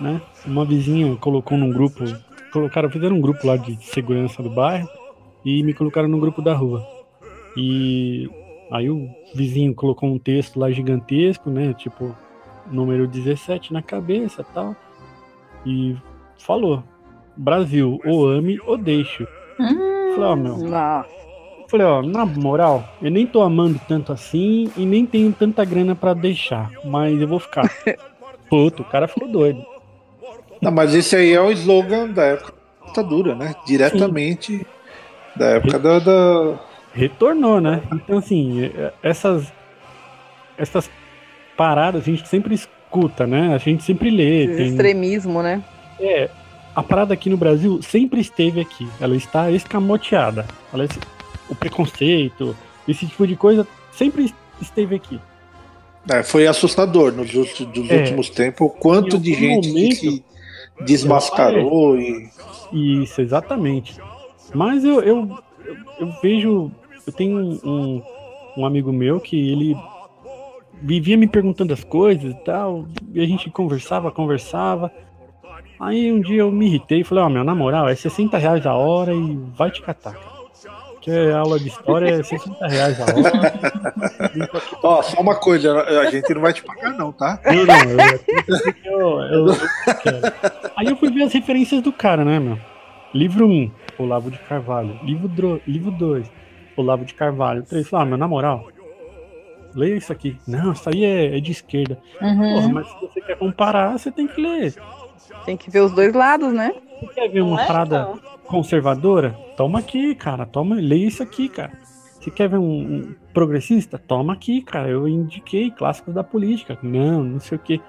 né? 0.01 0.21
Uma 0.47 0.64
vizinha 0.64 1.14
colocou 1.16 1.59
num 1.59 1.71
grupo, 1.71 2.05
colocaram, 2.53 2.91
fizeram 2.91 3.16
um 3.16 3.21
grupo 3.21 3.47
lá 3.47 3.57
de 3.57 3.83
segurança 3.85 4.43
do 4.43 4.51
bairro 4.51 4.89
e 5.45 5.62
me 5.62 5.75
colocaram 5.75 6.09
no 6.09 6.19
grupo 6.19 6.41
da 6.41 6.55
rua. 6.55 6.87
E 7.57 8.29
Aí 8.71 8.91
o 8.91 9.09
vizinho 9.35 9.75
colocou 9.75 10.09
um 10.09 10.19
texto 10.19 10.59
lá 10.59 10.71
gigantesco, 10.71 11.51
né? 11.51 11.73
Tipo, 11.75 12.14
número 12.71 13.07
17 13.07 13.73
na 13.73 13.83
cabeça 13.83 14.45
tal. 14.55 14.77
E 15.64 15.97
falou: 16.39 16.83
Brasil, 17.37 17.99
ou 18.05 18.29
ame 18.29 18.61
ou 18.66 18.77
deixo. 18.77 19.27
Hum, 19.59 20.14
falei, 20.14 20.29
ó, 20.29 20.37
meu. 20.37 20.57
Falei, 21.69 21.87
ó, 21.87 22.01
na 22.01 22.25
moral, 22.25 22.83
eu 23.03 23.11
nem 23.11 23.27
tô 23.27 23.43
amando 23.43 23.79
tanto 23.87 24.11
assim 24.11 24.71
e 24.75 24.87
nem 24.87 25.05
tenho 25.05 25.31
tanta 25.33 25.62
grana 25.66 25.95
para 25.95 26.14
deixar, 26.14 26.71
mas 26.83 27.21
eu 27.21 27.29
vou 27.29 27.39
ficar. 27.39 27.71
Puto, 28.49 28.83
o 28.83 28.87
cara 28.87 29.07
ficou 29.07 29.29
doido. 29.29 29.62
Não, 30.62 30.73
mas 30.73 30.95
esse 30.95 31.14
aí 31.14 31.33
é 31.33 31.41
o 31.41 31.51
slogan 31.51 32.09
da 32.09 32.25
época 32.25 32.53
da 32.53 32.87
ditadura, 32.87 33.35
né? 33.35 33.55
Diretamente 33.66 34.59
Sim. 34.59 34.64
da 35.37 35.47
época 35.51 35.79
da, 35.79 35.99
da, 35.99 36.61
retornou, 36.99 37.61
né? 37.61 37.83
Então, 37.93 38.19
assim, 38.19 38.65
é, 38.65 38.93
essas, 39.03 39.53
essas 40.57 40.91
paradas 41.57 42.03
a 42.03 42.05
gente 42.05 42.29
sempre 42.29 42.55
escuta, 42.55 43.27
né? 43.27 43.55
A 43.55 43.59
gente 43.59 43.83
sempre 43.83 44.11
lê. 44.11 44.45
Esse 44.45 44.57
tem... 44.57 44.67
extremismo, 44.69 45.43
né? 45.43 45.63
É, 46.01 46.29
a 46.75 46.83
parada 46.83 47.15
aqui 47.15 47.31
no 47.31 47.37
Brasil 47.37 47.81
sempre 47.83 48.21
esteve 48.21 48.61
aqui. 48.61 48.89
Ela 49.01 49.17
está 49.17 49.51
escamoteada. 49.51 50.47
Ela, 50.73 50.87
o 51.49 51.55
preconceito, 51.55 52.57
esse 52.87 53.07
tipo 53.07 53.27
de 53.27 53.37
coisa 53.37 53.67
sempre 53.93 54.33
esteve 54.61 54.95
aqui. 54.95 55.21
É, 56.11 56.23
foi 56.23 56.47
assustador 56.47 57.13
nos 57.13 57.35
últimos, 57.35 57.91
é, 57.91 57.97
últimos 57.97 58.31
tempos 58.31 58.67
o 58.67 58.71
quanto 58.71 59.19
de 59.19 59.35
gente 59.35 59.69
momento, 59.69 60.01
que 60.01 60.11
se 60.11 60.25
desmascarou 60.81 61.99
e. 61.99 62.29
Isso, 62.73 63.21
exatamente. 63.21 63.99
Mas 64.55 64.85
eu, 64.85 65.01
eu, 65.03 65.39
eu 65.99 66.13
vejo 66.23 66.71
eu 67.09 67.13
tenho 67.13 67.39
um, 67.65 68.03
um 68.55 68.67
amigo 68.67 68.93
meu 68.93 69.19
que 69.19 69.51
ele 69.51 69.75
vivia 70.83 71.17
me 71.17 71.27
perguntando 71.27 71.73
as 71.73 71.83
coisas 71.83 72.33
e 72.33 72.45
tal, 72.45 72.87
e 73.15 73.21
a 73.21 73.27
gente 73.27 73.51
conversava, 73.51 74.13
conversava. 74.13 74.93
Aí 75.81 76.13
um 76.13 76.21
dia 76.21 76.41
eu 76.41 76.53
me 76.53 76.67
irritei 76.67 77.01
e 77.01 77.05
falei, 77.05 77.25
ó, 77.25 77.27
oh, 77.27 77.31
meu, 77.31 77.45
na 77.45 77.55
moral, 77.55 77.89
é 77.89 77.95
60 77.95 78.37
reais 78.37 78.67
a 78.67 78.75
hora 78.75 79.15
e 79.15 79.37
vai 79.57 79.71
te 79.71 79.81
catar, 79.81 80.13
cara. 80.13 80.39
Que 81.01 81.11
é 81.11 81.33
aula 81.33 81.59
de 81.59 81.69
história 81.69 82.11
é 82.11 82.23
60 82.23 82.67
reais 82.67 83.01
a 83.01 83.05
hora. 83.05 84.51
Ó, 84.83 85.03
só 85.03 85.21
uma 85.21 85.37
coisa, 85.37 85.81
a 85.81 86.11
gente 86.11 86.35
não 86.35 86.43
vai 86.43 86.53
te 86.53 86.63
pagar, 86.63 86.93
não, 86.93 87.13
tá? 87.13 87.41
Não, 87.47 87.65
não, 87.65 87.75
eu, 88.85 89.21
eu, 89.23 89.49
eu, 89.49 89.55
Aí 90.77 90.87
eu 90.89 90.97
fui 90.97 91.11
ver 91.11 91.23
as 91.23 91.33
referências 91.33 91.81
do 91.81 91.93
cara, 91.93 92.25
né, 92.25 92.39
meu? 92.39 92.59
Livro 93.15 93.47
1, 93.47 93.71
Olavo 93.99 94.31
de 94.31 94.39
Carvalho. 94.39 94.99
Livro 95.03 95.29
2, 95.29 95.63
livro 95.67 95.91
2 95.93 96.31
Olavo 96.81 97.05
de 97.05 97.14
Carvalho. 97.14 97.62
Três, 97.62 97.93
ah, 97.93 98.05
meu, 98.05 98.16
na 98.16 98.29
moral, 98.29 98.68
leia 99.74 99.97
isso 99.97 100.12
aqui. 100.12 100.39
Não, 100.47 100.72
isso 100.72 100.89
aí 100.89 101.05
é, 101.05 101.37
é 101.37 101.41
de 101.41 101.53
esquerda. 101.53 101.99
Uhum. 102.20 102.55
Porra, 102.55 102.68
mas 102.68 102.89
se 102.89 103.01
você 103.01 103.20
quer 103.20 103.39
comparar, 103.39 103.99
você 103.99 104.11
tem 104.11 104.26
que 104.26 104.41
ler. 104.41 104.74
Tem 105.45 105.57
que 105.57 105.70
ver 105.70 105.81
os 105.81 105.93
dois 105.93 106.12
lados, 106.12 106.53
né? 106.53 106.74
Você 107.01 107.14
quer 107.14 107.29
ver 107.29 107.43
uma 107.43 107.62
é, 107.62 107.66
parada 107.66 108.09
conservadora? 108.47 109.31
Toma 109.57 109.79
aqui, 109.79 110.14
cara. 110.14 110.45
Toma, 110.47 110.76
leia 110.76 111.07
isso 111.07 111.22
aqui, 111.22 111.49
cara. 111.49 111.72
Você 112.20 112.31
quer 112.31 112.49
ver 112.49 112.59
um, 112.59 112.64
um, 112.64 113.14
progressista? 113.33 113.99
Toma 113.99 114.33
aqui, 114.33 114.61
cara. 114.62 114.89
Eu 114.89 115.07
indiquei 115.09 115.70
clássicos 115.70 116.14
da 116.14 116.24
política. 116.24 116.79
Não, 116.83 117.22
não 117.22 117.41
sei 117.41 117.57
o 117.57 117.61
quê. 117.61 117.81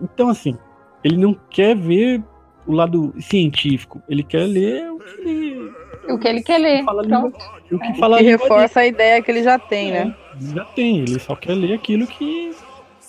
Então, 0.00 0.28
assim, 0.28 0.56
ele 1.04 1.16
não 1.16 1.34
quer 1.50 1.76
ver 1.76 2.22
o 2.66 2.72
lado 2.72 3.14
científico. 3.20 4.02
Ele 4.08 4.22
quer 4.22 4.44
ler 4.46 4.90
o 4.90 4.98
que 4.98 5.20
ele 5.20 5.72
o 6.12 6.18
que 6.18 6.28
ele 6.28 6.42
quer 6.42 6.58
ler. 6.58 6.84
Pronto. 6.84 7.38
O 7.70 7.78
que, 7.78 7.94
fala 7.98 8.18
que 8.18 8.24
reforça 8.24 8.80
a 8.80 8.86
ideia 8.86 9.22
que 9.22 9.30
ele 9.30 9.42
já 9.42 9.58
tem, 9.58 9.90
é, 9.90 10.04
né? 10.04 10.16
Já 10.54 10.64
tem, 10.64 10.98
ele 10.98 11.18
só 11.18 11.34
quer 11.34 11.54
ler 11.54 11.74
aquilo 11.74 12.06
que 12.06 12.52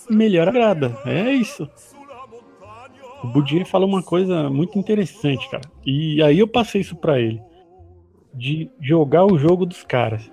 melhor 0.10 0.47
agrada. 0.47 0.97
É 1.06 1.32
isso. 1.32 1.70
O 3.24 3.28
Budir 3.28 3.66
fala 3.66 3.86
uma 3.86 4.02
coisa 4.02 4.50
muito 4.50 4.80
interessante, 4.80 5.50
cara. 5.50 5.64
E 5.86 6.22
aí 6.24 6.39
eu 6.39 6.47
passei 6.47 6.82
isso 6.82 6.95
para 6.95 7.20
ele. 7.20 7.41
De 8.34 8.70
jogar 8.82 9.26
o 9.26 9.38
jogo 9.38 9.66
dos 9.66 9.84
caras. 9.84 10.32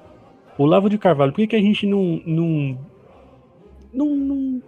O 0.58 0.64
Lavo 0.64 0.88
de 0.88 0.96
Carvalho, 0.96 1.32
por 1.32 1.38
que, 1.38 1.48
que 1.48 1.56
a 1.56 1.60
gente 1.60 1.86
não, 1.86 2.20
não, 2.24 2.78
não, 3.92 4.16
não, 4.16 4.62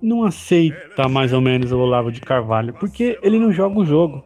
não 0.00 0.24
aceita 0.24 1.08
mais 1.08 1.32
ou 1.32 1.40
menos 1.40 1.72
o 1.72 1.78
Olavo 1.78 2.10
de 2.10 2.20
Carvalho? 2.20 2.72
Porque 2.74 3.18
ele 3.22 3.38
não 3.38 3.52
joga 3.52 3.78
o 3.78 3.84
jogo 3.84 4.24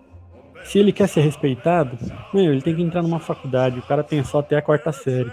se 0.64 0.78
ele 0.78 0.92
quer 0.92 1.08
ser 1.08 1.20
respeitado, 1.20 1.98
meu, 2.32 2.52
ele 2.52 2.62
tem 2.62 2.74
que 2.74 2.82
entrar 2.82 3.02
numa 3.02 3.18
faculdade. 3.18 3.78
O 3.78 3.82
cara 3.82 4.02
tem 4.02 4.22
só 4.22 4.40
até 4.40 4.56
a 4.56 4.62
quarta 4.62 4.92
série. 4.92 5.30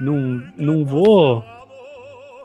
Não, 0.00 0.42
não 0.56 0.84
vou 0.84 1.44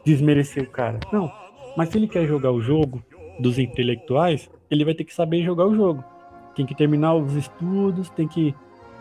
desmerecer 0.06 0.64
o 0.64 0.70
cara. 0.70 1.00
Não. 1.12 1.32
Mas 1.78 1.90
se 1.90 1.98
ele 1.98 2.08
quer 2.08 2.26
jogar 2.28 2.52
o 2.52 2.62
jogo 2.62 3.04
dos 3.40 3.58
intelectuais, 3.58 4.50
ele 4.70 4.86
vai 4.86 4.94
ter 4.94 5.04
que 5.04 5.14
saber 5.14 5.44
jogar 5.44 5.66
o 5.66 5.76
jogo. 5.76 6.04
Tem 6.56 6.66
que 6.66 6.76
terminar 6.76 7.16
os 7.16 7.36
estudos, 7.36 8.10
tem 8.10 8.28
que 8.28 8.56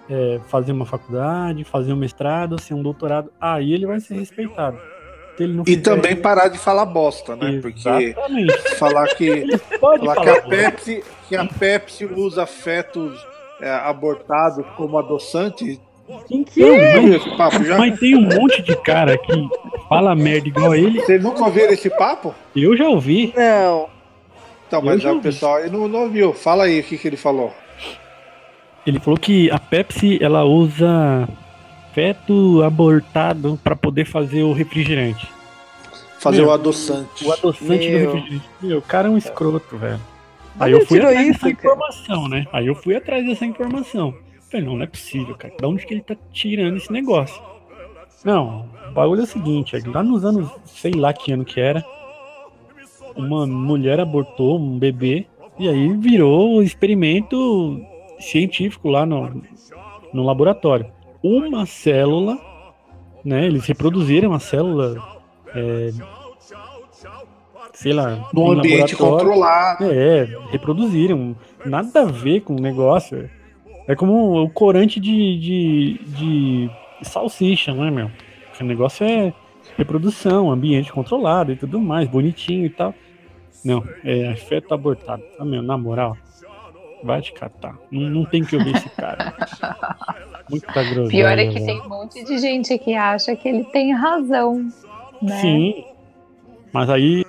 é, 0.08 0.40
fazer 0.48 0.72
uma 0.72 0.86
faculdade, 0.86 1.64
fazer 1.64 1.92
um 1.92 1.96
mestrado, 1.96 2.60
ser 2.60 2.74
um 2.74 2.82
doutorado, 2.82 3.32
aí 3.40 3.72
ele 3.72 3.86
vai 3.86 4.00
ser 4.00 4.14
respeitado. 4.14 4.78
Ele 5.38 5.62
E 5.66 5.76
também 5.78 6.12
isso- 6.12 6.20
parar 6.22 6.48
de 6.48 6.58
falar 6.58 6.84
bosta, 6.84 7.34
né? 7.34 7.58
Porque 7.62 7.88
Exatamente. 7.88 8.58
falar 8.76 9.06
que, 9.14 9.46
falar 9.80 10.16
que 10.22 10.28
a 10.30 10.42
Pepsi, 10.42 11.04
que 11.28 11.36
a 11.36 11.44
Pepsi 11.46 12.04
usa 12.04 12.44
fetos 12.46 13.18
é, 13.60 13.70
abortados 13.70 14.64
como 14.76 14.98
adoçante. 14.98 15.80
Então, 16.30 16.76
mas, 16.76 17.02
Viu 17.04 17.14
esse 17.16 17.36
papo 17.36 17.64
já? 17.64 17.78
mas 17.78 17.98
tem 17.98 18.14
um 18.16 18.22
monte 18.28 18.60
de 18.60 18.76
cara 18.76 19.16
que 19.16 19.32
fala 19.88 20.14
merda 20.14 20.48
igual 20.48 20.74
ele. 20.74 21.00
Vocês 21.00 21.22
nunca 21.22 21.42
ouviram 21.44 21.72
esse 21.72 21.88
papo? 21.88 22.34
Eu 22.54 22.76
já 22.76 22.88
ouvi. 22.88 23.32
Não. 23.34 23.88
Então, 24.68 24.82
mas 24.82 24.94
Eu 24.96 25.00
já 25.00 25.12
o 25.12 25.20
pessoal 25.20 25.56
aí 25.56 25.70
não, 25.70 25.88
não 25.88 26.00
ouviu. 26.02 26.34
Fala 26.34 26.64
aí 26.64 26.80
o 26.80 26.82
que, 26.82 26.98
que 26.98 27.08
ele 27.08 27.16
falou. 27.16 27.54
Ele 28.86 28.98
falou 29.00 29.18
que 29.18 29.50
a 29.50 29.58
Pepsi 29.58 30.18
ela 30.22 30.44
usa 30.44 31.28
feto 31.92 32.62
abortado 32.62 33.58
para 33.62 33.76
poder 33.76 34.06
fazer 34.06 34.42
o 34.42 34.52
refrigerante. 34.52 35.28
Fazer 36.18 36.38
Meu, 36.38 36.48
o 36.48 36.52
adoçante. 36.52 37.24
O 37.24 37.32
adoçante 37.32 37.88
Meu. 37.90 38.06
do 38.06 38.14
refrigerante. 38.14 38.50
Meu, 38.60 38.78
o 38.78 38.82
cara 38.82 39.08
é 39.08 39.10
um 39.10 39.18
escroto, 39.18 39.76
velho. 39.76 40.00
Mas 40.54 40.66
Aí 40.66 40.72
eu 40.72 40.86
fui 40.86 40.98
atrás 40.98 41.20
isso, 41.20 41.32
dessa 41.32 41.50
informação, 41.50 42.28
né? 42.28 42.46
Aí 42.52 42.66
eu 42.66 42.74
fui 42.74 42.94
atrás 42.94 43.26
dessa 43.26 43.44
informação. 43.46 44.14
Falei, 44.50 44.66
não, 44.66 44.76
não 44.76 44.82
é 44.82 44.86
possível, 44.86 45.34
cara. 45.34 45.54
Da 45.58 45.66
onde 45.66 45.86
que 45.86 45.94
ele 45.94 46.02
tá 46.02 46.14
tirando 46.32 46.76
esse 46.76 46.92
negócio? 46.92 47.42
Não, 48.24 48.68
o 48.88 48.92
bagulho 48.92 49.22
é 49.22 49.24
o 49.24 49.26
seguinte, 49.26 49.74
é, 49.74 49.80
lá 49.84 50.02
nos 50.02 50.24
anos, 50.24 50.48
sei 50.66 50.92
lá 50.92 51.12
que 51.12 51.32
ano 51.32 51.44
que 51.44 51.60
era, 51.60 51.84
uma 53.16 53.46
mulher 53.46 53.98
abortou 53.98 54.60
um 54.60 54.78
bebê 54.78 55.26
e 55.58 55.68
aí 55.68 55.92
virou 55.96 56.58
um 56.58 56.62
experimento 56.62 57.80
científico 58.20 58.88
lá 58.88 59.04
no, 59.04 59.42
no 60.12 60.22
laboratório. 60.22 60.86
Uma 61.22 61.66
célula, 61.66 62.38
né? 63.24 63.46
Eles 63.46 63.64
reproduziram 63.66 64.32
a 64.32 64.40
célula, 64.40 64.96
é, 65.54 65.90
sei 67.74 67.92
lá, 67.92 68.28
Num 68.32 68.52
ambiente 68.52 68.96
controlado. 68.96 69.84
É, 69.90 70.28
reproduziram. 70.50 71.36
Nada 71.64 72.02
a 72.02 72.04
ver 72.04 72.40
com 72.40 72.54
o 72.56 72.60
negócio. 72.60 73.30
É 73.86 73.94
como 73.94 74.42
o 74.42 74.50
corante 74.50 75.00
de, 75.00 75.38
de, 75.38 76.00
de 76.06 76.70
salsicha, 77.02 77.72
não 77.72 77.84
é, 77.84 77.90
meu? 77.90 78.10
O 78.60 78.64
negócio 78.64 79.04
é 79.04 79.32
reprodução, 79.76 80.50
ambiente 80.50 80.92
controlado 80.92 81.52
e 81.52 81.56
tudo 81.56 81.80
mais, 81.80 82.08
bonitinho 82.08 82.66
e 82.66 82.70
tal. 82.70 82.94
Não, 83.64 83.84
é 84.04 84.34
feto 84.34 84.74
abortado. 84.74 85.22
Ah, 85.38 85.44
meu, 85.44 85.62
na 85.62 85.76
moral, 85.76 86.16
vai 87.02 87.20
te 87.20 87.32
catar. 87.32 87.76
Não, 87.90 88.08
não 88.08 88.24
tem 88.24 88.44
que 88.44 88.56
ouvir 88.56 88.76
esse 88.76 88.88
cara. 88.90 89.34
Muita 90.48 90.72
groselha. 90.72 91.08
Pior 91.08 91.38
é 91.38 91.46
que 91.46 91.54
velho. 91.54 91.66
tem 91.66 91.80
um 91.80 91.88
monte 91.88 92.24
de 92.24 92.38
gente 92.38 92.76
que 92.78 92.94
acha 92.94 93.34
que 93.36 93.48
ele 93.48 93.64
tem 93.64 93.92
razão. 93.92 94.68
Né? 95.20 95.40
Sim. 95.40 95.84
Mas 96.72 96.90
aí, 96.90 97.24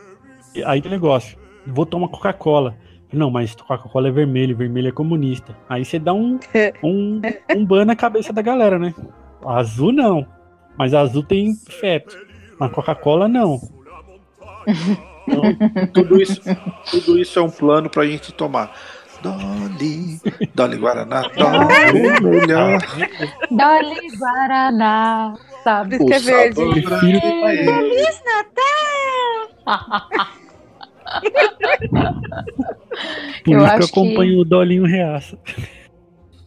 aí 0.66 0.82
tem 0.82 0.92
negócio. 0.92 1.38
Vou 1.66 1.86
tomar 1.86 2.08
Coca-Cola. 2.08 2.76
Não, 3.12 3.30
mas 3.30 3.56
Coca-Cola 3.56 4.08
é 4.08 4.12
vermelho, 4.12 4.58
vermelho 4.58 4.90
é 4.90 4.92
comunista. 4.92 5.56
Aí 5.70 5.86
você 5.86 6.00
dá 6.00 6.14
um, 6.14 6.40
um, 6.84 7.22
um 7.56 7.66
ban 7.66 7.86
na 7.86 7.96
cabeça 7.96 8.34
da 8.34 8.42
galera, 8.42 8.80
né? 8.80 8.94
Azul 9.46 9.92
não. 9.92 10.26
Mas 10.78 10.94
azul 10.94 11.24
tem 11.24 11.54
feto. 11.56 12.18
Mas 12.60 12.72
Coca-Cola 12.72 13.28
não. 13.28 13.60
Tudo 15.94 16.22
isso, 16.22 16.42
tudo 16.90 17.20
isso 17.20 17.40
é 17.40 17.42
um 17.42 17.50
plano 17.50 17.90
pra 17.90 18.06
gente 18.06 18.34
tomar. 18.34 18.76
Dolly, 19.24 20.20
Dolly 20.54 20.78
Guaraná, 20.78 21.22
Dolly 21.38 22.20
melhor. 22.22 22.80
Dolly 23.50 24.08
Guaraná, 24.18 25.34
sabe? 25.64 25.96
isso 25.96 26.06
que 26.06 26.14
é 26.14 26.20
verde. 26.20 26.56
Feliz 26.56 28.22
Por 33.46 33.54
Eu 33.54 33.54
isso 33.54 33.54
que 33.54 33.54
eu 33.54 33.66
acho 33.66 33.78
que- 33.94 34.00
acompanho 34.00 34.40
o 34.40 34.46
Dolinho 34.46 34.86
Reaça. 34.86 35.38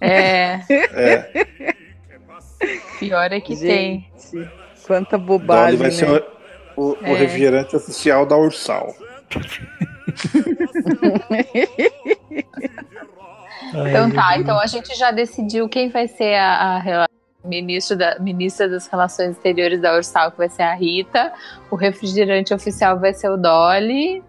É, 0.00 0.60
É, 0.70 1.74
pior 2.98 3.32
é 3.32 3.40
que 3.40 3.56
tem. 3.56 4.06
Gente, 4.32 4.50
quanta 4.86 5.16
Dolly 5.16 5.26
bobagem, 5.26 5.78
vai 5.78 5.88
né? 5.88 5.94
ser 5.94 6.10
o, 6.76 6.82
o- 6.82 6.92
o 6.92 7.06
É. 7.06 7.14
refrigerante 7.14 7.74
oficial 7.74 8.26
da 8.26 8.36
Ursal. 8.36 8.94
Então 13.88 14.10
tá, 14.10 14.38
então 14.38 14.58
a 14.58 14.66
gente 14.66 14.94
já 14.94 15.10
decidiu 15.10 15.68
quem 15.68 15.88
vai 15.90 16.06
ser 16.08 16.34
a, 16.36 16.76
a 17.04 17.08
ministro 17.44 17.96
da, 17.96 18.18
ministra 18.18 18.68
das 18.68 18.86
Relações 18.86 19.30
Exteriores 19.32 19.80
da 19.80 19.94
Ursal, 19.94 20.30
que 20.32 20.38
vai 20.38 20.48
ser 20.48 20.62
a 20.62 20.74
Rita. 20.74 21.32
O 21.70 21.76
refrigerante 21.76 22.52
oficial 22.54 22.98
vai 22.98 23.12
ser 23.14 23.28
o 23.30 23.36
Dolly. 23.36 24.22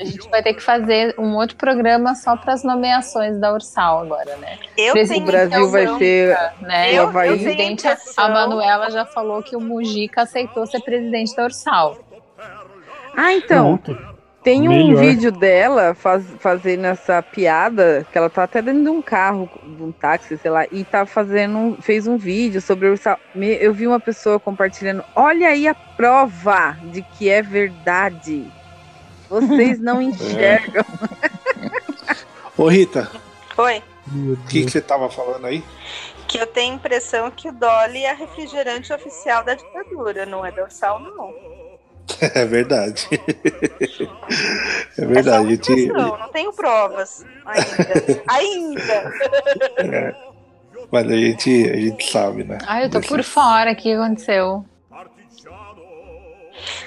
A 0.00 0.04
gente 0.04 0.28
vai 0.30 0.42
ter 0.42 0.52
que 0.54 0.60
fazer 0.62 1.14
um 1.16 1.34
outro 1.36 1.56
programa 1.56 2.14
só 2.16 2.36
para 2.36 2.54
as 2.54 2.64
nomeações 2.64 3.38
da 3.38 3.52
Ursal 3.52 4.00
agora, 4.00 4.36
né? 4.36 4.58
Eu 4.76 4.92
Presidente 4.92 5.22
O 5.22 5.26
Brasil 5.26 5.70
vai 5.70 5.84
Então, 5.84 5.98
ser. 5.98 6.36
né? 6.60 6.92
Eu- 6.92 7.04
o 7.04 7.06
eu 7.06 7.12
tenho 7.12 7.36
presidente, 7.38 7.86
a 8.16 8.28
Manuela 8.28 8.90
já 8.90 9.04
falou 9.06 9.42
que 9.42 9.54
o 9.54 9.60
Mujica 9.60 10.22
aceitou 10.22 10.66
ser 10.66 10.80
presidente 10.80 11.36
da 11.36 11.44
Ursal. 11.44 11.96
Ah, 13.16 13.32
então. 13.32 13.78
Pronto. 13.78 14.14
Tem 14.44 14.68
um 14.68 14.88
Melhor. 14.88 15.00
vídeo 15.00 15.32
dela 15.32 15.94
faz, 15.94 16.22
fazendo 16.38 16.84
essa 16.84 17.22
piada, 17.22 18.06
que 18.12 18.18
ela 18.18 18.28
tá 18.28 18.42
até 18.42 18.60
dentro 18.60 18.82
de 18.82 18.90
um 18.90 19.00
carro, 19.00 19.48
de 19.64 19.82
um 19.82 19.90
táxi, 19.90 20.36
sei 20.36 20.50
lá, 20.50 20.66
e 20.70 20.84
tá 20.84 21.06
fazendo, 21.06 21.78
fez 21.80 22.06
um 22.06 22.18
vídeo 22.18 22.60
sobre 22.60 22.88
o 22.88 22.94
Eu 23.34 23.72
vi 23.72 23.86
uma 23.86 23.98
pessoa 23.98 24.38
compartilhando, 24.38 25.02
olha 25.16 25.48
aí 25.48 25.66
a 25.66 25.74
prova 25.74 26.76
de 26.92 27.00
que 27.00 27.30
é 27.30 27.40
verdade. 27.40 28.46
Vocês 29.30 29.80
não 29.80 30.00
enxergam. 30.02 30.84
Ô 32.58 32.68
Rita, 32.68 33.10
Oi. 33.56 33.82
O 34.12 34.36
que, 34.48 34.64
que 34.64 34.70
você 34.70 34.80
tava 34.80 35.08
falando 35.08 35.46
aí? 35.46 35.64
Que 36.28 36.38
eu 36.38 36.46
tenho 36.46 36.74
a 36.74 36.76
impressão 36.76 37.30
que 37.30 37.48
o 37.48 37.52
Dolly 37.52 38.04
é 38.04 38.12
refrigerante 38.12 38.92
oficial 38.92 39.42
da 39.42 39.54
ditadura, 39.54 40.26
não 40.26 40.44
é 40.44 40.52
dorsal, 40.52 41.00
não. 41.00 41.32
É 42.34 42.44
verdade. 42.44 43.08
É 43.12 43.82
É 43.82 43.86
só 45.02 45.06
verdade. 45.06 45.46
A 45.46 45.50
gente, 45.50 45.86
não 45.88 46.28
tenho 46.30 46.52
provas 46.52 47.24
ainda. 47.46 48.22
ainda. 48.28 50.16
mas 50.92 51.06
a 51.10 51.16
gente, 51.16 51.70
a 51.70 51.76
gente 51.76 52.10
sabe, 52.10 52.44
né? 52.44 52.58
Ai, 52.66 52.84
eu 52.84 52.90
tô 52.90 52.98
Desse- 53.00 53.08
por 53.08 53.22
fora, 53.22 53.72
o 53.72 53.76
que 53.76 53.92
aconteceu? 53.92 54.64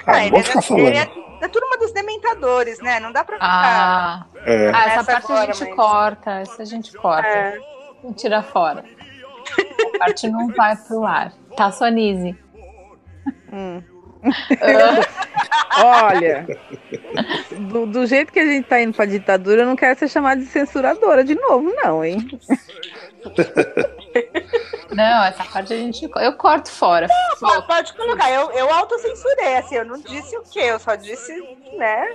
Ah, 0.06 0.12
não 0.12 0.20
ele, 0.20 0.30
vou 0.30 0.40
é, 0.40 0.42
ficar 0.42 0.58
ele 0.58 0.66
falando. 0.66 0.94
é 0.94 1.40
da 1.40 1.48
turma 1.48 1.76
dos 1.78 1.92
dementadores, 1.92 2.80
né? 2.80 2.98
Não 2.98 3.12
dá 3.12 3.22
pra 3.24 3.36
ficar. 3.36 3.48
Ah, 3.48 4.26
É, 4.44 4.70
ah, 4.74 4.86
essa 4.86 5.00
Essa 5.00 5.04
parte 5.20 5.32
a 5.32 5.46
gente 5.52 5.64
mas- 5.66 5.74
corta, 5.76 6.30
essa 6.40 6.62
a 6.62 6.64
gente 6.64 6.92
corta. 6.96 7.28
É. 7.28 7.58
Não 8.02 8.12
tira 8.12 8.42
fora. 8.42 8.84
A 9.94 9.98
parte 9.98 10.28
não 10.28 10.48
vai 10.54 10.74
pro 10.76 11.04
ar. 11.04 11.32
Tá, 11.56 11.70
Sonise? 11.70 12.36
Hum. 13.52 13.82
Olha, 15.84 16.46
do, 17.70 17.86
do 17.86 18.06
jeito 18.06 18.32
que 18.32 18.40
a 18.40 18.44
gente 18.46 18.66
tá 18.66 18.80
indo 18.80 18.92
pra 18.94 19.04
ditadura, 19.04 19.62
eu 19.62 19.66
não 19.66 19.76
quero 19.76 19.98
ser 19.98 20.08
chamada 20.08 20.40
de 20.40 20.46
censuradora 20.46 21.22
de 21.22 21.34
novo, 21.36 21.72
não, 21.76 22.04
hein? 22.04 22.26
Não, 24.90 25.24
essa 25.24 25.44
parte 25.44 25.72
a 25.72 25.76
gente. 25.76 26.08
Eu 26.16 26.32
corto 26.34 26.70
fora. 26.70 27.06
Pô, 27.38 27.62
pode 27.62 27.92
colocar, 27.94 28.30
eu, 28.30 28.50
eu 28.52 28.72
autocensurei, 28.72 29.56
assim, 29.58 29.76
eu 29.76 29.84
não 29.84 29.98
disse 30.00 30.36
o 30.36 30.42
quê, 30.42 30.60
eu 30.60 30.78
só 30.78 30.94
disse, 30.96 31.32
né? 31.76 32.06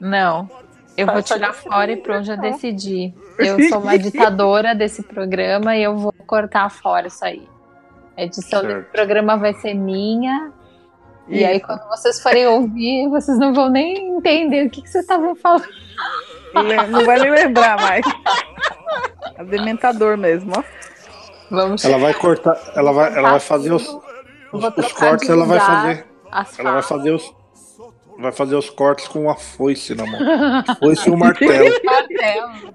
Não. 0.00 0.48
Eu 0.96 1.06
vou 1.06 1.16
Só- 1.22 1.28
só 1.28 1.34
tirar 1.34 1.52
fora 1.52 1.92
e 1.92 1.96
pronto, 1.96 2.24
já 2.24 2.34
não. 2.36 2.42
decidi. 2.42 3.14
Eu 3.38 3.68
sou 3.68 3.78
uma 3.78 3.96
ditadora 3.96 4.74
desse 4.74 5.02
programa 5.02 5.76
e 5.76 5.82
eu 5.84 5.96
vou 5.96 6.12
cortar 6.26 6.68
fora 6.70 7.06
isso 7.06 7.24
aí. 7.24 7.48
A 8.16 8.24
edição 8.24 8.60
Certo. 8.62 8.74
desse 8.80 8.90
programa 8.90 9.36
vai 9.36 9.54
ser 9.54 9.74
minha. 9.74 10.52
E 11.28 11.44
aí, 11.44 11.60
quando 11.60 11.86
vocês 11.88 12.20
forem 12.22 12.46
ouvir, 12.46 13.08
vocês 13.10 13.38
não 13.38 13.52
vão 13.52 13.68
nem 13.68 14.16
entender 14.16 14.66
o 14.66 14.70
que, 14.70 14.80
que 14.82 14.88
vocês 14.88 15.04
estavam 15.04 15.34
falando. 15.36 15.66
Le- 16.54 16.86
Não 16.86 17.04
vai 17.04 17.18
nem 17.18 17.30
lembrar 17.30 17.78
mais. 17.80 18.04
É 19.36 19.44
dementador 19.44 20.16
mesmo, 20.16 20.52
ó. 20.56 20.62
Vamos 21.50 21.84
ela 21.84 21.98
vai 21.98 22.12
cortar, 22.14 22.58
ela 22.74 22.92
vai, 22.92 23.16
ela 23.16 23.30
vai 23.30 23.40
fazer 23.40 23.72
os, 23.72 23.86
os, 24.52 24.64
os 24.76 24.92
cortes, 24.92 25.28
ela 25.30 25.46
vai 25.46 25.58
fazer, 25.60 26.06
ela 26.58 26.72
vai 26.72 26.82
fazer 26.82 27.10
os, 27.12 27.34
vai 28.18 28.32
fazer 28.32 28.54
os 28.56 28.68
cortes 28.68 29.08
com 29.08 29.22
uma 29.22 29.34
foice 29.34 29.94
na 29.94 30.04
mão, 30.04 30.20
foice 30.78 31.08
e 31.08 31.12
um 31.12 31.16
martelo. 31.16 31.74
Martelo. 31.84 32.74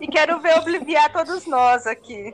E 0.00 0.06
quero 0.06 0.38
ver 0.40 0.58
obliviar 0.58 1.10
todos 1.12 1.44
nós 1.46 1.86
aqui. 1.88 2.32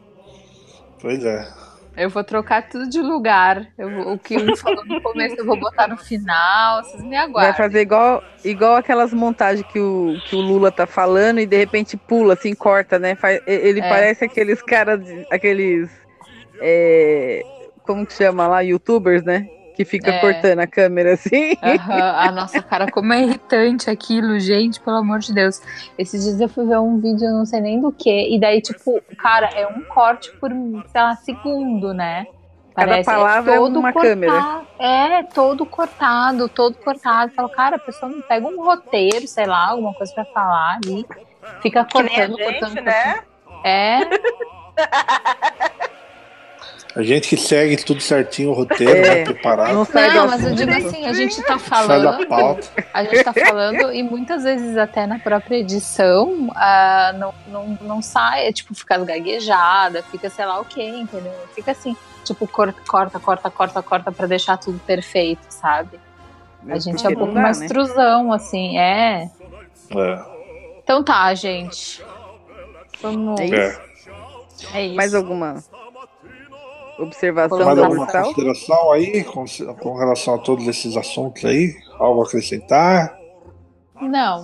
Pois 1.01 1.24
é. 1.24 1.49
Eu 1.97 2.11
vou 2.11 2.22
trocar 2.22 2.68
tudo 2.68 2.88
de 2.88 3.01
lugar. 3.01 3.66
Eu 3.78 4.12
o 4.12 4.18
que 4.18 4.36
um 4.36 4.55
falou 4.57 4.84
no 4.84 5.01
começo 5.01 5.34
eu 5.38 5.47
vou 5.47 5.59
botar 5.59 5.88
no 5.88 5.97
final. 5.97 6.82
Vocês 6.84 7.03
me 7.03 7.11
Vai 7.11 7.18
aguardem. 7.18 7.55
fazer 7.55 7.80
igual, 7.80 8.22
igual 8.44 8.76
aquelas 8.76 9.12
montagens 9.14 9.66
que 9.72 9.80
o, 9.80 10.14
que 10.28 10.36
o 10.36 10.40
Lula 10.40 10.70
tá 10.70 10.86
falando 10.86 11.40
e 11.40 11.47
de 11.47 11.57
repente 11.57 11.97
pula, 11.97 12.34
assim, 12.34 12.55
corta, 12.55 12.99
né? 12.99 13.16
Ele 13.47 13.80
É. 13.80 13.88
parece 13.88 14.24
aqueles 14.26 14.61
caras, 14.62 15.01
aqueles. 15.30 15.88
é, 16.61 17.42
como 17.82 18.05
que 18.07 18.12
chama 18.12 18.47
lá? 18.47 18.61
Youtubers, 18.61 19.22
né? 19.24 19.47
Que 19.76 19.84
fica 19.84 20.10
É. 20.10 20.18
cortando 20.20 20.58
a 20.60 20.66
câmera 20.66 21.12
assim. 21.14 21.52
Aham, 21.62 22.14
A 22.16 22.32
nossa 22.32 22.62
cara, 22.62 22.90
como 22.90 23.12
é 23.12 23.22
irritante 23.22 23.90
aquilo, 23.90 24.38
gente, 24.40 24.80
pelo 24.80 24.96
amor 24.96 25.18
de 25.18 25.34
Deus. 25.34 25.60
Esses 25.98 26.24
dias 26.24 26.40
eu 26.40 26.48
fui 26.48 26.64
ver 26.66 26.78
um 26.78 26.98
vídeo, 26.98 27.28
não 27.30 27.44
sei 27.44 27.60
nem 27.60 27.80
do 27.80 27.92
que, 27.92 28.34
e 28.34 28.40
daí, 28.40 28.62
tipo, 28.62 29.00
cara, 29.18 29.50
é 29.54 29.66
um 29.66 29.82
corte 29.82 30.32
por, 30.40 30.50
sei 30.50 31.00
lá, 31.02 31.14
segundo, 31.16 31.92
né? 31.92 32.26
Cada 32.74 33.02
palavra 33.04 33.54
é 33.54 33.60
uma 33.60 33.92
câmera. 33.92 34.62
É, 34.78 35.22
todo 35.22 35.64
cortado, 35.64 36.46
todo 36.48 36.76
cortado. 36.78 37.32
Falo, 37.32 37.48
cara, 37.48 37.76
a 37.76 37.78
pessoa 37.78 38.10
não 38.12 38.20
pega 38.22 38.46
um 38.46 38.62
roteiro, 38.62 39.26
sei 39.26 39.46
lá, 39.46 39.68
alguma 39.70 39.94
coisa 39.94 40.12
pra 40.14 40.24
falar 40.26 40.78
ali. 40.82 41.06
Fica 41.62 41.84
Que 41.84 42.02
nem 42.02 42.20
a 42.20 42.28
cortando, 42.28 42.36
gente, 42.38 42.60
cortando, 42.60 42.84
né? 42.84 43.14
cortando. 43.14 43.64
É, 43.64 44.00
A 46.97 47.03
gente 47.03 47.28
que 47.28 47.36
segue 47.36 47.76
tudo 47.76 48.01
certinho, 48.01 48.51
o 48.51 48.53
roteiro, 48.55 48.90
É. 48.97 49.14
né, 49.16 49.24
preparado, 49.24 49.74
Não 49.74 49.84
sai 49.84 50.14
não, 50.14 50.26
mas 50.28 50.42
eu 50.44 50.55
digo 50.55 50.72
assim, 50.72 51.05
a 51.07 51.12
gente 51.12 51.42
tá 51.42 51.59
sai 51.59 51.86
da 51.86 52.12
falando. 52.14 52.26
pauta. 52.26 52.68
A 52.94 53.05
gente 53.05 53.22
tá 53.22 53.32
falando 53.34 53.92
e 53.92 54.03
muitas 54.03 54.44
vezes 54.44 54.78
até 54.78 55.07
na 55.07 55.18
própria 55.18 55.57
edição 55.57 56.51
ah, 56.57 57.12
não, 57.18 57.34
não, 57.49 57.78
não 57.82 58.03
sai, 58.03 58.47
é, 58.49 58.53
tipo, 58.53 58.74
fica 58.74 58.97
gaguejada, 58.97 60.03
fica 60.05 60.30
sei 60.30 60.47
lá 60.47 60.59
o 60.59 60.64
que, 60.64 60.82
entendeu? 60.82 61.34
Fica 61.55 61.72
assim, 61.72 61.94
tipo, 62.24 62.47
cor- 62.49 62.74
corta, 62.88 63.20
corta, 63.20 63.51
corta, 63.51 63.82
corta 63.82 64.11
pra 64.11 64.26
deixar 64.26 64.57
tudo 64.57 64.78
perfeito, 64.78 65.42
sabe? 65.51 66.01
A 66.68 66.78
gente 66.78 67.07
é 67.07 67.11
um 67.11 67.14
pouco 67.14 67.34
dá, 67.34 67.42
mais 67.42 67.61
né? 67.61 67.68
truzão, 67.68 68.32
assim, 68.32 68.78
é. 68.78 69.30
É, 69.94 70.18
Então 70.82 71.05
tá, 71.05 71.32
gente. 71.34 72.03
Vamos. 73.03 73.38
É 73.38 73.44
isso. 73.44 73.55
é. 73.55 73.86
É 74.72 74.86
isso. 74.86 74.97
Mais 74.97 75.14
alguma 75.14 75.62
observação 76.99 77.64
Mais 77.64 77.78
alguma 77.78 78.05
Ursal? 78.05 78.24
consideração 78.24 78.92
aí 78.92 79.24
com, 79.24 79.44
com 79.80 79.94
relação 79.97 80.34
a 80.34 80.38
todos 80.38 80.66
esses 80.66 80.97
assuntos 80.97 81.44
aí? 81.44 81.74
Algo 81.99 82.22
a 82.22 82.24
acrescentar? 82.26 83.16
Não. 84.01 84.42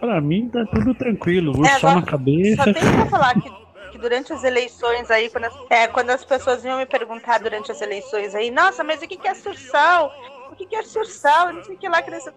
Pra 0.00 0.20
mim 0.20 0.48
tá 0.48 0.64
tudo 0.66 0.94
tranquilo. 0.94 1.58
O 1.58 1.64
É, 1.64 1.78
só- 1.78 1.94
na 1.94 2.02
cabeça. 2.02 2.64
Só 2.64 2.72
tem 2.72 2.82
pra 2.82 3.06
falar 3.06 3.34
que, 3.40 3.50
que 3.92 3.98
durante 3.98 4.32
as 4.32 4.42
eleições 4.44 5.10
aí, 5.10 5.30
quando 5.30 5.44
as, 5.44 5.54
é, 5.70 5.86
quando 5.88 6.10
as 6.10 6.24
pessoas 6.24 6.62
vinham 6.62 6.78
me 6.78 6.86
perguntar 6.86 7.38
durante 7.40 7.70
as 7.70 7.80
eleições 7.80 8.34
aí, 8.34 8.50
nossa, 8.50 8.82
mas 8.82 9.00
o 9.02 9.06
que, 9.08 9.16
que 9.16 9.28
é 9.28 9.34
sursal? 9.34 10.10
O 10.50 10.56
que, 10.56 10.66
que 10.66 10.76
é 10.76 10.82
sursal? 10.82 11.48
Eu 11.48 11.54
Não 11.54 11.64
sei 11.64 11.76
o 11.76 11.78
que 11.78 11.88
lá, 11.88 12.02
que 12.02 12.10
você 12.10 12.28
eu 12.28 12.34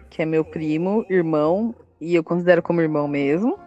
que 0.09 0.22
é 0.22 0.24
meu 0.24 0.42
primo, 0.42 1.05
irmão, 1.11 1.74
e 2.00 2.14
eu 2.14 2.24
considero 2.24 2.62
como 2.62 2.80
irmão 2.80 3.07
mesmo. 3.07 3.59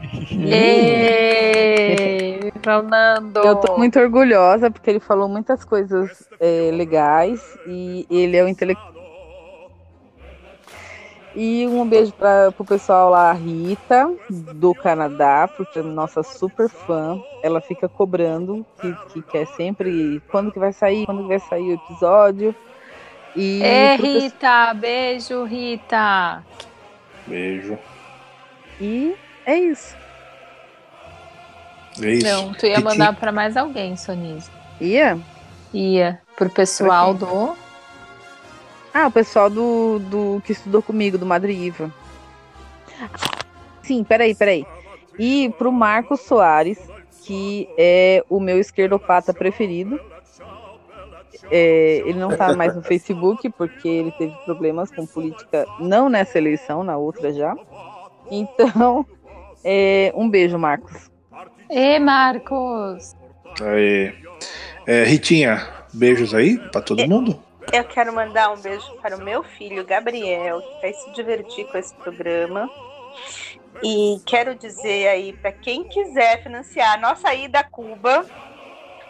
Ê, 0.46 2.52
Fernando! 2.62 3.38
Eu 3.38 3.56
tô 3.56 3.78
muito 3.78 3.98
orgulhosa 3.98 4.70
porque 4.70 4.90
ele 4.90 5.00
falou 5.00 5.26
muitas 5.26 5.64
coisas 5.64 6.28
é, 6.38 6.70
legais 6.70 7.58
e 7.66 8.06
ele 8.10 8.36
é 8.36 8.44
o 8.44 8.48
intelectual. 8.48 8.99
E 11.34 11.64
um 11.66 11.86
beijo 11.88 12.12
para 12.12 12.52
o 12.58 12.64
pessoal 12.64 13.10
lá, 13.10 13.30
a 13.30 13.32
Rita, 13.32 14.12
do 14.28 14.74
Canadá, 14.74 15.48
porque 15.56 15.78
é 15.78 15.82
nossa 15.82 16.22
super 16.24 16.68
fã. 16.68 17.20
Ela 17.42 17.60
fica 17.60 17.88
cobrando, 17.88 18.66
que, 18.80 18.92
que 19.12 19.22
quer 19.22 19.46
sempre 19.46 20.20
quando 20.28 20.50
que 20.50 20.58
vai 20.58 20.72
sair, 20.72 21.06
quando 21.06 21.22
que 21.22 21.28
vai 21.28 21.38
sair 21.38 21.70
o 21.70 21.74
episódio. 21.74 22.54
E 23.36 23.60
pessoal- 23.62 23.96
Rita! 23.96 24.74
Beijo, 24.74 25.44
Rita! 25.44 26.42
Beijo. 27.26 27.78
E 28.80 29.14
é 29.46 29.56
isso. 29.56 29.94
É 32.02 32.10
isso. 32.14 32.26
Não, 32.26 32.52
tu 32.54 32.66
ia 32.66 32.80
mandar 32.80 33.14
pra 33.14 33.30
mais 33.30 33.56
alguém, 33.56 33.96
Sonise. 33.96 34.50
Ia? 34.80 35.16
Ia. 35.72 36.20
Pro 36.36 36.50
pessoal 36.50 37.14
do. 37.14 37.54
Ah, 38.92 39.06
o 39.06 39.10
pessoal 39.10 39.48
do, 39.48 39.98
do 40.00 40.42
que 40.44 40.52
estudou 40.52 40.82
comigo, 40.82 41.16
do 41.16 41.26
Madre 41.26 41.52
Iva. 41.52 41.92
Sim, 43.82 44.02
peraí, 44.04 44.34
peraí. 44.34 44.66
E 45.18 45.52
pro 45.58 45.70
Marcos 45.70 46.20
Soares, 46.20 46.78
que 47.22 47.68
é 47.78 48.24
o 48.28 48.40
meu 48.40 48.58
esquerdopata 48.58 49.32
preferido. 49.32 50.00
É, 51.50 52.02
ele 52.06 52.18
não 52.18 52.36
tá 52.36 52.54
mais 52.54 52.74
no 52.74 52.82
Facebook, 52.82 53.48
porque 53.50 53.88
ele 53.88 54.12
teve 54.12 54.34
problemas 54.44 54.90
com 54.90 55.06
política, 55.06 55.66
não 55.78 56.08
nessa 56.08 56.38
eleição, 56.38 56.84
na 56.84 56.96
outra 56.96 57.32
já. 57.32 57.56
Então, 58.30 59.04
é, 59.64 60.12
um 60.14 60.28
beijo, 60.28 60.58
Marcos. 60.58 61.10
Ê, 61.68 61.98
Marcos! 61.98 63.14
Aí. 63.60 64.14
É, 64.86 65.04
Ritinha, 65.04 65.68
beijos 65.92 66.34
aí 66.34 66.58
pra 66.70 66.80
todo 66.80 67.06
mundo. 67.06 67.49
Eu 67.72 67.84
quero 67.84 68.12
mandar 68.12 68.52
um 68.52 68.60
beijo 68.60 68.86
para 69.00 69.16
o 69.16 69.20
meu 69.20 69.44
filho, 69.44 69.84
Gabriel, 69.84 70.60
que 70.60 70.80
vai 70.80 70.92
se 70.92 71.10
divertir 71.12 71.66
com 71.66 71.78
esse 71.78 71.94
programa. 71.94 72.68
E 73.82 74.20
quero 74.26 74.56
dizer 74.56 75.08
aí 75.08 75.32
para 75.38 75.52
quem 75.52 75.84
quiser 75.88 76.42
financiar 76.42 76.94
a 76.94 77.00
nossa 77.00 77.32
ida 77.34 77.60
a 77.60 77.64
Cuba, 77.70 78.26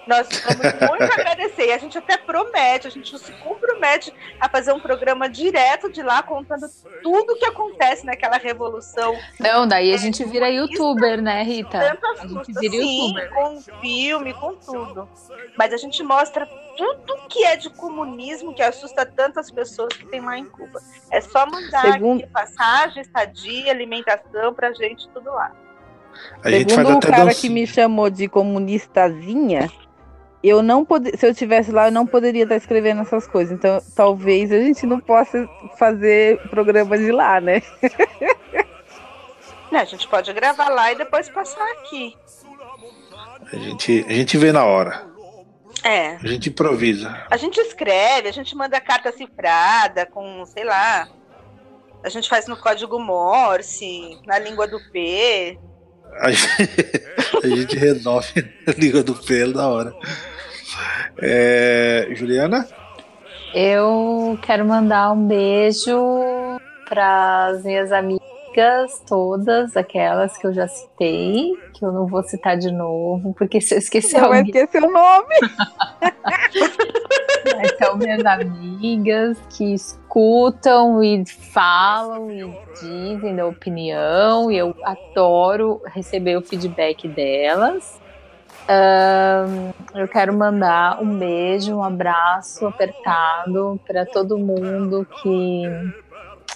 nós 0.06 0.28
vamos 0.28 0.90
muito 0.90 1.12
agradecer. 1.12 1.66
E 1.68 1.72
a 1.72 1.78
gente 1.78 1.96
até 1.98 2.16
promete, 2.16 2.86
a 2.86 2.90
gente 2.90 3.16
se 3.18 3.32
compromete 3.34 4.12
a 4.40 4.48
fazer 4.48 4.72
um 4.72 4.80
programa 4.80 5.28
direto 5.28 5.90
de 5.90 6.02
lá, 6.02 6.22
contando 6.22 6.66
tudo 7.02 7.32
o 7.34 7.36
que 7.36 7.44
acontece 7.46 8.04
naquela 8.04 8.36
revolução. 8.38 9.16
Não, 9.38 9.66
daí 9.66 9.92
a 9.92 9.96
gente 9.96 10.24
vira 10.24 10.48
youtuber, 10.50 11.20
né, 11.22 11.42
Rita? 11.42 11.78
Tantas 11.78 12.20
A 12.20 12.26
gente 12.26 12.52
vira 12.52 12.72
sim, 12.72 13.08
youtuber. 13.08 13.30
com 13.34 13.60
filme, 13.80 14.34
com 14.34 14.54
tudo. 14.56 15.08
Mas 15.56 15.72
a 15.72 15.76
gente 15.76 16.02
mostra 16.02 16.46
tudo 16.76 17.16
que 17.28 17.44
é 17.44 17.56
de 17.56 17.68
comunismo 17.70 18.54
que 18.54 18.62
assusta 18.62 19.04
tantas 19.04 19.50
pessoas 19.50 19.92
que 19.94 20.06
tem 20.06 20.20
lá 20.20 20.38
em 20.38 20.46
Cuba. 20.46 20.80
É 21.10 21.20
só 21.20 21.44
mandar 21.46 21.92
Segundo- 21.92 22.22
aqui 22.24 22.32
passagem, 22.32 23.02
estadia, 23.02 23.70
alimentação 23.70 24.54
pra 24.54 24.72
gente, 24.72 25.08
tudo 25.10 25.30
lá. 25.30 25.52
A 26.42 26.50
gente 26.50 26.74
faz 26.74 26.86
Segundo 26.86 26.94
o 26.94 26.98
até 26.98 27.10
cara 27.10 27.24
dança. 27.26 27.40
que 27.40 27.48
me 27.48 27.66
chamou 27.66 28.10
de 28.10 28.28
comunistazinha, 28.28 29.70
eu 30.42 30.62
não 30.62 30.84
pod... 30.84 31.16
se 31.16 31.26
eu 31.26 31.34
tivesse 31.34 31.70
lá, 31.70 31.88
eu 31.88 31.92
não 31.92 32.06
poderia 32.06 32.44
estar 32.44 32.56
escrevendo 32.56 33.02
essas 33.02 33.26
coisas. 33.26 33.52
Então, 33.52 33.82
talvez 33.94 34.50
a 34.50 34.58
gente 34.58 34.86
não 34.86 35.00
possa 35.00 35.48
fazer 35.78 36.40
programa 36.48 36.96
de 36.96 37.12
lá, 37.12 37.40
né? 37.40 37.62
Né, 39.70 39.80
a 39.80 39.84
gente 39.84 40.08
pode 40.08 40.32
gravar 40.32 40.68
lá 40.68 40.90
e 40.90 40.96
depois 40.96 41.28
passar 41.28 41.64
aqui. 41.72 42.16
A 43.52 43.56
gente, 43.56 44.04
a 44.08 44.12
gente 44.12 44.36
vê 44.36 44.50
na 44.50 44.64
hora. 44.64 45.08
É. 45.84 46.16
A 46.16 46.26
gente 46.26 46.48
improvisa. 46.48 47.24
A 47.30 47.36
gente 47.36 47.58
escreve, 47.58 48.28
a 48.28 48.32
gente 48.32 48.54
manda 48.56 48.80
carta 48.80 49.12
cifrada 49.12 50.06
com, 50.06 50.44
sei 50.44 50.64
lá. 50.64 51.08
A 52.02 52.08
gente 52.08 52.28
faz 52.28 52.46
no 52.46 52.56
código 52.56 52.98
Morse, 52.98 54.18
na 54.26 54.38
língua 54.38 54.66
do 54.66 54.80
P. 54.90 55.58
A 56.18 56.30
gente, 56.30 57.02
a 57.42 57.48
gente 57.48 57.76
resolve 57.76 58.52
a 58.66 58.72
língua 58.72 59.02
do 59.02 59.14
pelo 59.14 59.52
da 59.52 59.68
hora. 59.68 59.94
É, 61.18 62.08
Juliana? 62.14 62.66
Eu 63.54 64.38
quero 64.42 64.64
mandar 64.64 65.12
um 65.12 65.26
beijo 65.26 65.96
para 66.88 67.46
as 67.46 67.64
minhas 67.64 67.90
amigas, 67.92 68.29
todas 69.06 69.76
aquelas 69.76 70.36
que 70.36 70.46
eu 70.46 70.52
já 70.52 70.66
citei, 70.68 71.52
que 71.72 71.84
eu 71.84 71.92
não 71.92 72.06
vou 72.06 72.22
citar 72.22 72.56
de 72.56 72.70
novo, 72.70 73.34
porque 73.34 73.60
se 73.60 73.74
eu 73.74 73.78
esquecer 73.78 74.20
vai 74.20 74.38
alguém, 74.38 74.54
esquecer 74.54 74.82
o 74.82 74.90
nome. 74.90 75.34
mas 77.56 77.78
são 77.78 77.96
minhas 77.96 78.24
amigas 78.24 79.38
que 79.56 79.74
escutam 79.74 81.02
e 81.02 81.24
falam 81.26 82.30
e 82.30 82.50
dizem 82.80 83.36
da 83.36 83.46
opinião, 83.46 84.50
e 84.50 84.58
eu 84.58 84.74
adoro 84.82 85.80
receber 85.86 86.36
o 86.36 86.42
feedback 86.42 87.08
delas. 87.08 88.00
Ahn, 88.68 89.72
eu 89.94 90.06
quero 90.06 90.32
mandar 90.32 91.02
um 91.02 91.18
beijo, 91.18 91.74
um 91.74 91.82
abraço 91.82 92.66
apertado 92.66 93.80
para 93.86 94.06
todo 94.06 94.38
mundo 94.38 95.06
que 95.22 95.64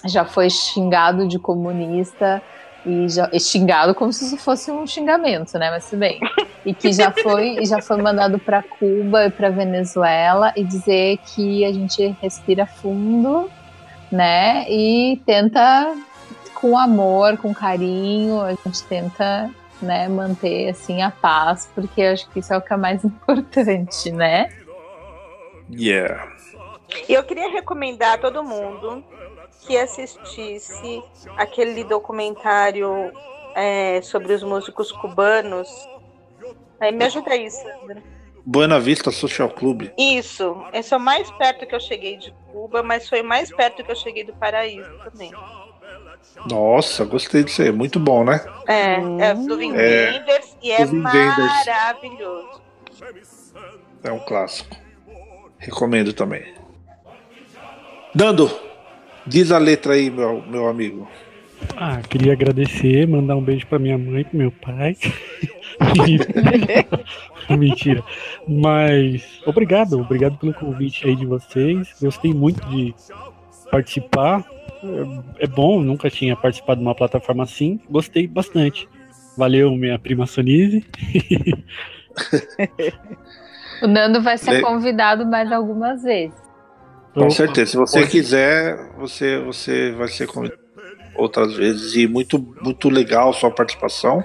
já 0.04 0.24
foi 0.24 0.50
xingado 0.50 1.26
de 1.26 1.38
comunista 1.38 2.42
e 2.86 3.08
já 3.08 3.28
e 3.32 3.40
xingado 3.40 3.94
como 3.94 4.12
se 4.12 4.26
isso 4.26 4.36
fosse 4.36 4.70
um 4.70 4.86
xingamento, 4.86 5.58
né? 5.58 5.70
Mas 5.70 5.88
tudo 5.88 6.00
bem. 6.00 6.20
E 6.64 6.74
que 6.74 6.92
já 6.92 7.10
foi 7.10 7.58
e 7.60 7.66
já 7.66 7.80
foi 7.80 8.00
mandado 8.00 8.38
para 8.38 8.62
Cuba 8.62 9.26
e 9.26 9.30
para 9.30 9.50
Venezuela 9.50 10.52
e 10.56 10.64
dizer 10.64 11.18
que 11.18 11.64
a 11.64 11.72
gente 11.72 12.16
respira 12.20 12.66
fundo, 12.66 13.50
né? 14.10 14.66
E 14.68 15.20
tenta 15.26 15.94
com 16.54 16.78
amor, 16.78 17.36
com 17.38 17.54
carinho, 17.54 18.40
a 18.40 18.50
gente 18.52 18.82
tenta 18.84 19.50
né, 19.82 20.08
manter 20.08 20.70
assim 20.70 21.02
a 21.02 21.10
paz, 21.10 21.68
porque 21.74 22.00
eu 22.00 22.12
acho 22.12 22.28
que 22.30 22.38
isso 22.38 22.52
é 22.52 22.56
o 22.56 22.62
que 22.62 22.72
é 22.72 22.76
mais 22.76 23.04
importante, 23.04 24.10
né? 24.10 24.48
Yeah. 25.70 26.28
E 27.08 27.12
eu 27.12 27.22
queria 27.24 27.50
recomendar 27.50 28.14
a 28.14 28.18
todo 28.18 28.42
mundo 28.42 29.04
que 29.66 29.76
assistisse 29.76 31.02
aquele 31.36 31.84
documentário 31.84 33.12
é, 33.54 34.00
sobre 34.02 34.32
os 34.32 34.42
músicos 34.42 34.92
cubanos. 34.92 35.68
Aí 36.80 36.92
me 36.92 37.04
ajuda 37.04 37.32
aí, 37.32 37.50
Sandra. 37.50 38.02
Buena 38.46 38.78
Vista 38.78 39.10
Social 39.10 39.48
Club. 39.48 39.90
Isso, 39.96 40.62
esse 40.72 40.92
é 40.92 40.96
o 40.96 41.00
mais 41.00 41.30
perto 41.32 41.66
que 41.66 41.74
eu 41.74 41.80
cheguei 41.80 42.18
de 42.18 42.30
Cuba, 42.52 42.82
mas 42.82 43.08
foi 43.08 43.22
mais 43.22 43.50
perto 43.50 43.82
que 43.82 43.90
eu 43.90 43.96
cheguei 43.96 44.22
do 44.22 44.34
paraíso 44.34 44.90
também. 45.02 45.32
Nossa, 46.50 47.04
gostei 47.04 47.42
disso 47.42 47.62
aí. 47.62 47.72
Muito 47.72 47.98
bom, 47.98 48.24
né? 48.24 48.44
É, 48.66 48.94
é 49.30 49.34
do 49.34 49.56
Vin 49.56 49.74
É, 49.74 50.12
Wenders 50.12 50.56
e 50.62 50.72
é 50.72 50.84
Wim 50.84 50.98
maravilhoso. 50.98 52.62
É 54.02 54.12
um 54.12 54.20
clássico. 54.20 54.76
Recomendo 55.58 56.12
também. 56.12 56.54
Dando, 58.14 58.50
diz 59.26 59.50
a 59.50 59.58
letra 59.58 59.94
aí, 59.94 60.10
meu, 60.10 60.42
meu 60.46 60.68
amigo. 60.68 61.08
Ah, 61.76 62.00
queria 62.02 62.32
agradecer, 62.32 63.06
mandar 63.08 63.36
um 63.36 63.42
beijo 63.42 63.66
pra 63.66 63.78
minha 63.78 63.96
mãe, 63.96 64.24
pro 64.24 64.36
meu 64.36 64.50
pai. 64.50 64.96
Mentira. 67.56 68.02
Mas 68.46 69.40
obrigado, 69.46 69.98
obrigado 70.00 70.36
pelo 70.36 70.54
convite 70.54 71.06
aí 71.06 71.16
de 71.16 71.26
vocês. 71.26 71.94
Gostei 72.00 72.32
muito 72.32 72.64
de 72.68 72.94
participar. 73.70 74.44
É, 75.38 75.44
é 75.44 75.46
bom, 75.46 75.80
nunca 75.80 76.10
tinha 76.10 76.36
participado 76.36 76.80
de 76.80 76.86
uma 76.86 76.94
plataforma 76.94 77.44
assim. 77.44 77.80
Gostei 77.88 78.26
bastante. 78.26 78.88
Valeu, 79.36 79.74
minha 79.74 79.98
prima 79.98 80.26
Sonise. 80.26 80.84
O 83.82 83.86
Nando 83.86 84.22
vai 84.22 84.38
ser 84.38 84.62
convidado 84.62 85.26
mais 85.26 85.50
algumas 85.50 86.02
vezes. 86.02 86.43
Com 87.14 87.30
certeza. 87.30 87.70
Se 87.70 87.76
você 87.76 88.06
quiser, 88.06 88.76
você, 88.98 89.38
você 89.38 89.92
vai 89.92 90.08
ser 90.08 90.26
convidado 90.26 90.60
outras 91.16 91.54
vezes. 91.54 91.94
E 91.94 92.06
muito, 92.08 92.38
muito 92.60 92.88
legal 92.88 93.32
sua 93.32 93.50
participação. 93.50 94.24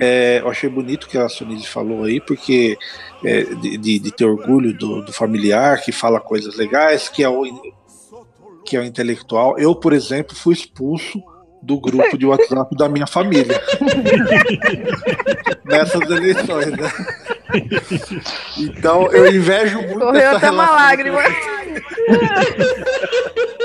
É, 0.00 0.40
eu 0.40 0.48
achei 0.48 0.68
bonito 0.70 1.06
que 1.08 1.18
a 1.18 1.28
Sonise 1.28 1.66
falou 1.66 2.04
aí, 2.04 2.20
porque 2.20 2.76
é, 3.24 3.42
de, 3.44 3.76
de- 3.76 3.98
de 3.98 4.10
ter 4.10 4.24
orgulho 4.24 4.72
do, 4.76 5.02
do 5.02 5.12
familiar, 5.12 5.80
que 5.82 5.92
fala 5.92 6.18
coisas 6.18 6.56
legais, 6.56 7.08
que 7.08 7.22
é, 7.22 7.28
o, 7.28 7.44
que 8.64 8.76
é 8.76 8.80
o 8.80 8.84
intelectual. 8.84 9.58
Eu, 9.58 9.74
por 9.74 9.92
exemplo, 9.92 10.34
fui 10.34 10.54
expulso 10.54 11.22
do 11.62 11.78
grupo 11.80 12.18
de 12.18 12.26
WhatsApp 12.26 12.74
da 12.76 12.88
minha 12.88 13.06
família. 13.06 13.60
Nessas 15.64 16.02
eleições, 16.10 16.66
né? 16.72 16.90
Então 18.58 19.10
eu 19.12 19.34
invejo 19.34 19.80
muito 19.82 19.98
Correu 19.98 20.20
essa 20.20 20.36
até 20.36 20.50
uma 20.50 20.70
lágrima. 20.70 21.20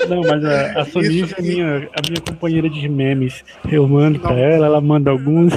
Não, 0.08 0.22
mas 0.22 0.46
a, 0.46 0.82
a 0.82 0.82
é 0.82 1.42
minha, 1.42 1.78
a 1.78 2.02
minha 2.08 2.22
companheira 2.28 2.70
de 2.70 2.88
memes. 2.88 3.44
Eu 3.70 3.88
mando 3.88 4.20
pra 4.20 4.34
ela, 4.34 4.66
ela 4.66 4.82
manda 4.82 5.12
alguns. 5.12 5.54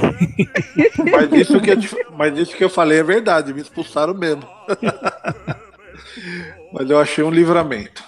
Mas 1.11 1.31
isso, 1.33 1.59
que 1.59 1.71
eu, 1.71 1.77
mas 2.17 2.37
isso 2.37 2.55
que 2.55 2.63
eu 2.63 2.69
falei 2.69 2.99
é 2.99 3.03
verdade, 3.03 3.53
me 3.53 3.61
expulsaram 3.61 4.13
mesmo. 4.13 4.43
mas 6.73 6.89
eu 6.89 6.99
achei 6.99 7.23
um 7.23 7.31
livramento. 7.31 8.03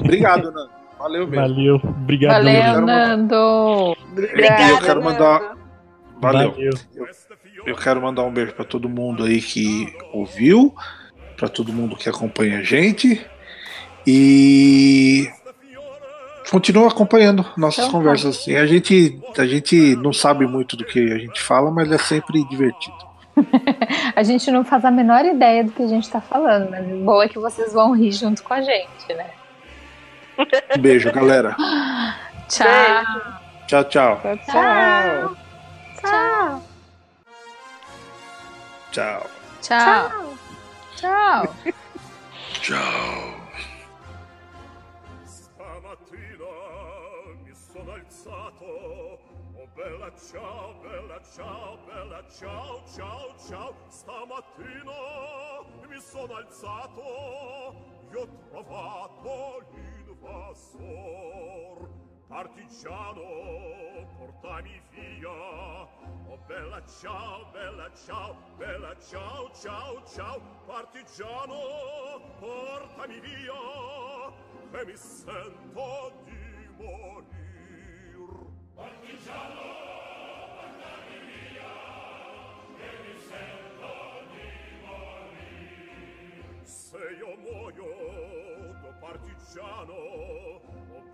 Obrigado, 0.00 0.50
Nando. 0.50 0.70
Valeu 0.98 1.26
mesmo. 1.26 1.48
Valeu, 1.48 1.80
obrigado. 1.84 2.32
Valeu, 2.32 2.80
Nando! 2.80 3.96
Obrigada, 4.12 4.70
eu 4.70 4.80
quero 4.80 5.04
mandar-. 5.04 5.54
Valeu. 6.18 6.54
Eu 6.58 6.72
quero 7.76 8.02
mandar 8.02 8.22
um 8.24 8.30
beijo 8.30 8.52
para 8.52 8.64
todo 8.64 8.88
mundo 8.88 9.24
aí 9.24 9.40
que 9.40 9.94
ouviu, 10.12 10.74
para 11.36 11.48
todo 11.48 11.72
mundo 11.72 11.96
que 11.96 12.08
acompanha 12.08 12.58
a 12.58 12.62
gente 12.62 13.24
e 14.06 15.28
continua 16.50 16.88
acompanhando 16.88 17.44
nossas 17.56 17.86
Então 17.86 17.92
tá. 17.92 17.92
conversas. 17.92 18.36
Assim. 18.36 18.56
A 18.56 18.66
gente 18.66 19.20
a 19.38 19.46
gente 19.46 19.96
não 19.96 20.12
sabe 20.12 20.46
muito 20.46 20.76
do 20.76 20.84
que 20.84 21.12
a 21.12 21.18
gente 21.18 21.40
fala, 21.40 21.70
mas 21.70 21.90
é 21.90 21.98
sempre 21.98 22.44
divertido. 22.48 22.96
A 24.14 24.22
gente 24.22 24.48
não 24.52 24.64
faz 24.64 24.84
a 24.84 24.92
menor 24.92 25.24
ideia 25.24 25.64
do 25.64 25.72
que 25.72 25.82
a 25.82 25.88
gente 25.88 26.08
tá 26.08 26.20
falando, 26.20 26.70
mas 26.70 26.86
o 26.86 26.98
bom 27.04 27.20
é 27.20 27.28
que 27.28 27.36
vocês 27.36 27.72
vão 27.72 27.90
rir 27.90 28.12
junto 28.12 28.44
com 28.44 28.54
a 28.54 28.62
gente, 28.62 29.08
né? 29.08 29.26
Um 30.76 30.80
beijo, 30.80 31.10
galera. 31.10 31.56
Tchau! 32.48 33.02
Tchau, 33.66 33.84
tchau. 33.84 34.20
Tchau. 34.22 34.36
Tchau! 34.46 35.36
Tchau. 35.96 36.10
Tchau! 36.10 36.73
Tchau! 38.94 39.26
Tchau. 42.62 43.34
Stamattina 45.26 46.52
mi 47.42 47.52
sono 47.52 47.92
alzato. 47.92 49.18
Oh 49.56 49.66
bella 49.74 50.12
ciao, 50.14 50.74
bella 50.80 51.20
ciao, 51.34 51.76
bella 51.84 52.22
ciao, 52.38 52.82
ciao, 52.94 53.34
ciao. 53.48 53.74
Stamattina 53.88 54.92
mi 55.88 56.00
sono 56.00 56.36
alzato. 56.36 57.74
Io 58.12 58.20
ho 58.20 58.28
trovato 58.48 59.64
l'invasor. 59.72 61.34
Partigiano, 62.26 64.06
portami 64.16 64.80
via. 64.90 65.30
Oh 65.30 66.38
bella 66.46 66.82
ciao, 66.86 67.44
bella 67.52 67.90
ciao, 67.94 68.36
bella 68.56 68.96
ciao, 68.98 69.50
ciao, 69.52 70.02
ciao. 70.06 70.40
Partigiano, 70.66 72.20
portami 72.40 73.20
via. 73.20 73.52
Che 74.70 74.84
mi 74.86 74.96
sento 74.96 76.12
di 76.24 76.68
morir. 76.78 77.34
Partigiano! 78.74 79.82
Se 86.62 86.96
io 87.18 87.36
muoio 87.36 88.72
da 88.80 88.92
partigiano, 89.00 90.53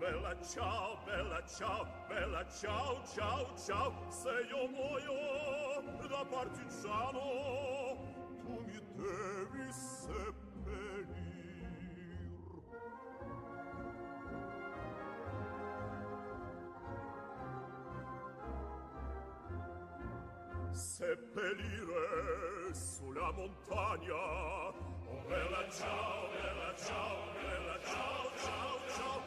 bella 0.01 0.35
ciao, 0.41 0.97
bella 1.05 1.43
ciao, 1.45 1.85
bella 2.07 2.43
ciao, 2.49 3.03
ciao, 3.05 3.53
ciao, 3.55 3.93
se 4.09 4.29
io 4.49 4.67
muoio 4.67 5.13
da 6.09 6.25
partigiano, 6.25 7.19
tu 8.39 8.63
mi 8.65 8.79
devi 8.95 9.71
seppellir. 9.71 11.19
Seppellire 20.71 22.03
sulla 22.73 23.31
montagna 23.33 24.99
Bella 25.31 25.65
ciao, 25.69 26.27
bella 26.27 26.75
ciao, 26.75 27.31
bella 27.39 27.79
ciao, 27.85 28.31
ciao, 28.35 28.79
ciao. 28.89 29.21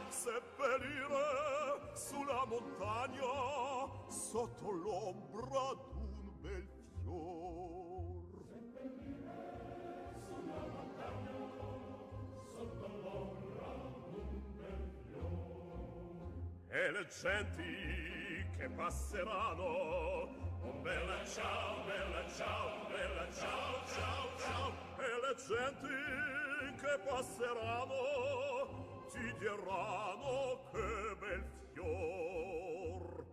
Sulla 1.94 2.44
montagna 2.44 4.10
sotto 4.10 4.70
l'ombra 4.70 5.72
d'un 5.93 6.40
bel 6.43 6.68
fior. 7.01 8.22
Seppellire 8.52 9.32
sulla 10.28 10.66
montagna 10.74 11.39
sotto 12.52 12.86
l'ombra 13.02 13.72
d'un 14.10 14.56
bel 14.59 14.85
fior. 15.06 16.28
E 16.68 16.90
le 16.90 17.06
genti 17.06 18.47
che 18.59 18.68
passeranno 18.68 20.43
Oh 20.66 20.72
bella 20.80 21.22
ciao, 21.26 21.84
bella 21.84 22.24
ciao, 22.34 22.86
bella 22.88 23.30
ciao, 23.30 23.84
ciao, 23.86 24.30
ciao. 24.38 24.72
E 24.98 25.20
le 25.20 25.34
genti 25.36 25.94
che 26.80 26.98
passeranno 27.06 29.04
Ti 29.12 29.34
diranno 29.38 30.62
che 30.72 31.16
bel 31.18 31.44
fior. 31.72 33.26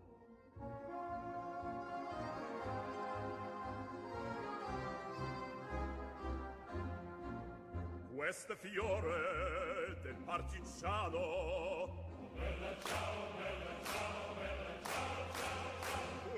Questo 8.14 8.56
fiore 8.56 10.00
del 10.04 10.18
partigiano 10.26 12.02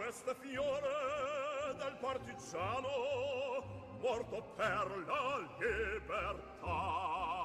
questo 0.03 0.35
fiore 0.41 1.75
del 1.77 1.95
partigiano 2.01 2.89
morto 4.01 4.43
per 4.57 5.03
la 5.07 5.39
libertà 5.59 7.42